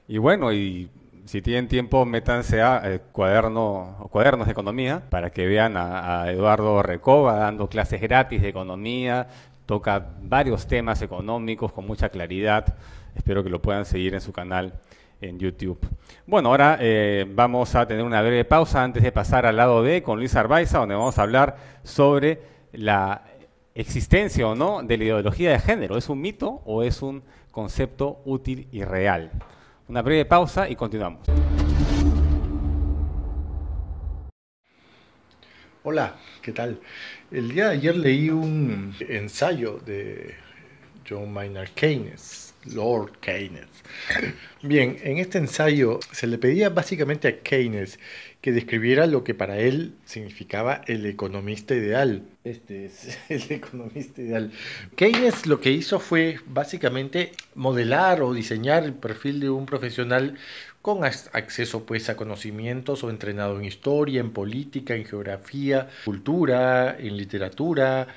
y 0.07 0.17
bueno, 0.17 0.53
y 0.53 0.89
si 1.27 1.41
tienen 1.41 1.67
tiempo, 1.67 2.05
métanse 2.05 2.61
a 2.61 2.81
eh, 2.85 3.01
cuaderno, 3.11 4.07
cuadernos 4.11 4.47
de 4.47 4.53
economía 4.53 5.03
para 5.09 5.29
que 5.29 5.45
vean 5.45 5.75
a, 5.75 6.23
a 6.23 6.31
Eduardo 6.31 6.81
Recoba 6.81 7.35
dando 7.35 7.67
clases 7.67 7.99
gratis 8.01 8.41
de 8.41 8.47
economía. 8.47 9.27
Toca 9.65 10.13
varios 10.21 10.67
temas 10.67 11.01
económicos 11.01 11.73
con 11.73 11.85
mucha 11.85 12.07
claridad. 12.09 12.77
Espero 13.13 13.43
que 13.43 13.49
lo 13.49 13.61
puedan 13.61 13.85
seguir 13.85 14.13
en 14.13 14.21
su 14.21 14.31
canal 14.31 14.73
en 15.19 15.37
YouTube. 15.37 15.79
Bueno, 16.25 16.49
ahora 16.49 16.77
eh, 16.79 17.25
vamos 17.27 17.75
a 17.75 17.85
tener 17.85 18.03
una 18.03 18.21
breve 18.21 18.45
pausa 18.45 18.83
antes 18.83 19.03
de 19.03 19.11
pasar 19.11 19.45
al 19.45 19.57
lado 19.57 19.81
B 19.81 20.01
con 20.03 20.19
Luis 20.19 20.35
Arbaiza, 20.35 20.79
donde 20.79 20.95
vamos 20.95 21.17
a 21.17 21.23
hablar 21.23 21.57
sobre 21.83 22.41
la 22.71 23.23
existencia 23.75 24.47
o 24.47 24.55
no 24.55 24.81
de 24.81 24.97
la 24.97 25.03
ideología 25.03 25.51
de 25.51 25.59
género. 25.59 25.97
¿Es 25.97 26.07
un 26.07 26.21
mito 26.21 26.61
o 26.65 26.83
es 26.83 27.01
un 27.01 27.23
concepto 27.51 28.21
útil 28.23 28.67
y 28.71 28.83
real? 28.83 29.31
Una 29.89 30.01
breve 30.01 30.25
pausa 30.25 30.69
y 30.69 30.75
continuamos. 30.75 31.25
Hola, 35.83 36.17
¿qué 36.41 36.51
tal? 36.51 36.81
El 37.31 37.53
día 37.53 37.69
de 37.69 37.77
ayer 37.77 37.95
leí 37.95 38.29
un 38.29 38.93
ensayo 39.07 39.79
de 39.85 40.35
John 41.09 41.31
Maynard 41.31 41.69
Keynes, 41.69 42.53
Lord 42.65 43.19
Keynes. 43.21 43.69
Bien, 44.61 44.97
en 45.03 45.19
este 45.19 45.37
ensayo 45.37 46.01
se 46.11 46.27
le 46.27 46.37
pedía 46.37 46.67
básicamente 46.67 47.29
a 47.29 47.39
Keynes 47.39 47.97
que 48.41 48.51
describiera 48.51 49.07
lo 49.07 49.23
que 49.23 49.35
para 49.35 49.57
él 49.59 49.95
significaba 50.03 50.81
el 50.87 51.05
economista 51.05 51.73
ideal. 51.73 52.23
Este 52.49 52.85
es 52.85 53.17
el 53.29 53.51
economista 53.51 54.21
ideal. 54.21 54.51
Keynes 54.95 55.45
lo 55.47 55.59
que 55.59 55.71
hizo 55.71 55.99
fue 55.99 56.39
básicamente 56.45 57.31
modelar 57.55 58.21
o 58.21 58.33
diseñar 58.33 58.83
el 58.83 58.93
perfil 58.93 59.39
de 59.39 59.49
un 59.49 59.65
profesional 59.65 60.37
con 60.81 60.99
ac- 60.99 61.29
acceso 61.33 61.85
pues 61.85 62.09
a 62.09 62.15
conocimientos 62.15 63.03
o 63.03 63.09
entrenado 63.09 63.57
en 63.59 63.65
historia, 63.65 64.21
en 64.21 64.31
política, 64.31 64.95
en 64.95 65.05
geografía, 65.05 65.89
cultura, 66.05 66.95
en 66.97 67.17
literatura 67.17 68.07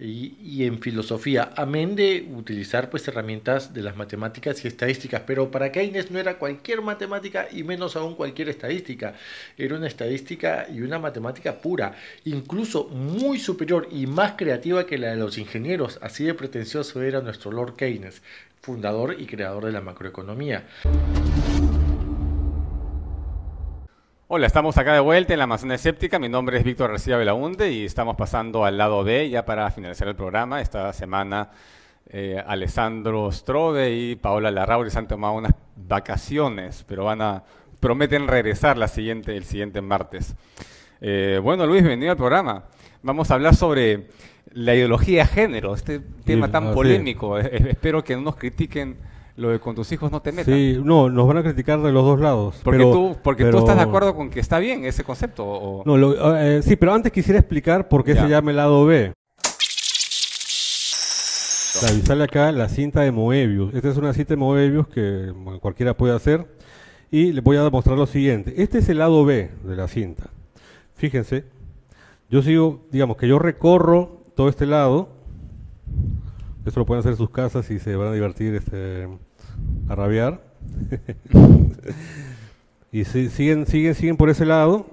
y, 0.00 0.64
en 0.64 0.80
filosofía, 0.80 1.50
amén 1.56 1.96
de 1.96 2.28
utilizar 2.32 2.88
pues 2.88 3.08
herramientas 3.08 3.74
de 3.74 3.82
las 3.82 3.96
matemáticas 3.96 4.64
y 4.64 4.68
estadísticas, 4.68 5.22
pero 5.26 5.50
para 5.50 5.72
Keynes 5.72 6.12
no 6.12 6.20
era 6.20 6.38
cualquier 6.38 6.82
matemática 6.82 7.48
y 7.50 7.64
menos 7.64 7.96
aún 7.96 8.14
cualquier 8.14 8.48
estadística, 8.48 9.14
era 9.56 9.76
una 9.76 9.88
estadística 9.88 10.68
y 10.72 10.82
una 10.82 11.00
matemática 11.00 11.60
pura, 11.60 11.96
incluso 12.24 12.84
muy 12.84 13.40
superior 13.40 13.88
y 13.90 14.06
más 14.06 14.34
creativa 14.36 14.86
que 14.86 14.98
la 14.98 15.10
de 15.10 15.16
los 15.16 15.36
ingenieros, 15.36 15.98
así 16.00 16.24
de 16.24 16.34
pretencioso 16.34 17.02
era 17.02 17.20
nuestro 17.20 17.50
Lord 17.50 17.74
Keynes, 17.74 18.22
fundador 18.60 19.16
y 19.18 19.26
creador 19.26 19.64
de 19.64 19.72
la 19.72 19.80
macroeconomía. 19.80 20.64
Hola, 24.30 24.46
estamos 24.46 24.76
acá 24.76 24.92
de 24.92 25.00
vuelta 25.00 25.32
en 25.32 25.38
la 25.38 25.44
Amazonía 25.44 25.76
Escéptica. 25.76 26.18
Mi 26.18 26.28
nombre 26.28 26.58
es 26.58 26.62
Víctor 26.62 26.90
García 26.90 27.16
Belaunde 27.16 27.72
y 27.72 27.86
estamos 27.86 28.14
pasando 28.14 28.66
al 28.66 28.76
lado 28.76 29.02
B 29.02 29.30
ya 29.30 29.46
para 29.46 29.70
finalizar 29.70 30.06
el 30.06 30.16
programa. 30.16 30.60
Esta 30.60 30.92
semana 30.92 31.48
eh, 32.10 32.38
Alessandro 32.46 33.32
Strode 33.32 33.90
y 33.90 34.16
Paola 34.16 34.50
Larrauri 34.50 34.90
se 34.90 34.98
han 34.98 35.08
tomado 35.08 35.32
unas 35.32 35.54
vacaciones, 35.76 36.84
pero 36.86 37.06
van 37.06 37.22
a 37.22 37.42
prometen 37.80 38.28
regresar 38.28 38.76
la 38.76 38.88
siguiente, 38.88 39.34
el 39.34 39.44
siguiente 39.44 39.80
martes. 39.80 40.34
Eh, 41.00 41.40
bueno, 41.42 41.64
Luis, 41.64 41.80
bienvenido 41.80 42.10
al 42.10 42.18
programa. 42.18 42.64
Vamos 43.02 43.30
a 43.30 43.34
hablar 43.34 43.56
sobre 43.56 44.08
la 44.52 44.74
ideología 44.74 45.22
de 45.22 45.28
género, 45.30 45.72
este 45.72 46.00
tema 46.00 46.50
tan 46.50 46.68
sí. 46.68 46.74
polémico. 46.74 47.38
Eh, 47.38 47.68
espero 47.70 48.04
que 48.04 48.14
no 48.14 48.20
nos 48.20 48.36
critiquen 48.36 48.98
lo 49.38 49.50
de 49.50 49.60
con 49.60 49.74
tus 49.74 49.90
hijos 49.92 50.10
no 50.12 50.20
te 50.20 50.32
metas. 50.32 50.52
Sí, 50.54 50.78
no, 50.82 51.08
nos 51.08 51.26
van 51.26 51.38
a 51.38 51.42
criticar 51.42 51.80
de 51.80 51.92
los 51.92 52.04
dos 52.04 52.20
lados. 52.20 52.60
Porque, 52.64 52.78
pero- 52.78 52.92
tú, 52.92 53.16
porque 53.22 53.44
tú 53.46 53.58
estás 53.58 53.76
de 53.76 53.82
acuerdo 53.82 54.14
con 54.14 54.30
que 54.30 54.40
está 54.40 54.58
bien 54.58 54.84
ese 54.84 55.04
concepto. 55.04 55.44
o- 55.46 55.82
No, 55.86 55.96
lo- 55.96 56.36
eh, 56.36 56.60
sí, 56.62 56.76
pero 56.76 56.92
antes 56.92 57.12
quisiera 57.12 57.38
explicar 57.38 57.88
por 57.88 58.04
qué 58.04 58.14
Ya. 58.14 58.22
se 58.24 58.28
llama 58.28 58.50
el 58.50 58.56
lado 58.56 58.84
B. 58.84 59.12
Y 61.96 62.00
sale 62.06 62.24
acá 62.24 62.50
la 62.50 62.68
cinta 62.68 63.02
de 63.02 63.12
Moebius. 63.12 63.72
Esta 63.74 63.88
es 63.90 63.96
una 63.96 64.12
cinta 64.12 64.30
de 64.34 64.36
Moebius 64.36 64.88
que 64.88 65.32
cualquiera 65.60 65.96
puede 65.96 66.14
hacer. 66.14 66.46
Y 67.10 67.32
les 67.32 67.42
voy 67.44 67.56
a 67.56 67.62
demostrar 67.62 67.96
lo 67.96 68.06
siguiente. 68.06 68.54
Este 68.60 68.78
es 68.78 68.88
el 68.88 68.98
lado 68.98 69.24
B 69.24 69.50
de 69.62 69.76
la 69.76 69.86
cinta. 69.86 70.30
Fíjense, 70.96 71.44
yo 72.28 72.42
sigo, 72.42 72.84
digamos 72.90 73.16
que 73.16 73.28
yo 73.28 73.38
recorro 73.38 74.24
todo 74.34 74.48
este 74.48 74.66
lado. 74.66 75.10
Esto 76.66 76.80
lo 76.80 76.86
pueden 76.86 76.98
hacer 77.00 77.12
en 77.12 77.16
sus 77.18 77.30
casas 77.30 77.70
y 77.70 77.78
se 77.78 77.94
van 77.96 78.08
a 78.08 78.12
divertir 78.12 78.54
este, 78.56 79.08
a 79.88 79.94
rabiar. 79.94 80.40
y 82.92 83.04
si- 83.04 83.28
siguen, 83.28 83.66
siguen, 83.66 83.94
siguen 83.94 84.16
por 84.16 84.30
ese 84.30 84.46
lado. 84.46 84.86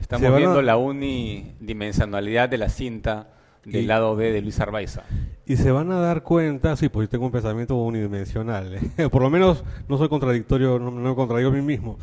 Estamos 0.00 0.24
van 0.24 0.34
a- 0.34 0.36
viendo 0.38 0.62
la 0.62 0.76
unidimensionalidad 0.76 2.48
de 2.48 2.58
la 2.58 2.68
cinta 2.68 3.28
del 3.64 3.82
Y- 3.84 3.86
lado 3.86 4.16
B 4.16 4.32
de 4.32 4.40
Luis 4.42 4.58
Arbaiza. 4.60 5.02
Y 5.46 5.56
se 5.56 5.70
van 5.70 5.90
a 5.92 5.98
dar 6.00 6.22
cuenta, 6.22 6.76
sí, 6.76 6.88
pues 6.88 7.06
yo 7.08 7.10
tengo 7.10 7.26
un 7.26 7.32
pensamiento 7.32 7.74
unidimensional. 7.76 8.78
¿eh? 8.96 9.08
Por 9.08 9.22
lo 9.22 9.30
menos 9.30 9.64
no 9.88 9.98
soy 9.98 10.08
contradictorio, 10.08 10.78
no, 10.78 10.90
no 10.90 11.10
me 11.10 11.14
contradigo 11.14 11.50
a 11.50 11.52
mí 11.52 11.60
mismo. 11.62 11.98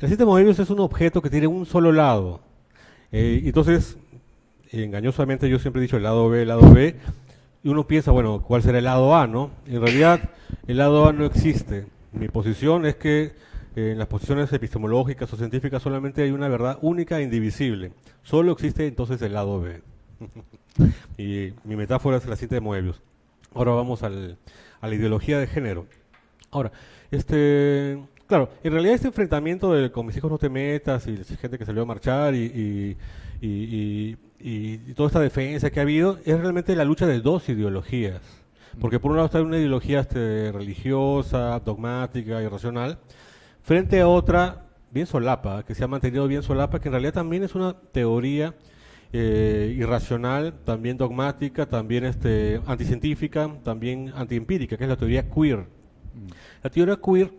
El 0.00 0.08
sistema 0.08 0.30
Moebius 0.32 0.58
es 0.58 0.70
un 0.70 0.80
objeto 0.80 1.20
que 1.22 1.30
tiene 1.30 1.46
un 1.46 1.66
solo 1.66 1.90
lado. 1.92 2.40
Eh, 3.12 3.42
entonces, 3.44 3.96
engañosamente 4.70 5.48
yo 5.48 5.58
siempre 5.58 5.80
he 5.80 5.82
dicho 5.84 5.96
el 5.96 6.04
lado 6.04 6.28
B, 6.28 6.42
el 6.42 6.48
lado 6.48 6.72
B, 6.72 6.94
y 7.62 7.68
uno 7.68 7.86
piensa, 7.86 8.10
bueno, 8.10 8.42
¿cuál 8.42 8.62
será 8.62 8.78
el 8.78 8.84
lado 8.84 9.14
A, 9.16 9.26
no? 9.26 9.50
En 9.66 9.80
realidad, 9.82 10.30
el 10.66 10.78
lado 10.78 11.06
A 11.06 11.12
no 11.12 11.24
existe. 11.26 11.86
Mi 12.12 12.28
posición 12.28 12.86
es 12.86 12.96
que 12.96 13.32
eh, 13.76 13.90
en 13.92 13.98
las 13.98 14.08
posiciones 14.08 14.52
epistemológicas 14.52 15.32
o 15.32 15.36
científicas 15.36 15.82
solamente 15.82 16.22
hay 16.22 16.30
una 16.30 16.48
verdad 16.48 16.78
única 16.82 17.18
e 17.18 17.22
indivisible. 17.22 17.92
Solo 18.22 18.52
existe 18.52 18.86
entonces 18.86 19.20
el 19.22 19.34
lado 19.34 19.60
B. 19.60 19.82
y 21.18 21.52
mi 21.64 21.76
metáfora 21.76 22.16
es 22.16 22.26
la 22.26 22.36
cinta 22.36 22.54
de 22.54 22.60
Moebius. 22.60 23.00
Ahora 23.54 23.72
vamos 23.72 24.02
al- 24.02 24.38
a 24.80 24.88
la 24.88 24.94
ideología 24.94 25.38
de 25.38 25.46
género. 25.46 25.86
Ahora, 26.50 26.72
este, 27.10 27.98
claro, 28.26 28.50
en 28.64 28.72
realidad 28.72 28.94
este 28.94 29.08
enfrentamiento 29.08 29.72
de 29.72 29.90
con 29.92 30.06
mis 30.06 30.16
hijos 30.16 30.30
no 30.30 30.38
te 30.38 30.48
metas 30.48 31.06
y 31.06 31.16
gente 31.40 31.58
que 31.58 31.66
salió 31.66 31.82
a 31.82 31.86
marchar 31.86 32.34
y, 32.34 32.96
y 34.40 34.78
toda 34.94 35.08
esta 35.08 35.20
defensa 35.20 35.70
que 35.70 35.80
ha 35.80 35.82
habido 35.82 36.18
es 36.24 36.40
realmente 36.40 36.74
la 36.74 36.84
lucha 36.84 37.06
de 37.06 37.20
dos 37.20 37.48
ideologías. 37.48 38.20
Porque 38.78 39.00
por 39.00 39.10
un 39.10 39.16
lado 39.16 39.26
está 39.26 39.42
una 39.42 39.58
ideología 39.58 40.00
este, 40.00 40.52
religiosa, 40.52 41.60
dogmática, 41.60 42.42
irracional, 42.42 42.98
frente 43.62 44.00
a 44.00 44.08
otra 44.08 44.66
bien 44.90 45.06
solapa, 45.06 45.64
que 45.64 45.74
se 45.74 45.84
ha 45.84 45.88
mantenido 45.88 46.26
bien 46.28 46.42
solapa, 46.42 46.80
que 46.80 46.88
en 46.88 46.92
realidad 46.92 47.14
también 47.14 47.42
es 47.42 47.54
una 47.54 47.74
teoría 47.74 48.54
eh, 49.12 49.74
irracional, 49.76 50.54
también 50.64 50.96
dogmática, 50.96 51.66
también 51.66 52.04
este, 52.04 52.60
anticientífica, 52.66 53.50
también 53.64 54.12
antiempírica, 54.14 54.76
que 54.76 54.84
es 54.84 54.90
la 54.90 54.96
teoría 54.96 55.28
queer. 55.28 55.66
La 56.62 56.70
teoría 56.70 56.96
queer, 56.96 57.30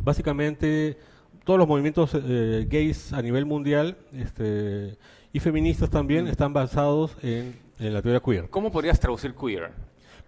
básicamente, 0.00 0.98
todos 1.44 1.58
los 1.58 1.68
movimientos 1.68 2.10
eh, 2.14 2.66
gays 2.68 3.12
a 3.12 3.22
nivel 3.22 3.44
mundial 3.44 3.96
este, 4.12 4.96
y 5.34 5.40
feministas 5.40 5.90
también 5.90 6.26
están 6.28 6.54
basados 6.54 7.14
en, 7.22 7.54
en 7.78 7.92
la 7.92 8.00
teoría 8.00 8.20
queer. 8.20 8.48
¿Cómo 8.48 8.72
podrías 8.72 8.98
traducir 8.98 9.34
queer? 9.34 9.72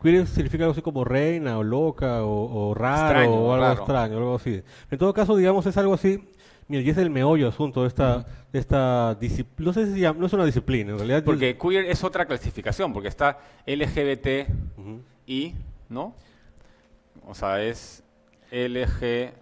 Queer 0.03 0.27
significa 0.27 0.65
algo 0.65 0.73
así 0.73 0.83
como 0.83 1.05
reina 1.05 1.57
o 1.59 1.63
loca 1.63 2.23
o, 2.25 2.69
o 2.71 2.75
raro 2.75 3.07
Extraño, 3.21 3.31
o 3.33 3.53
algo 3.55 3.65
raro. 3.65 3.79
extraño, 3.79 4.17
algo 4.19 4.35
así. 4.37 4.63
En 4.91 4.99
todo 4.99 5.15
caso, 5.15 5.35
digamos, 5.37 5.65
es 5.65 5.77
algo 5.79 5.95
así. 5.95 6.23
Mira, 6.69 6.83
y 6.83 6.91
es 6.91 6.99
el 6.99 7.11
meollo 7.11 7.49
asunto 7.49 7.83
de 7.83 7.89
esta, 7.89 8.27
de 8.53 8.59
esta 8.59 9.15
disciplina. 9.15 9.69
No 9.69 9.73
sé 9.73 9.95
si 9.95 10.01
llama- 10.01 10.19
no 10.19 10.27
es 10.27 10.33
una 10.33 10.45
disciplina, 10.45 10.91
en 10.93 10.99
realidad. 10.99 11.23
Porque 11.25 11.57
queer 11.57 11.85
es 11.87 12.03
otra 12.05 12.27
clasificación, 12.27 12.93
porque 12.93 13.09
está 13.09 13.39
LGBT 13.67 14.49
y, 15.27 15.55
¿no? 15.89 16.15
O 17.25 17.35
sea, 17.35 17.63
es 17.63 18.03
LGBTI, 18.51 19.33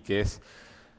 que 0.00 0.20
es 0.20 0.40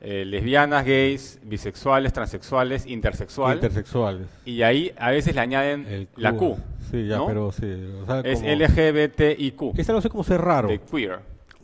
eh, 0.05 0.25
lesbianas, 0.25 0.85
gays, 0.85 1.39
bisexuales, 1.43 2.11
transexuales, 2.11 2.85
intersexual. 2.85 3.55
intersexuales. 3.55 4.27
y 4.45 4.61
ahí 4.61 4.91
a 4.97 5.11
veces 5.11 5.33
le 5.33 5.39
añaden 5.41 5.85
El 5.87 6.07
la 6.17 6.33
Q. 6.33 6.57
Sí, 6.91 7.07
ya, 7.07 7.17
¿no? 7.17 7.25
pero 7.25 7.51
sí. 7.53 7.65
o 8.01 8.05
sea, 8.05 8.19
Es 8.19 8.41
LGBTIQ, 8.43 9.79
Es 9.79 9.89
algo 9.89 9.99
así 9.99 10.09
como 10.09 10.23
ser 10.23 10.41
raro. 10.41 10.67
de 10.67 10.79
queer. 10.79 11.19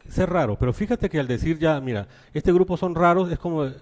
Ser 0.10 0.30
raro, 0.30 0.58
pero 0.58 0.74
fíjate 0.74 1.10
que 1.10 1.20
al 1.20 1.28
decir 1.28 1.60
ya, 1.60 1.80
mira, 1.82 2.08
este 2.34 2.52
grupo 2.52 2.78
son 2.78 2.96
raros, 2.96 3.30
es 3.32 3.38
como 3.38 3.66
eh, 3.66 3.74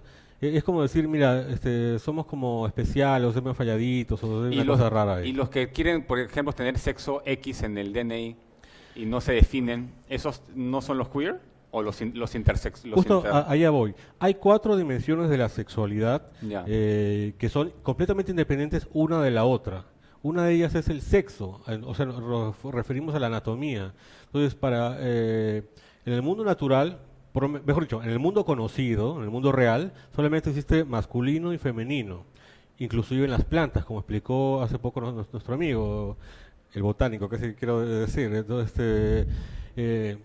es 0.41 0.63
como 0.63 0.81
decir, 0.81 1.07
mira, 1.07 1.47
este, 1.49 1.99
somos 1.99 2.25
como 2.25 2.67
especiales, 2.67 3.29
o 3.29 3.33
somos 3.33 3.55
falladitos, 3.55 4.23
o 4.23 4.49
Y 4.51 4.55
una 4.55 4.63
los, 4.65 4.77
cosa 4.77 4.89
rara 4.89 5.15
ahí. 5.17 5.29
y 5.29 5.33
los 5.33 5.49
que 5.49 5.69
quieren, 5.69 6.03
por 6.03 6.19
ejemplo, 6.19 6.51
tener 6.53 6.77
sexo 6.77 7.21
X 7.25 7.63
en 7.63 7.77
el 7.77 7.93
DNI 7.93 8.35
y 8.95 9.05
no 9.05 9.21
se 9.21 9.33
definen, 9.33 9.91
¿esos 10.09 10.41
no 10.55 10.81
son 10.81 10.97
los 10.97 11.09
queer? 11.09 11.39
¿O 11.77 11.81
los, 11.83 12.01
in- 12.01 12.13
los 12.17 12.33
intersex? 12.35 12.85
los 12.85 12.95
Justo 12.95 13.17
inter- 13.17 13.31
a- 13.33 13.49
allá 13.51 13.69
voy. 13.69 13.93
Hay 14.19 14.33
cuatro 14.35 14.75
dimensiones 14.75 15.29
de 15.29 15.37
la 15.37 15.47
sexualidad 15.49 16.23
Ya. 16.41 16.63
eh, 16.67 17.33
que 17.37 17.49
son 17.49 17.71
completamente 17.83 18.31
independientes 18.31 18.87
una 18.93 19.21
de 19.21 19.31
la 19.31 19.45
otra. 19.45 19.85
Una 20.23 20.45
de 20.45 20.53
ellas 20.55 20.73
es 20.75 20.89
el 20.89 21.01
sexo, 21.01 21.61
eh, 21.67 21.79
o 21.85 21.93
sea, 21.93 22.05
nos 22.07 22.55
referimos 22.73 23.13
a 23.15 23.19
la 23.19 23.27
anatomía. 23.27 23.93
Entonces, 24.25 24.55
para 24.55 24.97
eh, 24.99 25.63
en 26.05 26.13
el 26.13 26.21
mundo 26.23 26.43
natural, 26.43 26.97
por, 27.31 27.47
me- 27.47 27.59
mejor 27.59 27.83
dicho, 27.83 28.01
en 28.03 28.09
el 28.09 28.17
mundo 28.19 28.43
conocido, 28.43 29.17
en 29.17 29.23
el 29.23 29.29
mundo 29.29 29.51
real, 29.51 29.93
solamente 30.15 30.49
existe 30.49 30.83
masculino 30.83 31.53
y 31.53 31.59
femenino, 31.59 32.23
inclusive 32.79 33.25
en 33.25 33.31
las 33.31 33.45
plantas, 33.45 33.85
como 33.85 33.99
explicó 33.99 34.61
hace 34.63 34.79
poco 34.79 34.99
nos- 35.01 35.13
nos- 35.13 35.31
nuestro 35.31 35.53
amigo, 35.53 36.17
el 36.73 36.81
botánico, 36.81 37.29
que 37.29 37.37
que 37.37 37.55
quiero 37.55 37.81
decir. 37.81 38.33
Entonces, 38.33 38.67
este, 38.71 39.27
eh, 39.75 40.17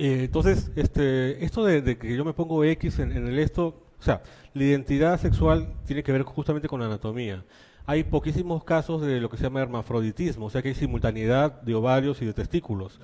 eh, 0.00 0.24
entonces, 0.24 0.70
este, 0.76 1.44
esto 1.44 1.64
de, 1.64 1.82
de 1.82 1.98
que 1.98 2.16
yo 2.16 2.24
me 2.24 2.32
pongo 2.32 2.64
X 2.64 2.98
en, 2.98 3.12
en 3.12 3.26
el 3.26 3.38
esto, 3.38 3.84
o 3.98 4.02
sea, 4.02 4.22
la 4.54 4.64
identidad 4.64 5.20
sexual 5.20 5.74
tiene 5.84 6.02
que 6.02 6.10
ver 6.10 6.22
justamente 6.22 6.68
con 6.68 6.80
la 6.80 6.86
anatomía. 6.86 7.44
Hay 7.86 8.04
poquísimos 8.04 8.62
casos 8.64 9.02
de 9.02 9.20
lo 9.20 9.28
que 9.28 9.36
se 9.36 9.42
llama 9.42 9.60
hermafroditismo, 9.60 10.46
o 10.46 10.50
sea 10.50 10.62
que 10.62 10.68
hay 10.68 10.74
simultaneidad 10.74 11.60
de 11.60 11.74
ovarios 11.74 12.22
y 12.22 12.26
de 12.26 12.32
testículos. 12.32 13.00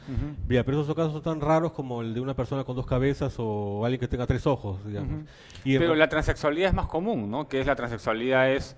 Mira, 0.49 0.65
pero 0.65 0.81
esos 0.81 0.95
casos 0.95 1.13
son 1.13 1.23
tan 1.23 1.41
raros 1.41 1.73
como 1.73 2.03
el 2.03 2.15
de 2.15 2.21
una 2.21 2.35
persona 2.35 2.63
con 2.65 2.77
dos 2.77 2.87
cabezas 2.87 3.35
o 3.39 3.85
alguien 3.85 4.01
que 4.01 4.09
tenga 4.09 4.27
tres 4.27 4.47
ojos, 4.47 4.79
digamos. 4.87 5.25
Y 5.65 5.77
Pero 5.77 5.95
la 5.97 6.09
transexualidad 6.09 6.69
es 6.69 6.75
más 6.75 6.87
común, 6.87 7.31
¿no? 7.31 7.49
Que 7.49 7.61
es 7.61 7.67
la 7.67 7.75
transexualidad 7.75 8.53
es 8.53 8.77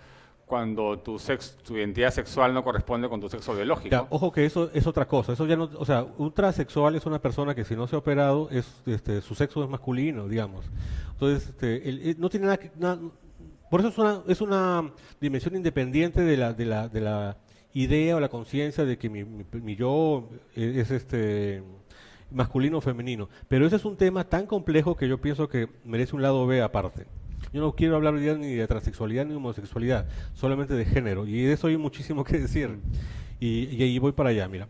cuando 0.49 0.99
tu 0.99 1.19
sex, 1.19 1.57
tu 1.63 1.77
identidad 1.77 2.11
sexual 2.11 2.53
no 2.55 2.65
corresponde 2.65 3.09
con 3.09 3.21
tu 3.21 3.29
sexo 3.29 3.55
biológico. 3.55 3.91
Ojo 4.11 4.33
que 4.33 4.45
eso 4.47 4.71
es 4.73 4.87
otra 4.87 5.07
cosa. 5.07 5.35
Eso 5.35 5.47
ya 5.47 5.57
no, 5.57 5.71
o 5.79 5.85
sea, 5.85 6.05
un 6.17 6.33
transexual 6.33 6.97
es 6.97 7.07
una 7.07 7.21
persona 7.21 7.55
que 7.55 7.65
si 7.65 7.77
no 7.77 7.87
se 7.87 7.95
ha 7.95 7.99
operado 8.01 8.49
es, 8.51 8.67
este, 8.87 9.21
su 9.21 9.35
sexo 9.35 9.63
es 9.63 9.69
masculino, 9.71 10.27
digamos. 10.27 10.65
Entonces, 11.13 11.51
este, 11.51 11.89
el- 11.89 12.17
no 12.19 12.29
tiene 12.31 12.47
nada 12.47 12.57
que, 12.57 12.73
nada- 12.77 12.99
por 13.71 13.81
eso 13.81 13.91
es 13.91 13.99
una, 13.99 14.23
es 14.27 14.41
una 14.41 14.91
dimensión 15.21 15.55
independiente 15.55 16.23
de 16.23 16.37
la, 16.39 16.53
de 16.55 16.65
la, 16.65 16.89
de 16.89 17.01
la 17.03 17.37
idea 17.75 18.17
o 18.17 18.21
la 18.21 18.31
conciencia 18.31 18.85
de 18.87 18.97
que 18.97 19.11
mi, 19.11 19.25
mi- 19.25 19.45
mi 19.53 19.77
yo 19.77 20.31
es 20.57 20.91
este 20.91 21.63
masculino 22.31 22.79
o 22.79 22.81
femenino. 22.81 23.29
Pero 23.49 23.67
ese 23.67 23.77
es 23.77 23.85
un 23.85 23.97
tema 23.97 24.25
tan 24.25 24.47
complejo 24.47 24.97
que 24.97 25.07
yo 25.09 25.19
pienso 25.21 25.49
que 25.49 25.69
merece 25.85 26.17
un 26.17 26.23
lado 26.23 26.47
B 26.47 26.63
aparte. 26.63 27.07
Yo 27.53 27.61
no 27.61 27.73
quiero 27.75 27.97
hablar 27.97 28.15
hoy 28.15 28.21
día 28.21 28.35
ni 28.35 28.55
de 28.55 28.67
transexualidad 28.67 29.25
ni 29.25 29.31
de 29.31 29.37
homosexualidad, 29.37 30.07
solamente 30.35 30.75
de 30.75 30.85
género. 30.85 31.27
Y 31.27 31.43
de 31.43 31.53
eso 31.55 31.67
hay 31.67 31.77
muchísimo 31.77 32.25
que 32.25 32.39
decir. 32.39 32.79
Y, 33.41 33.65
y 33.75 33.83
ahí 33.83 33.99
voy 33.99 34.13
para 34.13 34.31
allá, 34.31 34.49
mira. 34.49 34.69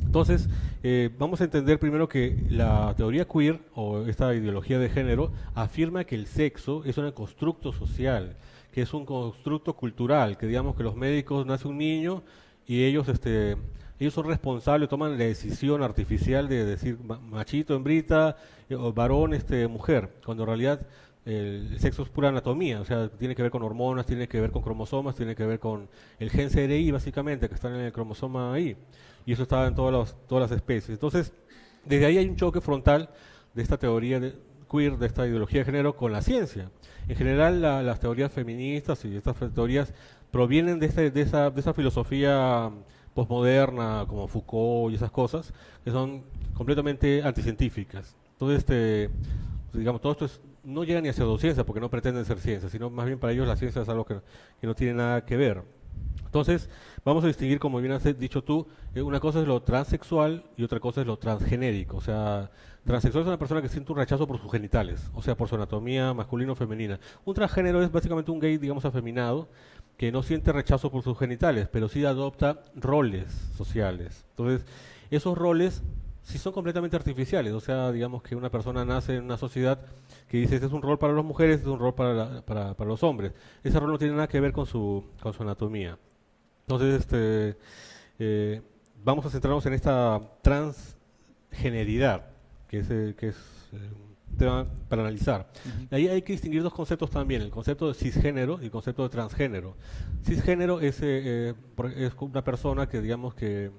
Entonces, 0.00 0.48
eh, 0.82 1.10
vamos 1.18 1.40
a 1.40 1.44
entender 1.44 1.78
primero 1.78 2.08
que 2.08 2.36
la 2.48 2.94
teoría 2.96 3.26
queer 3.26 3.60
o 3.74 4.06
esta 4.06 4.34
ideología 4.34 4.78
de 4.78 4.88
género 4.88 5.32
afirma 5.54 6.04
que 6.04 6.14
el 6.14 6.26
sexo 6.26 6.84
es 6.84 6.96
un 6.96 7.10
constructo 7.12 7.72
social, 7.72 8.36
que 8.72 8.82
es 8.82 8.94
un 8.94 9.04
constructo 9.04 9.74
cultural, 9.74 10.38
que 10.38 10.46
digamos 10.46 10.76
que 10.76 10.84
los 10.84 10.96
médicos 10.96 11.44
nace 11.44 11.66
un 11.68 11.78
niño 11.78 12.22
y 12.66 12.84
ellos 12.84 13.08
este 13.08 13.56
ellos 13.98 14.14
son 14.14 14.26
responsables, 14.26 14.88
toman 14.88 15.18
la 15.18 15.24
decisión 15.24 15.82
artificial 15.82 16.48
de 16.48 16.64
decir 16.64 16.96
ma- 17.04 17.18
machito, 17.18 17.74
hembrita, 17.74 18.36
eh, 18.70 18.76
varón, 18.94 19.34
este 19.34 19.68
mujer, 19.68 20.08
cuando 20.24 20.44
en 20.44 20.46
realidad 20.46 20.86
el 21.26 21.78
sexo 21.78 22.02
es 22.02 22.08
pura 22.08 22.30
anatomía, 22.30 22.80
o 22.80 22.84
sea, 22.84 23.08
tiene 23.10 23.34
que 23.34 23.42
ver 23.42 23.50
con 23.50 23.62
hormonas, 23.62 24.06
tiene 24.06 24.26
que 24.26 24.40
ver 24.40 24.50
con 24.50 24.62
cromosomas, 24.62 25.14
tiene 25.14 25.34
que 25.36 25.44
ver 25.46 25.58
con 25.60 25.88
el 26.18 26.30
gen 26.30 26.48
CRI 26.48 26.90
básicamente, 26.90 27.48
que 27.48 27.54
está 27.54 27.68
en 27.68 27.76
el 27.76 27.92
cromosoma 27.92 28.58
I, 28.58 28.76
y 29.26 29.32
eso 29.32 29.42
está 29.42 29.66
en 29.66 29.74
todas 29.74 29.92
las, 29.92 30.16
todas 30.26 30.50
las 30.50 30.56
especies. 30.56 30.90
Entonces, 30.90 31.32
desde 31.84 32.06
ahí 32.06 32.18
hay 32.18 32.26
un 32.28 32.36
choque 32.36 32.60
frontal 32.60 33.10
de 33.54 33.62
esta 33.62 33.76
teoría 33.76 34.18
de, 34.18 34.34
queer, 34.70 34.96
de 34.98 35.06
esta 35.06 35.26
ideología 35.26 35.60
de 35.60 35.64
género 35.66 35.94
con 35.96 36.10
la 36.12 36.22
ciencia. 36.22 36.70
En 37.08 37.16
general, 37.16 37.60
la- 37.60 37.82
las 37.82 38.00
teorías 38.00 38.32
feministas 38.32 39.04
y 39.04 39.16
estas 39.16 39.36
teorías 39.52 39.92
provienen 40.30 40.78
de, 40.78 40.86
este- 40.86 41.10
de, 41.10 41.20
esa, 41.22 41.50
de 41.50 41.60
esa 41.60 41.74
filosofía 41.74 42.70
posmoderna, 43.14 44.04
como 44.08 44.28
Foucault 44.28 44.92
y 44.92 44.96
esas 44.96 45.10
cosas, 45.10 45.52
que 45.84 45.90
son 45.90 46.22
completamente 46.54 47.22
anticientíficas. 47.22 48.16
Entonces, 48.32 48.58
este, 48.58 49.10
digamos, 49.74 50.00
todo 50.00 50.12
esto 50.12 50.24
es- 50.24 50.40
no 50.64 50.84
llega 50.84 51.00
ni 51.00 51.08
a 51.08 51.12
pseudociencia, 51.12 51.64
porque 51.64 51.80
no 51.80 51.90
pretenden 51.90 52.24
ser 52.24 52.38
ciencia, 52.38 52.68
sino 52.68 52.90
más 52.90 53.06
bien 53.06 53.18
para 53.18 53.32
ellos 53.32 53.46
la 53.46 53.56
ciencia 53.56 53.82
es 53.82 53.88
algo 53.88 54.04
que, 54.04 54.20
que 54.60 54.66
no 54.66 54.74
tiene 54.74 54.94
nada 54.94 55.24
que 55.24 55.36
ver. 55.36 55.62
Entonces, 56.30 56.70
vamos 57.04 57.24
a 57.24 57.26
distinguir, 57.26 57.58
como 57.58 57.80
bien 57.80 57.90
has 57.90 58.04
dicho 58.16 58.44
tú, 58.44 58.68
eh, 58.94 59.02
una 59.02 59.18
cosa 59.18 59.40
es 59.40 59.48
lo 59.48 59.62
transexual 59.62 60.44
y 60.56 60.62
otra 60.62 60.78
cosa 60.78 61.00
es 61.00 61.06
lo 61.08 61.18
transgenérico. 61.18 61.96
O 61.96 62.00
sea, 62.00 62.52
transexual 62.84 63.22
es 63.22 63.28
una 63.28 63.38
persona 63.38 63.60
que 63.60 63.68
siente 63.68 63.90
un 63.90 63.98
rechazo 63.98 64.28
por 64.28 64.38
sus 64.38 64.50
genitales, 64.52 65.10
o 65.12 65.22
sea, 65.22 65.36
por 65.36 65.48
su 65.48 65.56
anatomía 65.56 66.14
masculina 66.14 66.52
o 66.52 66.54
femenina. 66.54 67.00
Un 67.24 67.34
transgénero 67.34 67.82
es 67.82 67.90
básicamente 67.90 68.30
un 68.30 68.38
gay, 68.38 68.58
digamos, 68.58 68.84
afeminado, 68.84 69.48
que 69.96 70.12
no 70.12 70.22
siente 70.22 70.52
rechazo 70.52 70.90
por 70.92 71.02
sus 71.02 71.18
genitales, 71.18 71.68
pero 71.70 71.88
sí 71.88 72.04
adopta 72.04 72.62
roles 72.76 73.26
sociales. 73.56 74.24
Entonces, 74.30 74.64
esos 75.10 75.36
roles 75.36 75.82
sí 76.22 76.38
son 76.38 76.52
completamente 76.52 76.96
artificiales. 76.96 77.52
O 77.52 77.60
sea, 77.60 77.90
digamos 77.92 78.22
que 78.22 78.36
una 78.36 78.50
persona 78.50 78.84
nace 78.84 79.16
en 79.16 79.24
una 79.24 79.36
sociedad 79.36 79.78
que 80.28 80.38
dice, 80.38 80.54
este 80.56 80.66
es 80.66 80.72
un 80.72 80.82
rol 80.82 80.98
para 80.98 81.12
las 81.12 81.24
mujeres, 81.24 81.56
este 81.56 81.68
es 81.68 81.72
un 81.72 81.80
rol 81.80 81.94
para, 81.94 82.14
la- 82.14 82.42
para, 82.42 82.74
para 82.74 82.88
los 82.88 83.02
hombres. 83.02 83.32
Ese 83.64 83.78
rol 83.80 83.90
no 83.90 83.98
tiene 83.98 84.14
nada 84.14 84.28
que 84.28 84.40
ver 84.40 84.52
con 84.52 84.66
su, 84.66 85.04
con 85.22 85.32
su 85.32 85.42
anatomía. 85.42 85.98
Entonces, 86.62 87.00
este, 87.00 87.56
eh, 88.18 88.62
vamos 89.02 89.24
a 89.26 89.30
centrarnos 89.30 89.64
en 89.66 89.72
esta 89.72 90.20
transgeneridad, 91.50 92.26
que 92.68 92.78
es, 92.80 92.90
eh, 92.90 93.14
que 93.18 93.28
es 93.28 93.36
eh, 93.72 93.90
un 94.30 94.36
tema 94.36 94.66
para 94.88 95.02
analizar. 95.02 95.50
Ahí 95.90 96.06
hay 96.06 96.22
que 96.22 96.32
distinguir 96.34 96.62
dos 96.62 96.72
conceptos 96.72 97.10
también, 97.10 97.42
el 97.42 97.50
concepto 97.50 97.88
de 97.88 97.94
cisgénero 97.94 98.58
y 98.60 98.66
el 98.66 98.70
concepto 98.70 99.02
de 99.02 99.08
transgénero. 99.08 99.76
Cisgénero 100.24 100.80
es, 100.80 101.00
eh, 101.02 101.54
eh, 101.54 101.54
es 101.96 102.12
una 102.20 102.44
persona 102.44 102.88
que, 102.88 103.00
digamos, 103.00 103.34
que 103.34 103.72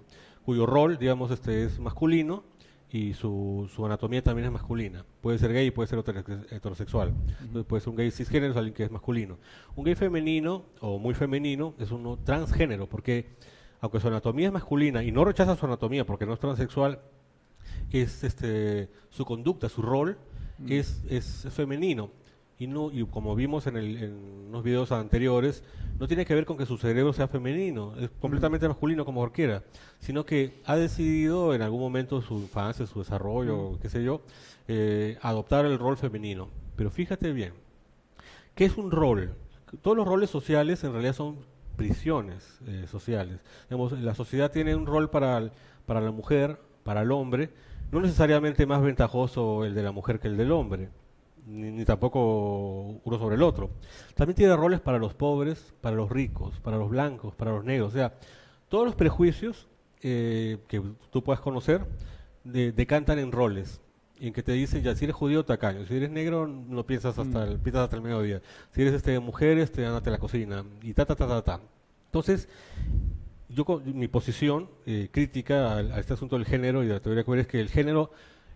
cuyo 0.46 0.66
rol, 0.66 0.98
digamos, 0.98 1.32
este, 1.32 1.64
es 1.64 1.80
masculino 1.80 2.44
y 2.92 3.14
su, 3.14 3.70
su 3.74 3.86
anatomía 3.86 4.22
también 4.22 4.48
es 4.48 4.52
masculina. 4.52 5.06
Puede 5.22 5.38
ser 5.38 5.54
gay 5.54 5.68
y 5.68 5.72
puede 5.72 5.88
ser 5.88 6.00
heter- 6.00 6.46
heterosexual. 6.52 7.14
Entonces, 7.40 7.66
puede 7.66 7.82
ser 7.82 7.90
un 7.90 7.96
gay 7.96 8.12
cisgénero, 8.12 8.52
es 8.52 8.58
alguien 8.58 8.74
que 8.74 8.84
es 8.84 8.92
masculino. 8.92 9.38
Un 9.76 9.86
gay 9.86 9.96
femenino 9.96 10.66
o 10.82 11.00
muy 11.00 11.14
femenino 11.14 11.74
es 11.80 11.92
uno 11.92 12.18
transgénero, 12.24 12.88
porque 12.88 13.28
aunque 13.80 14.00
su 14.00 14.08
anatomía 14.08 14.48
es 14.48 14.54
masculina 14.54 15.04
y 15.04 15.12
no 15.12 15.24
rechaza 15.24 15.56
su 15.56 15.66
anatomía 15.66 16.06
porque 16.06 16.26
no 16.26 16.34
es 16.34 16.40
transexual, 16.40 17.00
es 17.92 18.24
este, 18.24 18.90
su 19.10 19.26
conducta, 19.26 19.70
su 19.70 19.82
rol 19.82 20.18
es, 20.68 21.04
es 21.10 21.48
femenino. 21.52 22.12
Y, 22.62 22.68
no, 22.68 22.92
y 22.92 23.04
como 23.08 23.36
vimos 23.36 23.66
en, 23.66 23.76
el, 23.76 23.98
en 23.98 24.14
unos 24.50 24.64
videos 24.64 24.92
anteriores, 24.92 25.64
no 25.98 26.08
tiene 26.08 26.28
que 26.28 26.36
ver 26.36 26.46
con 26.46 26.60
que 26.60 26.68
su 26.68 26.78
cerebro 26.78 27.12
sea 27.12 27.28
femenino, 27.28 27.96
es 27.98 28.12
completamente 28.20 28.68
masculino 28.68 29.04
como 29.04 29.22
cualquiera, 29.22 29.64
sino 29.98 30.28
que 30.28 30.62
ha 30.66 30.76
decidido 30.76 31.56
en 31.56 31.64
algún 31.64 31.80
momento 31.80 32.22
su 32.22 32.36
infancia, 32.36 32.86
su 32.86 33.00
desarrollo, 33.00 33.80
qué 33.82 33.90
sé 33.90 34.04
yo, 34.04 34.22
eh, 34.68 35.18
adoptar 35.24 35.66
el 35.66 35.80
rol 35.80 35.98
femenino. 35.98 36.50
Pero 36.76 36.92
fíjate 36.92 37.34
bien, 37.34 37.54
¿qué 38.54 38.66
es 38.66 38.78
un 38.78 38.92
rol? 38.92 39.34
Todos 39.82 39.98
los 39.98 40.08
roles 40.08 40.30
sociales 40.30 40.84
en 40.84 40.92
realidad 40.92 41.16
son 41.16 41.38
prisiones 41.78 42.60
eh, 42.68 42.86
sociales. 42.88 43.40
Digamos, 43.72 43.94
la 43.94 44.14
sociedad 44.14 44.52
tiene 44.52 44.76
un 44.76 44.86
rol 44.86 45.10
para, 45.10 45.50
para 45.88 46.00
la 46.00 46.12
mujer, 46.12 46.60
para 46.84 47.02
el 47.02 47.12
hombre, 47.12 47.50
no 47.92 48.02
necesariamente 48.02 48.68
más 48.68 48.84
ventajoso 48.84 49.66
el 49.66 49.74
de 49.74 49.82
la 49.82 49.92
mujer 49.92 50.20
que 50.20 50.28
el 50.28 50.38
del 50.38 50.52
hombre, 50.52 50.90
ni, 51.46 51.72
ni 51.72 51.86
tampoco 51.86 53.00
uno 53.04 53.18
sobre 53.20 53.36
el 53.36 53.44
otro. 53.44 53.70
También 54.16 54.36
tiene 54.36 54.56
roles 54.56 54.80
para 54.80 54.98
los 54.98 55.14
pobres, 55.14 55.74
para 55.82 55.96
los 55.96 56.10
ricos, 56.10 56.60
para 56.60 56.78
los 56.78 56.90
blancos, 56.90 57.36
para 57.36 57.52
los 57.52 57.64
negros. 57.64 57.90
O 57.90 57.94
sea, 57.94 58.14
todos 58.70 58.86
los 58.86 58.96
prejuicios 58.96 59.68
eh, 60.02 60.58
que 60.68 60.82
tú 61.12 61.24
puedas 61.24 61.42
conocer 61.42 61.86
de- 62.44 62.72
decantan 62.72 63.20
en 63.20 63.32
roles. 63.32 63.82
En 64.20 64.34
que 64.34 64.44
te 64.44 64.52
dicen, 64.52 64.84
ya, 64.84 64.96
si 64.96 65.06
eres 65.06 65.16
judío, 65.16 65.44
tacaño. 65.46 65.86
Si 65.88 65.96
eres 65.96 66.12
negro, 66.12 66.46
no 66.48 66.86
piensas 66.86 67.18
hasta, 67.18 67.44
el, 67.44 67.58
piensas 67.58 67.86
hasta 67.86 67.96
el 67.96 68.04
mediodía. 68.04 68.40
Si 68.72 68.82
eres 68.82 68.94
este, 68.94 69.20
mujer, 69.20 69.58
ándate 69.78 70.10
a 70.10 70.14
la 70.14 70.20
cocina. 70.20 70.64
Y 70.84 70.94
ta, 70.94 71.06
ta, 71.06 71.16
ta, 71.16 71.28
ta, 71.28 71.42
ta. 71.42 71.60
Entonces, 72.06 72.48
yo 73.50 73.66
mi 73.84 74.08
posición 74.08 74.70
eh, 74.86 75.10
crítica 75.12 75.78
a, 75.78 76.00
este 76.00 76.14
asunto 76.14 76.38
del 76.38 76.46
género 76.46 76.84
y 76.84 76.88
de 76.88 76.94
la 76.94 77.00
teoría 77.00 77.24
queer 77.24 77.40
es 77.40 77.48
que 77.48 77.60
el 77.60 77.70
género 77.70 78.12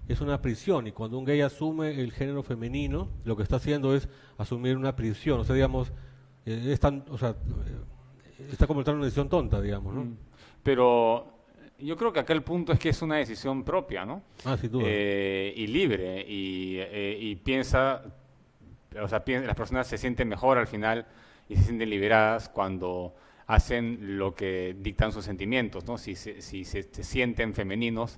es 0.08 0.22
una 0.22 0.41
prisión 0.41 0.88
y 0.88 0.91
cuando 0.91 1.18
un 1.18 1.26
gay 1.26 1.41
asume 1.41 1.99
el 1.99 2.12
género 2.12 2.43
femenino, 2.43 3.10
lo 3.24 3.36
que 3.36 3.43
está 3.43 3.56
haciendo 3.58 3.95
es 3.95 4.08
asumir 4.38 4.78
una 4.78 4.95
prisión. 4.95 5.39
O 5.39 5.43
sea, 5.43 5.56
digamos, 5.56 5.91
eh, 6.45 6.64
es 6.72 6.80
tan- 6.80 7.03
o 7.10 7.18
sea, 7.18 7.30
eh, 7.30 8.47
está 8.51 8.68
como 8.68 8.82
una 8.82 8.93
decisión 9.03 9.30
tonta, 9.30 9.62
digamos, 9.62 9.93
¿no? 9.93 10.08
Pero 10.64 11.28
yo 11.80 11.97
creo 11.97 12.14
que 12.14 12.20
acá 12.20 12.34
el 12.34 12.43
punto 12.43 12.72
es 12.74 12.80
que 12.80 12.89
es 12.89 13.01
una 13.01 13.16
decisión 13.18 13.64
propia, 13.64 14.06
¿no? 14.06 14.22
Ah, 14.45 14.58
sin 14.58 14.72
duda. 14.72 14.84
Eh, 14.88 15.53
y 15.56 15.68
libre, 15.68 16.22
y, 16.28 16.78
eh, 16.80 17.18
y 17.20 17.36
piensa, 17.38 18.03
o 19.01 19.08
sea, 19.08 19.24
piensa- 19.26 19.47
las 19.47 19.56
personas 19.56 19.88
se 19.88 19.97
sienten 19.97 20.28
mejor 20.28 20.58
al 20.58 20.68
final 20.68 21.06
y 21.49 21.56
se 21.56 21.64
sienten 21.64 21.89
liberadas 21.89 22.49
cuando 22.49 23.16
hacen 23.47 24.18
lo 24.18 24.34
que 24.34 24.76
dictan 24.80 25.12
sus 25.12 25.24
sentimientos, 25.26 25.86
¿no? 25.86 25.97
Si 25.99 26.16
se, 26.16 26.41
si 26.41 26.64
se, 26.66 26.82
se 26.84 27.03
sienten 27.03 27.53
femeninos, 27.53 28.18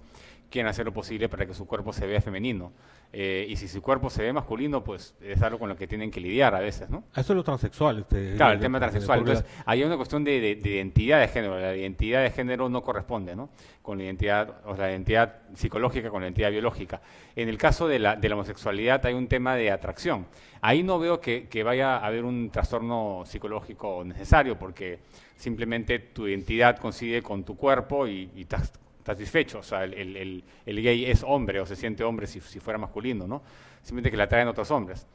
quieren 0.50 0.70
hacer 0.70 0.86
lo 0.86 0.94
posible 0.94 1.28
para 1.30 1.46
que 1.46 1.54
su 1.54 1.66
cuerpo 1.68 1.92
se 1.94 2.08
vea 2.08 2.22
femenino. 2.22 2.72
Eh, 3.14 3.46
y 3.50 3.56
si 3.56 3.70
su 3.70 3.82
cuerpo 3.82 4.10
se 4.10 4.22
ve 4.22 4.34
masculino, 4.34 4.84
pues 4.84 5.16
es 5.22 5.42
algo 5.42 5.58
con 5.60 5.70
lo 5.70 5.78
que 5.78 5.88
tienen 5.88 6.12
que 6.12 6.20
lidiar 6.20 6.54
a 6.56 6.60
veces, 6.60 6.90
¿no? 6.90 7.06
Eso 7.16 7.32
es 7.34 7.38
lo 7.38 7.44
transexual. 7.44 8.00
Este, 8.00 8.36
Claro, 8.36 8.54
el 8.54 8.60
tema 8.60 8.80
transexual. 8.80 9.20
Entonces, 9.20 9.46
hay 9.66 9.84
una 9.84 9.96
cuestión 9.96 10.26
de, 10.26 10.42
de- 10.42 10.56
de 10.56 10.70
identidad 10.72 11.22
de 11.22 11.30
género. 11.30 11.58
La 11.58 11.74
identidad 11.76 12.22
de 12.24 12.32
género 12.32 12.68
no 12.68 12.82
corresponde, 12.84 13.34
¿no? 13.36 13.50
Con 13.82 13.98
la 13.98 14.04
identidad, 14.04 14.56
o 14.66 14.76
sea, 14.76 14.86
la 14.88 14.92
identidad 14.92 15.36
psicológica 15.54 16.10
con 16.10 16.22
la 16.22 16.28
identidad 16.28 16.52
biológica. 16.52 17.02
En 17.36 17.48
el 17.48 17.58
caso 17.58 17.88
de 17.88 18.00
la, 18.00 18.18
de 18.18 18.28
la 18.28 18.36
homosexualidad 18.36 19.06
hay 19.06 19.14
un 19.14 19.28
tema 19.28 19.56
de 19.56 19.72
atracción. 19.72 20.28
Ahí 20.60 20.84
no 20.84 21.00
veo 21.00 21.22
que, 21.22 21.48
que 21.48 21.64
vaya 21.64 21.96
a 21.98 22.06
haber 22.08 22.26
un 22.26 22.50
trastorno 22.50 23.24
psicológico 23.26 24.04
necesario, 24.04 24.60
porque 24.60 25.00
simplemente 25.38 26.00
tu 26.00 26.28
identidad 26.28 26.78
coincide 26.78 27.22
con 27.22 27.44
tu 27.46 27.56
cuerpo 27.56 28.06
y, 28.08 28.30
y 28.36 28.42
estás 28.42 28.74
satisfecho. 29.08 29.60
O 29.60 29.64
sea, 29.64 29.84
el, 29.86 29.94
el- 29.94 30.44
el- 30.66 30.82
gay 30.84 31.06
es 31.06 31.24
hombre 31.26 31.60
o 31.62 31.66
se 31.66 31.76
siente 31.76 32.04
hombre 32.04 32.28
si, 32.28 32.42
si 32.42 32.60
fuera 32.60 32.78
masculino, 32.78 33.26
¿no? 33.26 33.42
Simplemente 33.82 34.12
que 34.12 34.18
le 34.18 34.24
atraen 34.24 34.48
otros 34.50 34.70
hombres. 34.70 35.08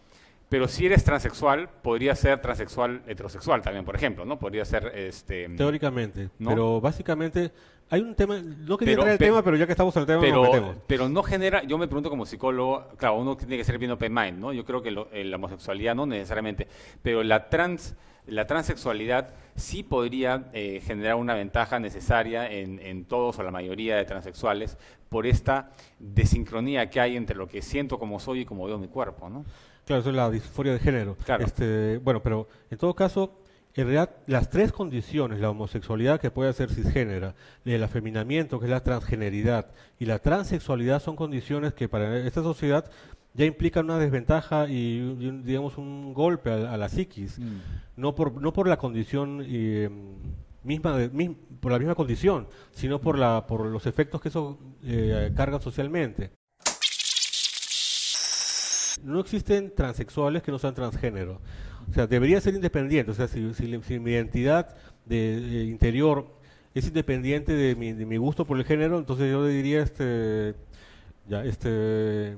Pero 0.53 0.69
si 0.69 0.85
eres 0.85 1.03
transexual, 1.03 1.67
podría 1.81 2.15
ser 2.15 2.39
transexual 2.43 3.01
heterosexual 3.07 3.63
también, 3.63 3.87
por 3.87 3.97
ejemplo, 3.97 4.27
¿no? 4.27 4.39
Podría 4.39 4.67
ser 4.67 4.93
este 4.95 5.49
Teóricamente. 5.49 6.29
¿no? 6.39 6.51
Pero 6.51 6.79
básicamente 6.79 7.51
hay 7.89 8.03
un 8.03 8.15
tema, 8.15 8.39
no 8.39 8.77
quería 8.77 8.93
Pero- 8.93 9.03
entrar 9.03 9.07
en 9.07 9.13
el 9.13 9.19
tema, 9.19 9.43
pero 9.43 9.57
ya 9.57 9.65
que 9.65 9.73
estamos 9.73 9.97
en 9.97 10.01
el 10.01 10.07
tema 10.07 10.21
nos 10.21 10.27
pero, 10.31 10.43
metemos. 10.43 10.77
pero 10.87 11.09
no 11.09 11.23
genera, 11.23 11.63
yo 11.63 11.79
me 11.79 11.87
pregunto 11.87 12.11
como 12.11 12.27
psicólogo, 12.27 12.87
claro, 12.99 13.17
uno 13.17 13.35
tiene 13.35 13.57
que 13.57 13.65
ser 13.65 13.79
bien 13.79 13.93
open 13.93 14.13
mind, 14.13 14.39
¿no? 14.39 14.53
Yo 14.53 14.63
creo 14.67 14.83
que 14.83 14.91
lo- 14.91 15.09
la 15.11 15.37
homosexualidad 15.37 15.95
no 15.95 16.05
necesariamente, 16.05 16.69
pero 17.03 17.23
la 17.23 17.49
trans 17.49 17.95
la 18.27 18.47
transexualidad 18.47 19.31
sí 19.57 19.83
podría 19.83 20.45
eh, 20.53 20.81
generar 20.87 21.17
una 21.17 21.35
ventaja 21.35 21.81
necesaria 21.81 22.49
en, 22.49 22.79
en 22.79 23.05
todos 23.07 23.39
o 23.39 23.43
la 23.43 23.51
mayoría 23.51 23.97
de 23.97 24.05
transexuales 24.05 24.77
por 25.09 25.27
esta 25.27 25.71
desincronía 25.99 26.89
que 26.89 27.01
hay 27.01 27.17
entre 27.17 27.37
lo 27.37 27.49
que 27.49 27.63
siento 27.63 27.99
como 27.99 28.21
soy 28.21 28.41
y 28.41 28.45
como 28.45 28.65
veo 28.67 28.79
mi 28.79 28.87
cuerpo, 28.89 29.29
¿no? 29.29 29.45
Claro, 29.87 30.01
eso 30.01 30.11
es 30.11 30.17
la 30.17 30.31
disforia 30.31 30.73
de 30.73 30.79
género. 30.79 31.17
Claro. 31.25 31.45
Este, 31.45 31.99
bueno, 31.99 32.23
pero 32.23 32.49
en 32.71 32.79
todo 32.79 32.95
caso, 32.95 33.39
en 33.75 33.85
realidad, 33.85 34.11
las 34.27 34.51
tres 34.51 34.71
condiciones, 34.73 35.41
la 35.41 35.51
homosexualidad 35.51 36.21
que 36.21 36.31
puede 36.31 36.53
ser 36.53 36.71
cisgénera, 36.71 37.35
el 37.65 37.83
afeminamiento 37.83 38.59
que 38.61 38.67
es 38.67 38.71
la 38.71 38.83
transgeneridad 38.83 39.67
y 39.99 40.05
la 40.07 40.19
transexualidad 40.19 41.01
son 41.03 41.17
condiciones 41.17 41.73
que 41.73 41.89
para 41.89 42.19
esta 42.19 42.43
sociedad 42.43 42.91
ya 43.35 43.47
implican 43.47 43.87
una 43.87 43.99
desventaja 43.99 44.69
y, 44.69 45.15
digamos 45.43 45.79
un 45.79 46.13
golpe 46.13 46.51
a, 46.51 46.75
a 46.75 46.77
la 46.77 46.91
psiquis, 46.91 47.39
no 47.97 48.15
por 48.15 48.41
no 48.43 48.53
por 48.53 48.69
la 48.69 48.77
condición 48.77 49.43
eh, 49.47 49.89
misma 50.63 50.97
de- 50.99 51.35
por 51.59 51.73
la 51.73 51.79
misma 51.79 51.95
condición, 51.95 52.47
sino 52.73 53.01
por 53.01 53.19
la 53.19 53.47
por 53.47 53.65
los 53.65 53.87
efectos 53.87 54.21
que 54.21 54.29
eso 54.29 54.59
eh, 54.85 55.33
carga 55.35 55.59
socialmente. 55.61 56.31
No 59.03 59.21
existen 59.21 59.73
transexuales 59.75 60.43
que 60.43 60.53
no 60.53 60.59
sean 60.59 60.75
transgénero. 60.75 61.41
O 61.91 61.95
sea, 61.95 62.07
debería 62.07 62.41
ser 62.41 62.55
independiente. 62.55 63.11
O 63.11 63.15
sea, 63.15 63.29
si, 63.29 63.53
si- 63.55 63.83
si 63.83 63.99
mi 63.99 64.13
identidad 64.13 64.75
de, 65.05 65.41
de 65.41 65.65
interior 65.65 66.27
es 66.75 66.87
independiente 66.87 67.53
de 67.53 67.75
mi, 67.77 67.93
de 67.93 68.07
mi 68.07 68.17
gusto 68.17 68.45
por 68.47 68.57
el 68.59 68.65
género, 68.65 68.99
entonces 68.99 69.31
yo 69.31 69.45
le 69.45 69.51
diría, 69.53 69.83
este, 69.83 70.55
ya, 71.29 71.45
este, 71.45 72.37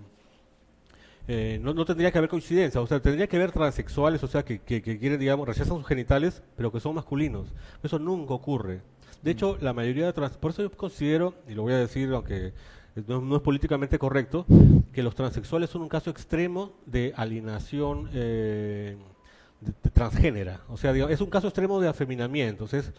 eh, 1.26 1.58
no, 1.62 1.72
no 1.72 1.84
tendría 1.84 2.10
que 2.10 2.18
haber 2.18 2.30
coincidencia. 2.30 2.80
O 2.80 2.86
sea, 2.86 3.00
tendría 3.00 3.26
que 3.26 3.36
haber 3.36 3.52
transexuales, 3.52 4.22
o 4.22 4.26
sea, 4.26 4.44
que, 4.44 4.58
que, 4.60 4.82
que 4.82 4.98
quieren, 4.98 5.18
digamos, 5.20 5.46
rechazan 5.48 5.76
sus 5.78 5.86
genitales, 5.86 6.42
pero 6.56 6.70
que 6.72 6.80
son 6.80 6.94
masculinos. 6.94 7.48
Eso 7.82 7.98
nunca 7.98 8.34
ocurre. 8.34 8.80
De 9.22 9.30
hecho, 9.30 9.56
la 9.60 9.72
mayoría 9.72 10.06
de 10.06 10.12
trans... 10.12 10.36
Por 10.36 10.50
eso 10.50 10.62
yo 10.62 10.70
considero, 10.70 11.34
y 11.48 11.54
lo 11.54 11.62
voy 11.62 11.72
a 11.72 11.78
decir, 11.78 12.10
aunque 12.12 12.52
no, 13.06 13.36
es 13.36 13.42
políticamente 13.42 13.98
correcto, 13.98 14.46
que 14.92 15.02
los 15.02 15.14
transexuales 15.14 15.70
son 15.70 15.82
un 15.82 15.88
caso 15.88 16.10
extremo 16.10 16.72
de 16.86 17.12
alienación 17.16 18.08
eh, 18.12 18.96
de- 19.60 19.90
transgénera. 19.90 20.60
O 20.68 20.76
sea, 20.76 20.92
digamos, 20.92 21.12
es 21.12 21.20
un 21.20 21.30
caso 21.30 21.48
extremo 21.48 21.80
de 21.80 21.88
afeminamiento. 21.88 22.66
Es 22.72 22.92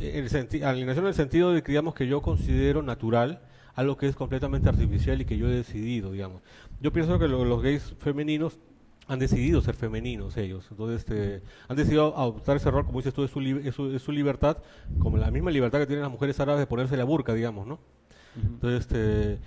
eh, 0.00 0.62
alienación 0.64 1.04
en 1.04 1.08
el 1.08 1.14
sentido 1.14 1.52
de 1.52 1.62
que, 1.62 1.80
que 1.96 2.06
yo 2.06 2.22
considero 2.22 2.82
natural 2.82 3.40
algo 3.74 3.96
que 3.96 4.06
es 4.06 4.14
completamente 4.14 4.68
artificial 4.68 5.20
y 5.20 5.24
que 5.24 5.36
yo 5.36 5.48
he 5.48 5.54
decidido, 5.54 6.12
digamos. 6.12 6.42
Yo 6.80 6.92
pienso 6.92 7.18
que 7.18 7.26
lo- 7.26 7.44
los 7.44 7.60
gays 7.62 7.94
femeninos 7.98 8.58
han 9.08 9.18
decidido 9.18 9.60
ser 9.60 9.74
femeninos 9.74 10.36
ellos, 10.38 10.66
entonces 10.70 11.00
este, 11.00 11.42
han 11.68 11.76
decidido 11.76 12.16
adoptar 12.16 12.56
ese 12.56 12.70
rol, 12.70 12.86
como 12.86 13.00
dices 13.00 13.12
tú, 13.12 13.22
es 13.24 13.30
su- 13.30 13.40
es 13.94 14.02
su 14.02 14.12
libertad, 14.12 14.58
como 14.98 15.18
la 15.18 15.30
misma 15.30 15.50
libertad 15.50 15.80
que 15.80 15.86
tienen 15.86 16.02
las 16.04 16.10
mujeres 16.10 16.40
árabes 16.40 16.60
de 16.60 16.66
ponerse 16.66 16.96
la 16.96 17.04
burka, 17.04 17.34
digamos, 17.34 17.66
¿no? 17.66 17.80
Entonces, 18.36 18.80
este, 18.80 19.38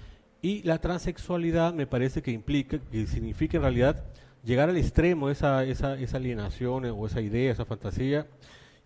y 0.42 0.64
la 0.64 0.80
transexualidad 0.80 1.74
me 1.74 1.88
parece 1.88 2.22
que 2.22 2.32
implica, 2.32 2.80
que 2.80 3.08
significa 3.08 3.58
en 3.58 3.64
realidad 3.64 4.04
llegar 4.44 4.70
al 4.70 4.78
extremo 4.78 5.30
esa, 5.30 5.64
esa, 5.66 5.96
esa 5.96 6.18
alienación 6.18 6.86
o 6.86 7.06
esa 7.06 7.22
idea, 7.22 7.52
esa 7.52 7.66
fantasía, 7.66 8.28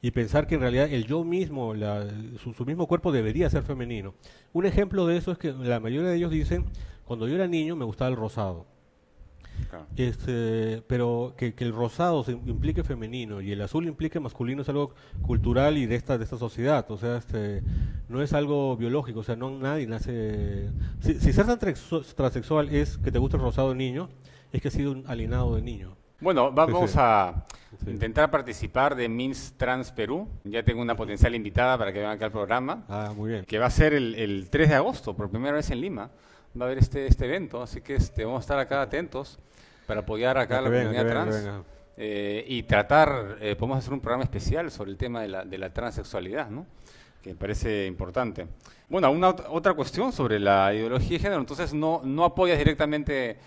y 0.02 0.10
pensar 0.12 0.48
que 0.48 0.56
en 0.56 0.62
realidad 0.62 0.92
el 0.92 1.06
yo 1.06 1.24
mismo, 1.24 1.76
la- 1.76 2.08
su, 2.42 2.54
su 2.54 2.66
mismo 2.66 2.88
cuerpo 2.88 3.12
debería 3.12 3.50
ser 3.50 3.64
femenino. 3.64 4.16
Un 4.54 4.66
ejemplo 4.66 5.06
de 5.06 5.18
eso 5.18 5.32
es 5.32 5.38
que 5.38 5.52
la 5.54 5.80
mayoría 5.80 6.10
de 6.10 6.16
ellos 6.18 6.32
dicen, 6.32 6.66
cuando 7.06 7.28
yo 7.28 7.36
era 7.36 7.48
niño 7.48 7.76
me 7.76 7.86
gustaba 7.86 8.10
el 8.10 8.16
rosado. 8.18 8.66
Este, 9.96 10.82
pero 10.88 11.36
que, 11.38 11.54
que 11.54 11.64
el 11.64 11.74
rosado 11.74 12.24
se 12.24 12.32
implique 12.32 12.84
femenino 12.84 13.42
y 13.42 13.52
el 13.52 13.62
azul 13.62 13.86
implique 13.86 14.20
masculino 14.20 14.64
es 14.64 14.70
algo 14.70 14.96
cultural 15.22 15.78
y 15.78 15.86
de 15.86 15.96
esta 15.96 16.18
de 16.18 16.24
esta 16.24 16.38
sociedad, 16.38 16.90
o 16.90 16.98
sea, 16.98 17.18
este 17.18 17.62
no 18.12 18.22
es 18.22 18.34
algo 18.34 18.78
biológico, 18.78 19.22
o 19.22 19.24
sea, 19.24 19.36
no 19.36 19.50
nadie 19.50 19.88
nace 19.88 20.70
si, 21.00 21.16
si 21.16 21.34
ser 21.34 21.46
transexu- 21.48 22.04
transexual 22.14 22.70
es 22.70 22.98
que 23.00 23.12
te 23.12 23.18
gusta 23.20 23.38
el 23.38 23.44
rosado 23.44 23.70
de 23.70 23.76
niño, 23.76 24.10
es 24.52 24.62
que 24.62 24.68
has 24.68 24.74
sido 24.74 24.92
un 24.92 25.04
alienado 25.08 25.56
de 25.56 25.62
niño. 25.62 25.96
Bueno, 26.20 26.52
vamos 26.52 26.92
sí. 26.92 26.98
a 27.00 27.46
intentar 27.88 28.30
participar 28.30 28.96
de 28.96 29.10
Mins 29.10 29.54
Trans 29.58 29.92
Perú. 29.92 30.28
Ya 30.44 30.62
tengo 30.62 30.80
una 30.82 30.96
potencial 30.96 31.34
invitada 31.34 31.76
para 31.80 31.92
que 31.92 31.98
venga 32.00 32.12
acá 32.12 32.26
al 32.26 32.32
programa, 32.32 32.84
Ah, 32.88 33.12
muy 33.16 33.32
bien. 33.32 33.46
que 33.46 33.58
va 33.58 33.66
a 33.66 33.72
ser 33.72 33.94
el, 33.96 34.14
el 34.14 34.50
3 34.52 34.70
de 34.70 34.76
agosto, 34.76 35.16
por 35.16 35.32
primera 35.32 35.56
vez 35.56 35.72
en 35.72 35.82
Lima. 35.82 36.12
Va 36.60 36.66
a 36.66 36.68
haber 36.68 36.78
este, 36.78 37.08
este 37.08 37.26
evento, 37.26 37.64
así 37.64 37.82
que 37.82 37.96
este, 37.96 38.24
vamos 38.26 38.40
a 38.40 38.42
estar 38.42 38.60
acá 38.60 38.82
atentos 38.84 39.40
para 39.88 40.02
apoyar 40.02 40.38
acá 40.38 40.60
a 40.60 40.62
la 40.62 40.70
venga, 40.70 40.84
comunidad 40.92 41.04
venga, 41.06 41.24
trans 41.32 41.36
venga. 41.44 41.64
eh, 41.98 42.46
y 42.48 42.64
tratar, 42.64 43.38
eh, 43.42 43.56
podemos 43.56 43.80
hacer 43.80 43.94
un 43.94 44.00
programa 44.02 44.24
especial 44.26 44.70
sobre 44.70 44.92
el 44.92 44.98
tema 44.98 45.22
de 45.22 45.28
la, 45.30 45.44
de 45.46 45.58
la 45.58 45.74
transexualidad, 45.74 46.50
¿no? 46.52 46.68
Que 47.22 47.36
parece 47.36 47.86
importante. 47.86 48.48
Bueno, 48.90 49.12
una 49.12 49.30
ot- 49.36 49.46
otra 49.50 49.74
cuestión 49.74 50.12
sobre 50.12 50.40
la 50.40 50.74
ideología 50.74 51.18
de 51.18 51.20
género, 51.20 51.40
entonces 51.40 51.74
no, 51.74 52.02
no 52.04 52.26
apoyas 52.26 52.58
directamente 52.58 53.38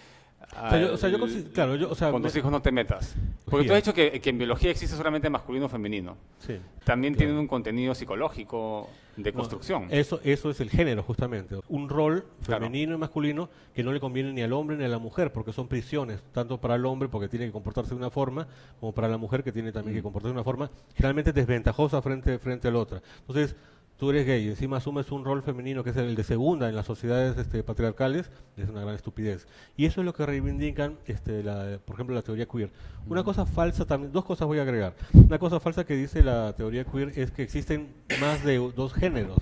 O 0.52 0.70
sea, 0.70 0.80
yo- 0.80 0.94
o 0.94 0.96
sea, 0.96 1.08
yo 1.08 1.16
al- 1.16 1.22
consi- 1.22 1.52
claro, 1.52 1.76
yo- 1.76 1.90
o 1.90 1.94
sea, 1.94 2.10
con 2.10 2.22
tus 2.22 2.32
me- 2.34 2.38
hijos 2.40 2.50
no 2.52 2.62
te 2.62 2.70
metas. 2.72 3.14
Porque 3.46 3.66
tú 3.66 3.72
has 3.72 3.78
dicho 3.82 3.94
que, 3.94 4.20
que 4.20 4.30
en 4.30 4.38
biología 4.38 4.70
existe 4.70 4.96
solamente 4.96 5.28
masculino 5.30 5.66
o 5.66 5.68
femenino. 5.68 6.16
Sí. 6.38 6.58
También 6.84 7.14
Claro. 7.14 7.26
tienen 7.26 7.38
un 7.38 7.46
contenido 7.46 7.94
psicológico 7.94 8.88
de 9.16 9.30
No, 9.30 9.38
construcción. 9.38 9.86
eso, 9.90 10.20
eso 10.24 10.50
es 10.50 10.60
el 10.60 10.70
género, 10.70 11.02
justamente. 11.02 11.56
Un 11.68 11.88
rol 11.88 12.24
Claro. 12.44 12.64
femenino 12.64 12.94
y 12.94 12.98
masculino 12.98 13.48
que 13.74 13.82
no 13.84 13.92
le 13.92 14.00
conviene 14.00 14.32
ni 14.32 14.42
al 14.42 14.52
hombre 14.52 14.76
ni 14.76 14.84
a 14.84 14.88
la 14.88 14.98
mujer, 14.98 15.32
porque 15.32 15.52
son 15.52 15.68
prisiones, 15.68 16.20
tanto 16.32 16.58
para 16.58 16.74
el 16.74 16.84
hombre, 16.86 17.08
porque 17.08 17.28
tiene 17.28 17.46
que 17.46 17.52
comportarse 17.52 17.90
de 17.90 17.96
una 17.96 18.10
forma, 18.10 18.48
como 18.80 18.92
para 18.92 19.08
la 19.08 19.16
mujer, 19.18 19.44
que 19.44 19.52
tiene 19.52 19.70
también 19.72 19.94
que 19.94 20.00
Mm. 20.00 20.04
comportarse 20.04 20.32
de 20.32 20.34
una 20.40 20.44
forma 20.44 20.70
generalmente 20.94 21.32
desventajosa 21.32 22.02
frente, 22.02 22.38
frente 22.38 22.68
a 22.68 22.70
la 22.72 22.78
otra. 22.78 23.02
Entonces, 23.20 23.54
tú 23.96 24.10
eres 24.10 24.26
gay 24.26 24.44
y 24.44 24.48
encima 24.48 24.78
asumes 24.78 25.10
un 25.12 25.24
rol 25.24 25.42
femenino 25.42 25.84
que 25.84 25.90
es 25.90 25.96
el 25.96 26.14
de 26.14 26.24
segunda 26.24 26.68
en 26.68 26.74
las 26.76 26.86
sociedades 26.86 27.36
este, 27.38 27.62
patriarcales, 27.62 28.30
es 28.56 28.68
una 28.68 28.80
gran 28.82 28.94
estupidez. 28.94 29.46
Y 29.76 29.86
eso 29.86 30.00
es 30.00 30.04
lo 30.04 30.12
que 30.14 30.26
reivindican, 30.26 30.98
este, 31.06 31.42
la- 31.42 31.78
por 31.84 31.94
ejemplo, 31.94 32.14
la 32.14 32.22
teoría 32.22 32.46
queer. 32.46 32.70
Una 33.08 33.22
cosa 33.22 33.46
falsa 33.46 33.84
también, 33.84 34.12
dos 34.12 34.24
cosas 34.24 34.46
voy 34.46 34.58
a 34.58 34.62
agregar. 34.62 34.94
Una 35.12 35.38
cosa 35.38 35.60
falsa 35.60 35.84
que 35.84 35.94
dice 35.96 36.22
la 36.22 36.54
teoría 36.54 36.84
queer 36.84 37.12
es 37.18 37.30
que 37.30 37.42
existen 37.42 37.88
más 38.20 38.42
de 38.44 38.58
dos 38.74 38.92
géneros. 38.94 39.38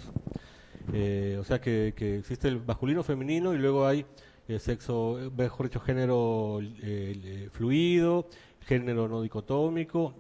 Eh, 0.93 1.39
o 1.41 1.45
sea 1.45 1.61
que, 1.61 1.95
que 1.97 2.19
existe 2.19 2.49
el 2.49 2.61
masculino, 2.65 3.03
femenino 3.03 3.55
y 3.55 3.59
luego 3.59 3.87
hay 3.87 4.05
el 4.49 4.59
sexo, 4.61 5.19
eh, 5.21 5.31
mejor 5.37 5.67
dicho, 5.69 5.81
género 5.81 6.61
eh, 6.61 6.69
eh, 6.83 7.49
fluido, 7.53 8.27
género 8.67 9.09
no 9.09 9.23
dicotómico 9.23 10.15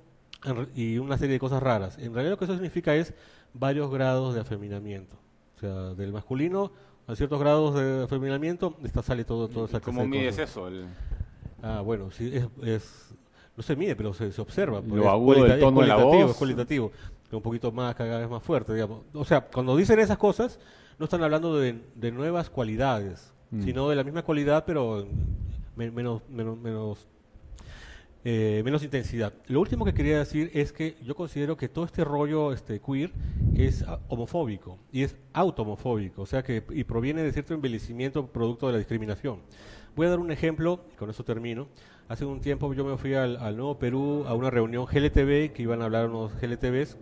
y 0.75 0.99
una 0.99 1.19
serie 1.19 1.35
de 1.35 1.39
cosas 1.41 1.63
raras. 1.63 1.99
En 1.99 2.15
realidad 2.15 2.33
lo 2.33 2.39
que 2.39 2.45
eso 2.45 2.55
significa 2.55 2.95
es 2.95 3.13
varios 3.55 3.91
grados 3.91 4.35
de 4.35 4.41
afeminamiento. 4.41 5.17
O 5.57 5.61
sea, 5.61 5.95
del 5.95 6.13
masculino 6.13 6.73
a 7.07 7.15
ciertos 7.17 7.39
grados 7.41 7.75
de 7.75 8.05
afeminamiento, 8.05 8.77
esta 8.85 9.03
sale 9.03 9.25
todo, 9.25 9.49
todo 9.49 9.65
esa 9.67 9.79
¿Y 9.79 9.81
¿Cómo 9.81 10.07
mides 10.07 10.35
cosas. 10.37 10.51
eso? 10.51 10.69
El- 10.69 10.87
Ah, 11.65 11.81
bueno, 11.81 12.11
sí, 12.11 12.31
es, 12.35 12.47
es- 12.63 13.15
no 13.57 13.63
se 13.63 13.77
mide, 13.77 13.95
pero 13.95 14.13
se, 14.15 14.33
se 14.33 14.41
observa. 14.41 14.79
Lo 14.81 14.85
porque 14.89 15.01
es 15.01 15.07
agudo 15.07 15.35
del 15.35 15.41
cualita- 15.43 15.55
es 15.55 15.61
tono 15.61 15.81
de 15.83 15.87
la 15.87 15.97
voz. 15.97 16.31
Es 16.31 16.37
cualitativo, 16.37 16.91
que 17.31 17.37
un 17.37 17.43
poquito 17.43 17.71
más, 17.71 17.95
cada 17.95 18.19
vez 18.19 18.29
más 18.29 18.43
fuerte, 18.43 18.75
digamos. 18.75 19.03
O 19.15 19.25
sea, 19.25 19.43
cuando 19.43 19.77
dicen 19.77 20.01
esas 20.01 20.19
cosas, 20.19 20.59
no 20.99 21.05
están 21.05 21.23
hablando 21.23 21.57
de, 21.59 21.81
de 21.95 22.11
nuevas 22.13 22.51
cualidades, 22.51 23.33
Mm. 23.53 23.63
sino 23.63 23.89
de 23.89 23.97
la 23.97 24.03
misma 24.05 24.23
cualidad, 24.23 24.65
pero 24.67 25.07
me- 25.77 25.91
menos, 25.91 26.23
menos, 26.29 26.59
menos, 26.59 27.07
eh, 28.25 28.63
menos 28.65 28.83
intensidad. 28.85 29.33
Lo 29.47 29.61
último 29.61 29.85
que 29.85 29.95
quería 29.95 30.19
decir 30.19 30.51
es 30.55 30.73
que 30.73 30.97
yo 31.03 31.15
considero 31.15 31.57
que 31.57 31.69
todo 31.69 31.85
este 31.85 32.05
rollo 32.05 32.53
este, 32.53 32.81
queer 32.81 33.13
es 33.55 33.85
homofóbico 34.09 34.79
y 34.93 35.03
es 35.03 35.17
automofóbico, 35.33 36.23
o 36.23 36.27
sea 36.27 36.43
que 36.43 36.63
y 36.71 36.85
proviene 36.85 37.23
de 37.23 37.33
cierto 37.33 37.55
envejecimiento 37.55 38.27
producto 38.27 38.67
de 38.67 38.73
la 38.73 38.79
discriminación. 38.79 39.41
Voy 39.97 40.07
a 40.07 40.11
dar 40.11 40.21
un 40.21 40.31
ejemplo, 40.33 40.85
y 40.93 40.97
con 40.97 41.11
eso 41.11 41.23
termino. 41.25 41.69
Hace 42.09 42.25
un 42.25 42.41
tiempo 42.41 42.73
yo 42.75 42.85
me 42.85 42.97
fui 42.97 43.15
al, 43.15 43.37
al 43.37 43.57
Nuevo 43.57 43.79
Perú 43.79 44.25
a 44.27 44.35
una 44.35 44.51
reunión 44.51 44.87
GLTV, 44.87 45.53
que 45.53 45.63
iban 45.63 45.83
a 45.83 45.85
hablar 45.87 46.09
unos 46.09 46.33
GLTVs, 46.41 46.97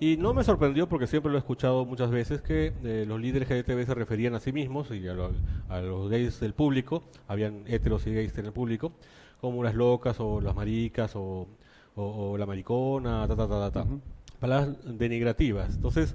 y 0.00 0.16
no 0.16 0.34
me 0.34 0.42
sorprendió 0.42 0.88
porque 0.88 1.06
siempre 1.06 1.30
lo 1.30 1.38
he 1.38 1.40
escuchado 1.40 1.84
muchas 1.84 2.10
veces 2.10 2.42
que 2.42 2.72
eh, 2.82 3.04
los 3.06 3.20
líderes 3.20 3.48
GLTV 3.48 3.86
se 3.86 3.94
referían 3.94 4.34
a 4.34 4.40
sí 4.40 4.52
mismos 4.52 4.90
y 4.90 5.06
a, 5.06 5.14
lo- 5.14 5.30
a 5.68 5.80
los 5.80 6.10
gays 6.10 6.40
del 6.40 6.54
público, 6.54 7.04
habían 7.28 7.62
heteros 7.68 8.04
y 8.08 8.14
gays 8.14 8.36
en 8.38 8.46
el 8.46 8.52
público, 8.52 8.92
como 9.44 9.62
las 9.62 9.74
locas 9.74 10.16
o 10.20 10.40
las 10.40 10.54
maricas 10.54 11.14
o, 11.16 11.46
o- 11.96 12.30
o 12.32 12.38
la 12.38 12.46
maricona, 12.46 13.26
ta, 13.28 13.36
ta, 13.36 13.48
ta, 13.48 13.70
ta. 13.70 13.86
Palabras 14.40 14.76
denigrativas. 14.98 15.74
Entonces, 15.74 16.14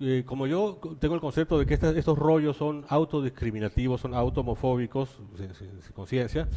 eh, 0.00 0.22
como 0.26 0.46
yo 0.46 0.78
tengo 0.98 1.14
el 1.14 1.20
concepto 1.20 1.58
de 1.58 1.66
que 1.66 1.74
estas- 1.74 1.96
estos 1.96 2.18
rollos 2.18 2.56
son 2.56 2.84
autodiscriminativos, 2.88 4.00
son 4.00 4.14
automofóbicos, 4.14 5.18
sin, 5.36 5.54
sin- 5.54 5.82
sin 5.82 5.92
conciencia, 5.92 6.48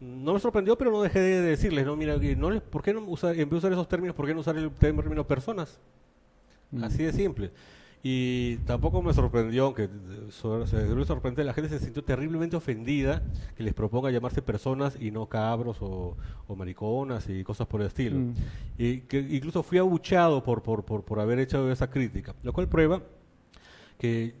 no 0.00 0.32
me 0.34 0.40
sorprendió, 0.40 0.76
pero 0.78 0.90
no 0.90 1.02
dejé 1.02 1.18
de 1.20 1.40
decirles, 1.42 1.84
no, 1.84 1.96
mira, 1.96 2.16
no 2.36 2.50
les- 2.50 2.62
¿por 2.62 2.82
qué 2.82 2.92
no 2.94 3.00
usar, 3.02 3.32
en 3.32 3.40
vez 3.40 3.50
de 3.50 3.56
usar 3.56 3.72
esos 3.72 3.88
términos, 3.88 4.14
por 4.16 4.26
qué 4.26 4.34
no 4.34 4.40
usar 4.40 4.56
el 4.56 4.70
término 4.70 5.26
personas? 5.26 5.78
Mm. 6.70 6.84
Así 6.84 7.02
de 7.02 7.12
simple. 7.12 7.50
Y 8.02 8.56
tampoco 8.58 9.02
me 9.02 9.12
sorprendió, 9.12 9.66
aunque 9.66 9.84
eh, 9.84 9.88
se 10.30 10.76
debe 10.76 11.04
sorprender, 11.04 11.44
la 11.44 11.52
gente 11.52 11.68
se 11.68 11.80
sintió 11.80 12.04
terriblemente 12.04 12.54
ofendida 12.56 13.22
que 13.56 13.64
les 13.64 13.74
proponga 13.74 14.10
llamarse 14.10 14.40
personas 14.40 14.96
y 15.00 15.10
no 15.10 15.26
cabros 15.28 15.78
o, 15.80 16.16
o 16.46 16.56
mariconas 16.56 17.28
y 17.28 17.42
cosas 17.42 17.66
por 17.66 17.80
el 17.80 17.88
estilo. 17.88 18.18
Mm. 18.18 18.34
Y 18.78 19.00
que 19.00 19.18
incluso 19.18 19.62
fui 19.64 19.78
abuchado 19.78 20.44
por, 20.44 20.62
por, 20.62 20.84
por, 20.84 21.04
por 21.04 21.18
haber 21.18 21.40
hecho 21.40 21.70
esa 21.72 21.90
crítica, 21.90 22.34
lo 22.44 22.52
cual 22.52 22.68
prueba 22.68 23.02
que 23.98 24.34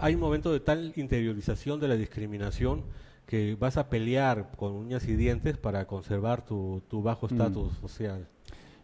hay 0.00 0.14
un 0.14 0.20
momento 0.20 0.52
de 0.52 0.60
tal 0.60 0.92
interiorización 0.96 1.78
de 1.80 1.88
la 1.88 1.96
discriminación 1.96 2.82
que 3.26 3.54
vas 3.54 3.76
a 3.76 3.88
pelear 3.88 4.50
con 4.56 4.72
uñas 4.72 5.06
y 5.08 5.14
dientes 5.14 5.56
para 5.56 5.86
conservar 5.86 6.44
tu, 6.44 6.82
tu 6.88 7.00
bajo 7.02 7.26
Mm. 7.26 7.30
estatus 7.32 7.72
social. 7.78 8.28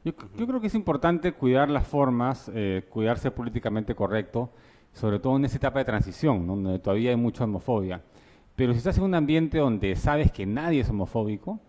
Yo, 0.04 0.12
yo 0.36 0.46
creo 0.46 0.60
que 0.60 0.68
es 0.68 0.74
importante 0.74 1.32
cuidar 1.32 1.68
las 1.68 1.86
formas, 1.86 2.50
eh, 2.54 2.86
cuidarse 2.88 3.30
políticamente 3.30 3.94
correcto, 3.94 4.50
sobre 4.92 5.18
todo 5.18 5.36
en 5.36 5.44
esta 5.44 5.58
etapa 5.58 5.80
de 5.80 5.84
transición, 5.84 6.46
¿no? 6.46 6.56
donde 6.56 6.78
todavía 6.78 7.10
hay 7.10 7.16
mucha 7.16 7.44
homofobia. 7.44 8.02
Pero 8.56 8.72
si 8.72 8.78
estás 8.78 8.98
en 8.98 9.04
un 9.04 9.14
ambiente 9.14 9.58
donde 9.58 9.94
sabes 9.96 10.32
que 10.32 10.46
nadie 10.46 10.80
es 10.80 10.90
homofóbico, 10.90 11.60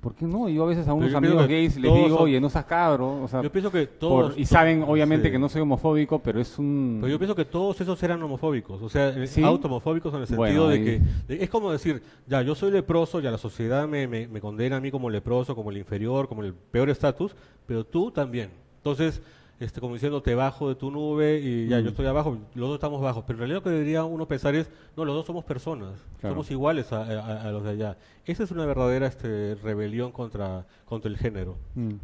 ¿por 0.00 0.14
qué 0.14 0.24
no? 0.24 0.48
Yo 0.48 0.64
a 0.64 0.66
veces 0.66 0.86
a 0.88 0.92
unos 0.94 1.12
amigos 1.14 1.46
gays 1.48 1.76
les 1.76 1.92
digo, 1.92 2.08
son- 2.10 2.22
oye, 2.22 2.40
no 2.40 2.48
seas 2.48 2.64
cabro. 2.64 3.22
O 3.22 3.28
sea, 3.28 3.42
Yo 3.42 3.50
pienso 3.50 3.70
que 3.70 3.86
por- 3.86 3.98
todos... 3.98 4.38
y 4.38 4.44
saben, 4.46 4.82
obviamente, 4.86 5.28
sí. 5.28 5.32
que 5.32 5.38
no 5.38 5.48
soy 5.48 5.62
homofóbico, 5.62 6.20
pero 6.20 6.40
es 6.40 6.58
un... 6.58 6.98
Pero 7.00 7.10
yo 7.12 7.18
pienso 7.18 7.34
que 7.34 7.44
todos 7.44 7.80
esos 7.80 8.00
eran 8.02 8.22
homofóbicos, 8.22 8.80
o 8.82 8.88
sea, 8.88 9.08
eh, 9.10 9.26
¿Sí? 9.26 9.42
automofóbicos 9.42 10.14
en 10.14 10.20
el 10.20 10.26
sentido 10.26 10.64
Bueno, 10.64 10.68
de 10.68 10.74
ahí- 10.74 10.84
que 10.84 11.00
de- 11.34 11.44
es 11.44 11.50
como 11.50 11.72
decir, 11.72 12.02
ya 12.26 12.42
yo 12.42 12.54
soy 12.54 12.70
leproso, 12.70 13.20
ya 13.20 13.30
la 13.30 13.38
sociedad 13.38 13.88
me, 13.88 14.06
me- 14.06 14.28
me 14.28 14.40
condena 14.40 14.76
a 14.76 14.80
mí 14.80 14.90
como 14.90 15.10
leproso, 15.10 15.54
como 15.56 15.70
el 15.70 15.78
inferior, 15.78 16.28
como 16.28 16.42
el 16.42 16.54
peor 16.54 16.88
estatus, 16.90 17.34
pero 17.66 17.84
tú 17.84 18.10
también. 18.10 18.50
Entonces, 18.78 19.20
este, 19.60 19.80
como 19.80 19.94
diciendo, 19.94 20.22
te 20.22 20.34
bajo 20.34 20.68
de 20.68 20.74
tu 20.74 20.90
nube 20.90 21.38
y 21.40 21.66
ya 21.68 21.78
Mm. 21.80 21.82
yo 21.84 21.88
estoy 21.90 22.06
abajo, 22.06 22.38
los 22.54 22.68
dos 22.68 22.74
estamos 22.76 23.00
bajos. 23.00 23.24
Pero 23.26 23.36
en 23.36 23.38
realidad 23.40 23.58
lo 23.58 23.62
que 23.64 23.70
debería 23.70 24.04
uno 24.04 24.26
pensar 24.28 24.54
es, 24.54 24.70
no, 24.96 25.04
los 25.04 25.14
dos 25.14 25.26
somos 25.26 25.44
personas, 25.44 25.94
Claro. 26.20 26.34
somos 26.34 26.50
iguales 26.50 26.92
a, 26.92 27.02
a- 27.02 27.42
a 27.48 27.50
los 27.52 27.64
de 27.64 27.70
allá. 27.70 27.96
Esa 28.24 28.42
es 28.44 28.50
una 28.50 28.66
verdadera 28.66 29.06
este, 29.06 29.54
rebelión 29.56 30.12
contra, 30.12 30.66
contra 30.84 31.10
el 31.10 31.16
género. 31.16 31.56
Mm. 31.74 31.94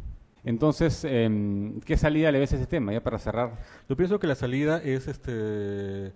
Entonces, 0.45 1.05
em, 1.05 1.79
¿qué 1.81 1.95
salida 1.95 2.31
le 2.31 2.39
ves 2.39 2.51
a 2.53 2.57
ese 2.57 2.65
tema? 2.67 2.91
Ya 2.91 3.01
para 3.01 3.17
cerrar. 3.17 3.59
Yo 3.87 3.95
pienso 3.95 4.19
que 4.19 4.27
la 4.27 4.35
salida 4.35 4.81
es 4.83 5.07
este 5.07 6.11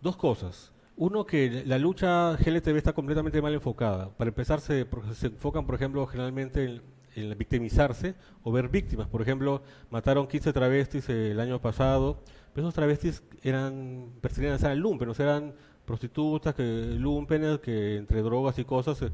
dos 0.00 0.16
cosas. 0.16 0.72
Uno, 0.96 1.24
que 1.24 1.62
la 1.64 1.78
lucha 1.78 2.36
GLTV 2.36 2.76
está 2.76 2.92
completamente 2.92 3.40
mal 3.40 3.54
enfocada. 3.54 4.10
Para 4.10 4.28
empezar, 4.28 4.60
se, 4.60 4.86
se 5.14 5.28
enfocan, 5.28 5.64
por 5.64 5.76
ejemplo, 5.76 6.04
generalmente 6.08 6.64
en, 6.64 6.82
en 7.18 7.36
victimizarse 7.38 8.14
o 8.42 8.52
ver 8.52 8.68
víctimas. 8.68 9.08
Por 9.08 9.22
ejemplo, 9.22 9.62
mataron 9.90 10.26
15 10.26 10.52
travestis 10.52 11.08
el 11.08 11.40
año 11.40 11.60
pasado, 11.60 12.22
pero 12.52 12.66
esos 12.66 12.74
travestis 12.74 13.22
eran, 13.42 14.10
pertenecían 14.20 14.54
a 14.54 14.58
ser 14.58 14.76
lumpen, 14.76 15.08
o 15.08 15.14
sea, 15.14 15.26
eran 15.26 15.54
prostitutas, 15.84 16.54
que 16.54 16.62
lumpenes, 16.62 17.60
que 17.60 17.96
entre 17.96 18.22
drogas 18.22 18.58
y 18.58 18.64
cosas 18.64 19.00
eh, 19.02 19.10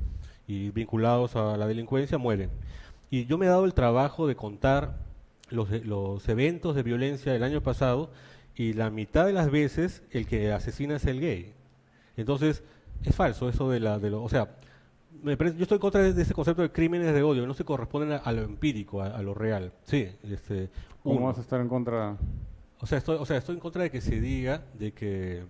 y 0.47 0.71
vinculados 0.71 1.37
a 1.37 1.57
la 1.57 1.67
delincuencia 1.67 2.19
mueren. 2.19 2.51
Y 3.11 3.27
yo 3.27 3.39
me 3.39 3.47
he 3.47 3.49
dado 3.49 3.65
el 3.65 3.75
trabajo 3.75 4.27
de 4.27 4.35
contar 4.35 4.99
los, 5.51 5.71
e- 5.71 5.85
los 5.85 6.29
eventos 6.29 6.75
de 6.75 6.83
violencia 6.83 7.33
del 7.33 7.45
año 7.45 7.63
pasado 7.63 8.11
y 8.57 8.73
la 8.73 8.91
mitad 8.91 9.27
de 9.27 9.33
las 9.33 9.51
veces 9.51 10.03
el 10.11 10.27
que 10.27 10.53
asesina 10.53 10.97
es 10.97 11.05
el 11.07 11.21
gay. 11.21 11.53
Entonces, 12.17 12.63
es 13.05 13.15
falso 13.15 13.49
eso 13.49 13.71
de 13.71 13.81
la... 13.81 13.99
De 13.99 14.11
lo, 14.11 14.23
o 14.23 14.29
sea, 14.29 14.57
me 15.23 15.37
parece- 15.37 15.57
yo 15.57 15.63
estoy 15.63 15.77
en 15.77 15.81
contra 15.81 16.03
de, 16.03 16.13
de 16.13 16.23
ese 16.23 16.35
concepto 16.35 16.63
de 16.63 16.71
crímenes 16.73 17.13
de 17.15 17.23
odio, 17.23 17.43
que 17.43 17.47
no 17.49 17.55
se 17.55 17.65
corresponden 17.65 18.13
a, 18.13 18.17
a 18.17 18.33
lo 18.33 18.43
empírico, 18.43 19.03
a, 19.03 19.07
a 19.07 19.23
lo 19.23 19.35
real. 19.35 19.73
Sí, 19.85 20.09
este, 20.23 20.69
¿Cómo 21.03 21.17
uno. 21.17 21.27
vas 21.27 21.39
a 21.39 21.41
estar 21.43 21.61
en 21.61 21.69
contra? 21.69 22.17
O 22.81 22.87
sea, 22.87 22.99
estoy, 22.99 23.17
o 23.19 23.25
sea, 23.27 23.37
estoy 23.39 23.55
en 23.55 23.61
contra 23.61 23.83
de 23.83 23.91
que 23.91 24.01
se 24.01 24.21
diga 24.21 24.63
de 24.79 24.93
que, 24.93 25.45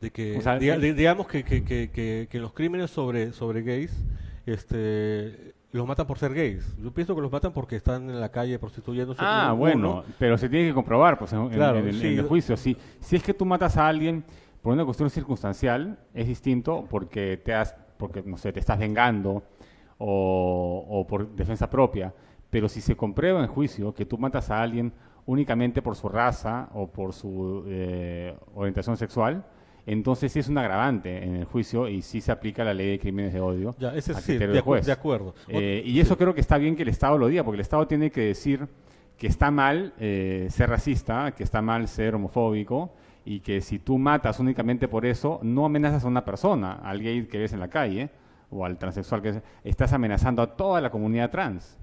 de 0.00 0.10
que 0.10 0.36
O 0.36 0.40
sea, 0.42 0.58
diga- 0.58 0.74
el- 0.74 0.80
de- 0.82 0.94
digamos 0.94 1.26
que, 1.26 1.42
que, 1.44 1.64
que, 1.64 2.28
que, 2.30 2.38
los 2.40 2.52
crímenes 2.52 2.90
sobre, 2.90 3.32
sobre 3.32 3.62
gays, 3.62 4.04
este, 4.46 5.54
los 5.72 5.86
matan 5.86 6.06
por 6.06 6.18
ser 6.18 6.34
gays. 6.34 6.64
Yo 6.82 6.92
pienso 6.92 7.14
que 7.14 7.20
los 7.22 7.30
matan 7.30 7.52
porque 7.52 7.76
están 7.76 8.08
en 8.10 8.20
la 8.20 8.30
calle 8.30 8.58
prostituyéndose. 8.58 9.20
Ah, 9.22 9.48
uno, 9.52 9.56
bueno, 9.56 10.04
pero 10.18 10.36
se 10.38 10.48
tiene 10.48 10.68
que 10.68 10.74
comprobar 10.74 11.18
pues, 11.18 11.32
en, 11.32 11.48
Claro, 11.50 11.78
en 11.78 11.92
sí. 11.94 12.06
en 12.08 12.18
el 12.18 12.26
juicio. 12.26 12.56
Si, 12.56 12.76
si 13.00 13.16
es 13.16 13.22
que 13.22 13.34
tú 13.34 13.44
matas 13.44 13.76
a 13.76 13.86
alguien 13.86 14.24
por 14.62 14.72
una 14.72 14.84
cuestión 14.84 15.08
circunstancial, 15.10 15.98
es 16.14 16.26
distinto 16.26 16.86
porque 16.90 17.36
te 17.36 17.54
has, 17.54 17.74
porque 17.98 18.22
no 18.24 18.36
sé, 18.38 18.52
te 18.52 18.60
estás 18.60 18.78
vengando 18.78 19.42
o, 19.98 20.86
o 20.88 21.06
por 21.06 21.28
defensa 21.34 21.68
propia. 21.68 22.14
Pero 22.50 22.68
si 22.68 22.80
se 22.80 22.96
comprueba 22.96 23.40
en 23.40 23.48
juicio 23.48 23.92
que 23.92 24.06
tú 24.06 24.16
matas 24.16 24.50
a 24.50 24.62
alguien 24.62 24.92
únicamente 25.26 25.82
por 25.82 25.96
su 25.96 26.08
raza 26.08 26.70
o 26.72 26.86
por 26.86 27.12
su 27.12 27.64
eh, 27.66 28.34
orientación 28.54 28.96
sexual, 28.96 29.44
entonces 29.84 30.32
sí 30.32 30.38
es 30.38 30.48
un 30.48 30.56
agravante 30.58 31.22
en 31.24 31.36
el 31.36 31.44
juicio 31.44 31.88
y 31.88 32.00
sí 32.02 32.20
se 32.20 32.32
aplica 32.32 32.64
la 32.64 32.72
ley 32.74 32.90
de 32.92 32.98
crímenes 32.98 33.32
de 33.34 33.40
odio. 33.40 33.74
Ya, 33.78 33.94
ese 33.94 34.12
a 34.12 34.16
sí, 34.16 34.32
criterio 34.32 34.54
de, 34.54 34.60
acu- 34.60 34.64
juez. 34.64 34.86
de 34.86 34.92
acuerdo. 34.92 35.34
Eh, 35.48 35.82
y 35.84 36.00
eso 36.00 36.16
creo 36.16 36.34
que 36.34 36.40
está 36.40 36.56
bien 36.58 36.76
que 36.76 36.82
el 36.82 36.88
Estado 36.88 37.18
lo 37.18 37.26
diga, 37.26 37.44
porque 37.44 37.56
el 37.56 37.60
Estado 37.62 37.86
tiene 37.86 38.10
que 38.10 38.22
decir 38.22 38.66
que 39.18 39.26
está 39.26 39.50
mal 39.50 39.92
eh, 39.98 40.46
ser 40.50 40.70
racista, 40.70 41.32
que 41.32 41.42
está 41.42 41.60
mal 41.60 41.88
ser 41.88 42.14
homofóbico 42.14 42.92
y 43.24 43.40
que 43.40 43.60
si 43.60 43.78
tú 43.78 43.98
matas 43.98 44.40
únicamente 44.40 44.88
por 44.88 45.04
eso, 45.06 45.38
no 45.42 45.64
amenazas 45.66 46.04
a 46.04 46.08
una 46.08 46.24
persona, 46.24 46.72
al 46.72 47.00
gay 47.02 47.26
que 47.26 47.38
ves 47.38 47.52
en 47.52 47.60
la 47.60 47.68
calle 47.68 48.10
o 48.50 48.64
al 48.64 48.78
transexual 48.78 49.20
que 49.22 49.42
estás 49.64 49.92
amenazando 49.92 50.40
a 50.42 50.56
toda 50.56 50.80
la 50.80 50.90
comunidad 50.90 51.30
trans. 51.30 51.76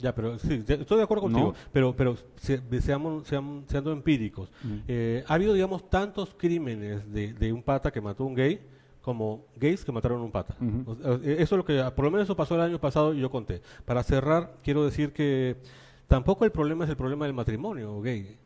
Ya, 0.00 0.14
pero 0.14 0.38
sí, 0.38 0.62
estoy 0.66 0.96
de 0.98 1.02
acuerdo 1.02 1.22
contigo, 1.22 1.48
No. 1.48 1.54
pero, 1.72 1.94
pero 1.96 2.16
se- 2.36 2.60
seamos, 2.80 3.26
seamos, 3.26 3.64
seando 3.66 3.90
empíricos. 3.92 4.50
Mm. 4.62 4.74
Eh, 4.86 5.24
ha 5.26 5.34
habido, 5.34 5.52
digamos, 5.54 5.88
tantos 5.90 6.34
crímenes 6.36 7.12
de, 7.12 7.32
de 7.32 7.52
un 7.52 7.62
pata 7.64 7.90
que 7.90 8.00
mató 8.00 8.22
a 8.22 8.26
un 8.26 8.34
gay 8.34 8.60
como 9.02 9.44
gays 9.56 9.84
que 9.84 9.90
mataron 9.90 10.20
a 10.20 10.24
un 10.24 10.30
pata. 10.30 10.54
Eh, 10.60 11.36
Eso 11.40 11.54
es 11.54 11.58
lo 11.58 11.64
que, 11.64 11.82
por 11.96 12.04
lo 12.04 12.10
menos 12.12 12.24
eso 12.26 12.36
pasó 12.36 12.54
el 12.54 12.60
año 12.60 12.78
pasado 12.80 13.12
y 13.14 13.20
yo 13.20 13.30
conté. 13.30 13.60
Para 13.84 14.02
cerrar, 14.04 14.54
quiero 14.62 14.84
decir 14.84 15.12
que 15.12 15.56
tampoco 16.06 16.44
el 16.44 16.52
problema 16.52 16.84
es 16.84 16.90
el 16.90 16.96
problema 16.96 17.24
del 17.24 17.34
matrimonio 17.34 18.00
gay. 18.00 18.36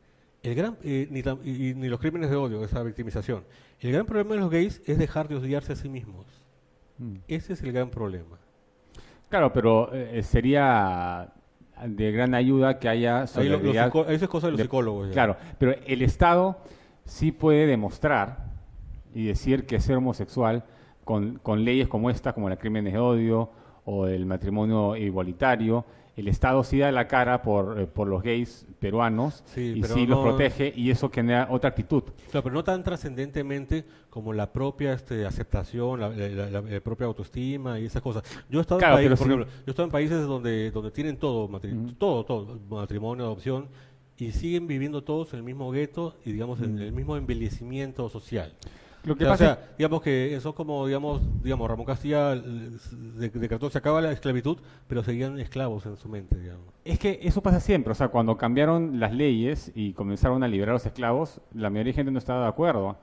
El 0.43 0.55
gran, 0.55 0.77
eh, 0.83 1.07
ni, 1.11 1.23
tam- 1.23 1.39
y- 1.45 1.75
ni 1.75 1.89
los 1.89 2.01
crímenes 2.01 2.29
de 2.31 2.37
odio, 2.37 2.65
esa 2.65 2.83
victimización. 2.83 3.45
El 3.81 3.93
gran 3.93 4.07
problema 4.07 4.35
de 4.35 4.41
los 4.41 4.51
gays 4.51 4.83
es 4.87 4.99
dejar 4.99 5.29
de 5.29 5.37
odiarse 5.37 5.73
a 5.73 5.77
sí 5.77 5.89
mismos. 5.89 6.27
Mm. 6.99 7.17
Ese 7.29 7.53
es 7.53 7.63
el 7.63 7.73
gran 7.73 7.91
problema. 7.91 8.39
Claro, 9.29 9.53
pero 9.53 9.93
eh, 9.95 10.23
sería 10.23 11.33
de 11.87 12.13
gran 12.13 12.35
ayuda 12.35 12.79
que 12.79 12.89
haya 12.89 13.23
Ahí 13.35 13.49
lo- 13.49 13.59
eso 13.61 14.11
es 14.25 14.29
cosa 14.29 14.49
de 14.49 14.53
los 14.53 14.59
de- 14.59 14.65
psicólogos. 14.65 15.09
ya. 15.09 15.13
Claro, 15.15 15.37
pero 15.59 15.75
el 15.87 16.03
Estado 16.03 16.59
sí 17.05 17.33
puede 17.33 17.67
demostrar 17.67 18.51
y 19.15 19.27
decir 19.27 19.65
que 19.67 19.81
ser 19.81 19.97
homosexual 19.97 20.65
con, 21.05 21.39
con 21.39 21.65
leyes 21.65 21.89
como 21.89 22.11
esta, 22.11 22.33
como 22.33 22.49
la 22.49 22.57
crímenes 22.57 22.93
de 22.93 22.99
odio 22.99 23.51
o 23.85 24.07
el 24.07 24.27
matrimonio 24.27 24.97
igualitario, 24.97 25.85
el 26.17 26.29
Estado 26.29 26.63
sí 26.63 26.79
da 26.79 26.93
la 26.93 27.09
cara 27.09 27.43
por, 27.43 27.81
eh, 27.81 27.87
por 27.87 28.07
los 28.07 28.23
gays 28.23 28.67
peruanos 28.79 29.43
Sí, 29.47 29.75
y 29.77 29.83
sí 29.83 30.07
los 30.07 30.19
protege 30.21 30.73
y 30.77 30.91
eso 30.91 31.09
genera 31.11 31.47
otra 31.51 31.71
actitud. 31.71 32.03
Claro, 32.31 32.43
pero 32.45 32.55
no 32.55 32.63
tan 32.65 32.83
trascendentemente 32.83 33.85
como 34.11 34.33
la 34.35 34.53
propia 34.53 34.93
este, 34.93 35.25
aceptación, 35.25 36.01
la, 36.01 36.09
la- 36.11 36.51
la- 36.51 36.61
la 36.61 36.81
propia 36.81 37.07
autoestima 37.07 37.79
y 37.81 37.87
esas 37.87 38.03
cosas. 38.03 38.23
Yo 38.51 38.59
he 38.59 38.63
estado 38.63 38.79
Claro, 38.79 38.99
en 38.99 39.09
por 39.09 39.17
sí. 39.19 39.25
ejemplo, 39.25 39.47
yo 39.47 39.53
he 39.67 39.71
estado 39.71 39.87
en 39.87 39.93
países 39.93 40.23
donde, 40.27 40.71
donde 40.71 40.91
tienen 40.91 41.17
todo, 41.17 41.49
matri- 41.49 41.97
todo, 41.97 42.25
todo, 42.25 42.59
matrimonio, 42.69 43.25
adopción, 43.25 43.69
y 44.19 44.33
siguen 44.33 44.67
viviendo 44.67 45.03
todos 45.03 45.33
en 45.33 45.39
el 45.39 45.43
mismo 45.45 45.71
gueto 45.73 46.15
y 46.25 46.33
digamos 46.33 46.61
en 46.61 46.79
el 46.79 46.93
mismo 46.93 47.17
embellecimiento 47.17 48.09
social. 48.11 48.53
Lo 49.05 49.17
que 49.17 49.25
O 49.25 49.27
sea, 49.27 49.33
pasa 49.37 49.45
o 49.53 49.55
sea, 49.57 49.75
digamos 49.79 50.01
que 50.03 50.35
eso 50.37 50.51
es 50.51 50.55
como, 50.55 50.87
digamos, 50.87 51.21
digamos, 51.43 51.69
Ramón 51.69 51.87
Castilla 51.87 52.37
de- 52.37 53.31
decretó 53.31 53.69
se 53.69 53.79
acaba 53.79 54.01
la 54.01 54.13
esclavitud, 54.13 54.59
pero 54.87 55.03
seguían 55.03 55.41
esclavos 55.41 55.87
en 55.87 55.97
su 55.97 56.09
mente, 56.09 56.39
digamos. 56.39 56.67
Es 56.85 56.99
que 57.01 57.19
eso 57.23 57.43
pasa 57.43 57.59
siempre, 57.59 57.91
o 57.91 57.95
sea, 57.95 58.09
cuando 58.09 58.37
cambiaron 58.37 59.01
las 59.01 59.13
leyes 59.13 59.73
y 59.75 59.93
comenzaron 59.95 60.43
a 60.45 60.49
liberar 60.49 60.71
a 60.71 60.73
los 60.75 60.87
esclavos, 60.87 61.41
la 61.53 61.69
mayoría 61.69 61.93
de 61.93 61.97
gente 61.97 62.13
no 62.13 62.19
estaba 62.19 62.43
de 62.43 62.49
acuerdo. 62.49 62.97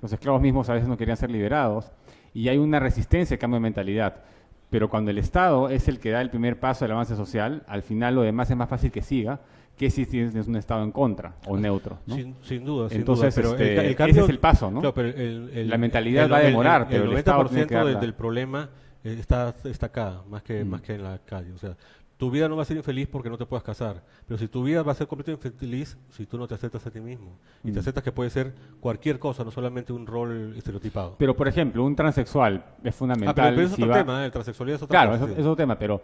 Los 0.00 0.12
esclavos 0.12 0.40
mismos 0.40 0.68
a 0.70 0.74
veces 0.74 0.88
no 0.88 0.96
querían 0.96 1.16
ser 1.16 1.30
liberados 1.30 1.92
y 2.34 2.48
hay 2.48 2.56
una 2.58 2.80
resistencia 2.80 3.34
al 3.34 3.38
cambio 3.38 3.56
de 3.56 3.60
mentalidad. 3.62 4.22
Pero 4.70 4.88
cuando 4.88 5.10
el 5.10 5.18
Estado 5.18 5.68
es 5.68 5.86
el 5.86 6.00
que 6.00 6.10
da 6.10 6.22
el 6.22 6.30
primer 6.30 6.58
paso 6.58 6.84
del 6.86 6.92
avance 6.92 7.14
social, 7.14 7.62
al 7.66 7.82
final 7.82 8.14
lo 8.14 8.22
demás 8.22 8.50
es 8.50 8.56
más 8.56 8.70
fácil 8.70 8.90
que 8.90 9.02
siga 9.02 9.40
que 9.82 9.90
si 9.90 10.06
tienes 10.06 10.46
un 10.46 10.54
Estado 10.56 10.84
en 10.84 10.92
contra 10.92 11.34
o 11.46 11.56
neutro. 11.56 11.98
¿no? 12.06 12.14
Sin, 12.14 12.36
sin 12.42 12.64
duda, 12.64 12.88
sin 12.88 12.98
Entonces, 12.98 13.34
duda. 13.34 13.42
Pero 13.42 13.50
este, 13.56 13.72
el, 13.72 13.78
el 13.80 13.86
ese 13.86 13.94
cambio, 13.96 14.24
es 14.24 14.30
el 14.30 14.38
paso, 14.38 14.70
¿no? 14.70 14.80
Claro, 14.80 14.94
pero 14.94 15.08
el- 15.08 15.50
el- 15.52 15.68
La 15.68 15.78
mentalidad 15.78 16.30
va 16.30 16.36
a 16.36 16.40
demorar, 16.40 16.86
pero 16.88 17.04
el 17.04 17.10
el 17.12 17.18
Estado 17.18 17.42
90% 17.44 17.48
tiene 17.50 17.66
que 17.66 17.74
darla. 17.74 18.00
del 18.00 18.14
problema 18.14 18.70
eh, 19.04 19.16
está, 19.18 19.54
está 19.64 19.86
acá, 19.86 20.22
más 20.30 20.42
que, 20.44 20.64
Mm. 20.64 20.68
más 20.68 20.82
que 20.82 20.94
en 20.94 21.02
la 21.02 21.18
calle. 21.18 21.52
O 21.52 21.58
sea, 21.58 21.76
tu 22.16 22.30
vida 22.30 22.48
no 22.48 22.54
va 22.54 22.62
a 22.62 22.64
ser 22.64 22.76
infeliz 22.76 23.08
porque 23.08 23.28
no 23.28 23.36
te 23.36 23.44
puedas 23.46 23.64
casar, 23.64 24.04
pero 24.28 24.38
si 24.38 24.46
tu 24.46 24.62
vida 24.62 24.84
va 24.84 24.92
a 24.92 24.94
ser 24.94 25.08
completamente 25.08 25.48
infeliz 25.48 25.98
si 26.10 26.24
tú 26.26 26.38
no 26.38 26.46
te 26.46 26.54
aceptas 26.54 26.86
a 26.86 26.90
ti 26.92 27.00
mismo. 27.00 27.36
Y 27.64 27.70
Mm. 27.70 27.74
te 27.74 27.80
aceptas 27.80 28.04
que 28.04 28.12
puede 28.12 28.30
ser 28.30 28.54
cualquier 28.78 29.18
cosa, 29.18 29.42
no 29.42 29.50
solamente 29.50 29.92
un 29.92 30.06
rol 30.06 30.54
estereotipado. 30.56 31.16
Pero, 31.18 31.34
por 31.34 31.48
ejemplo, 31.48 31.82
un 31.84 31.96
transexual 31.96 32.64
es 32.84 32.94
fundamental. 32.94 33.30
ah, 33.30 33.34
pero, 33.34 33.56
pero 33.56 33.66
es 33.66 33.72
si 33.74 33.82
otro 33.82 33.92
va- 33.92 33.98
tema, 33.98 34.22
¿eh? 34.22 34.26
el 34.26 34.30
transexualidad 34.30 34.76
es 34.76 34.82
otro 34.82 34.92
Claro, 34.92 35.10
cosa, 35.10 35.24
eso 35.24 35.34
sí. 35.34 35.40
es 35.40 35.46
otro 35.46 35.56
tema, 35.56 35.76
pero 35.76 36.00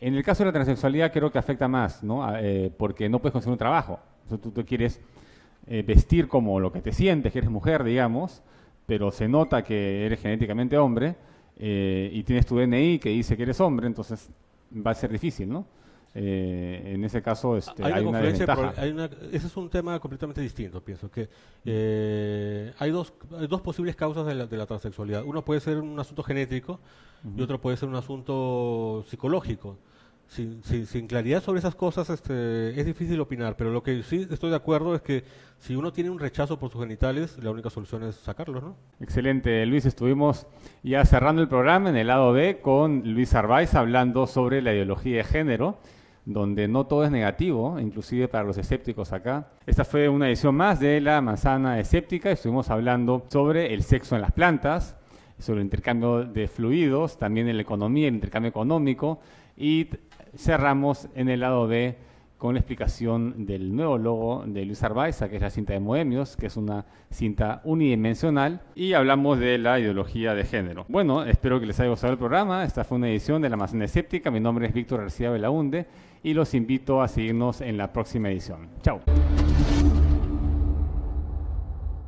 en 0.00 0.14
el 0.14 0.24
caso 0.24 0.42
de 0.42 0.46
la 0.48 0.52
transexualidad 0.52 1.12
creo 1.12 1.30
que 1.30 1.38
afecta 1.38 1.68
más, 1.68 2.02
¿no? 2.02 2.26
Eh, 2.36 2.72
porque 2.76 3.08
no 3.08 3.20
puedes 3.20 3.32
conseguir 3.32 3.52
un 3.52 3.58
trabajo. 3.58 4.00
O 4.26 4.28
sea, 4.28 4.38
tú, 4.38 4.50
tú 4.50 4.64
quieres 4.64 5.00
eh, 5.66 5.82
vestir 5.86 6.26
como 6.26 6.58
lo 6.58 6.72
que 6.72 6.80
te 6.80 6.92
sientes, 6.92 7.32
que 7.32 7.38
eres 7.38 7.50
mujer, 7.50 7.84
digamos, 7.84 8.42
pero 8.86 9.10
se 9.10 9.28
nota 9.28 9.62
que 9.62 10.06
eres 10.06 10.20
genéticamente 10.20 10.76
hombre 10.78 11.14
eh, 11.58 12.10
y 12.12 12.22
tienes 12.22 12.46
tu 12.46 12.56
DNI 12.56 12.98
que 12.98 13.10
dice 13.10 13.36
que 13.36 13.42
eres 13.42 13.60
hombre, 13.60 13.86
entonces 13.86 14.30
va 14.74 14.92
a 14.92 14.94
ser 14.94 15.12
difícil, 15.12 15.48
¿no? 15.48 15.66
Eh, 16.12 16.92
en 16.94 17.04
ese 17.04 17.22
caso 17.22 17.56
este, 17.56 17.84
hay, 17.84 17.92
hay 17.92 18.04
una 18.04 18.18
desventaja. 18.20 18.74
hay 18.76 18.90
ese 19.32 19.46
es 19.46 19.56
un 19.56 19.70
tema 19.70 19.98
completamente 20.00 20.40
distinto, 20.40 20.82
pienso 20.82 21.08
que 21.08 21.28
eh, 21.64 22.72
hay 22.80 22.90
dos 22.90 23.12
hay 23.38 23.46
dos 23.46 23.60
posibles 23.60 23.94
causas 23.94 24.26
de 24.26 24.34
la, 24.34 24.46
de 24.46 24.56
la 24.56 24.66
transexualidad. 24.66 25.22
Uno 25.24 25.44
puede 25.44 25.60
ser 25.60 25.78
un 25.78 25.98
asunto 26.00 26.22
genético 26.24 26.80
y 27.36 27.40
otro 27.40 27.60
puede 27.60 27.76
ser 27.76 27.88
un 27.88 27.94
asunto 27.96 29.04
psicológico. 29.08 29.78
Sin, 30.26 30.62
sin- 30.62 30.86
sin 30.86 31.08
claridad 31.08 31.42
sobre 31.42 31.58
esas 31.58 31.74
cosas 31.74 32.08
este, 32.08 32.78
es 32.78 32.86
difícil 32.86 33.18
opinar, 33.20 33.56
pero 33.56 33.72
lo 33.72 33.82
que 33.82 34.04
sí 34.04 34.28
estoy 34.30 34.50
de 34.50 34.54
acuerdo 34.56 34.94
es 34.94 35.02
que 35.02 35.24
si 35.58 35.74
uno 35.74 35.92
tiene 35.92 36.08
un 36.08 36.20
rechazo 36.20 36.56
por 36.56 36.70
sus 36.70 36.80
genitales, 36.82 37.36
la 37.42 37.50
única 37.50 37.68
solución 37.68 38.04
es 38.04 38.14
sacarlos, 38.14 38.62
¿no? 38.62 38.76
Excelente, 39.00 39.66
Luis. 39.66 39.86
Estuvimos 39.86 40.46
ya 40.84 41.04
cerrando 41.04 41.42
el 41.42 41.48
programa 41.48 41.90
en 41.90 41.96
el 41.96 42.06
lado 42.06 42.32
B 42.32 42.60
con 42.62 43.02
Luis 43.12 43.34
Arvaiz 43.34 43.74
hablando 43.74 44.28
sobre 44.28 44.62
la 44.62 44.72
ideología 44.72 45.16
de 45.16 45.24
género, 45.24 45.78
donde 46.24 46.68
no 46.68 46.86
todo 46.86 47.04
es 47.04 47.10
negativo, 47.10 47.78
inclusive 47.80 48.28
para 48.28 48.44
los 48.44 48.58
escépticos 48.58 49.12
acá. 49.12 49.48
Esta 49.66 49.84
fue 49.84 50.08
una 50.08 50.28
edición 50.28 50.54
más 50.54 50.80
de 50.80 51.00
La 51.00 51.20
Manzana 51.20 51.80
Escéptica. 51.80 52.30
Estuvimos 52.30 52.70
hablando 52.70 53.24
sobre 53.28 53.72
el 53.74 53.82
sexo 53.82 54.16
en 54.16 54.22
las 54.22 54.32
plantas, 54.32 54.96
sobre 55.38 55.60
el 55.60 55.66
intercambio 55.66 56.24
de 56.24 56.48
fluidos, 56.48 57.18
también 57.18 57.48
en 57.48 57.56
la 57.56 57.62
economía, 57.62 58.08
el 58.08 58.14
intercambio 58.14 58.50
económico 58.50 59.20
y 59.56 59.88
cerramos 60.36 61.08
en 61.14 61.28
el 61.28 61.40
lado 61.40 61.66
B 61.66 61.96
con 62.40 62.54
la 62.54 62.60
explicación 62.60 63.44
del 63.44 63.76
nuevo 63.76 63.98
logo 63.98 64.44
de 64.46 64.64
Luis 64.64 64.82
Arbaiza, 64.82 65.28
que 65.28 65.36
es 65.36 65.42
la 65.42 65.50
cinta 65.50 65.74
de 65.74 65.80
Moemios, 65.80 66.36
que 66.36 66.46
es 66.46 66.56
una 66.56 66.86
cinta 67.10 67.60
unidimensional, 67.64 68.62
y 68.74 68.94
hablamos 68.94 69.38
de 69.38 69.58
la 69.58 69.78
ideología 69.78 70.34
de 70.34 70.44
género. 70.44 70.86
Bueno, 70.88 71.22
espero 71.24 71.60
que 71.60 71.66
les 71.66 71.78
haya 71.80 71.90
gustado 71.90 72.14
el 72.14 72.18
programa. 72.18 72.64
Esta 72.64 72.82
fue 72.82 72.96
una 72.96 73.10
edición 73.10 73.42
de 73.42 73.50
La 73.50 73.58
Manzana 73.58 73.84
Escéptica. 73.84 74.30
Mi 74.30 74.40
nombre 74.40 74.66
es 74.66 74.72
Víctor 74.72 75.00
García 75.00 75.28
Belaunde 75.28 75.86
y 76.22 76.34
los 76.34 76.54
invito 76.54 77.02
a 77.02 77.08
seguirnos 77.08 77.60
en 77.60 77.76
la 77.76 77.92
próxima 77.92 78.30
edición. 78.30 78.68
Chao. 78.82 79.00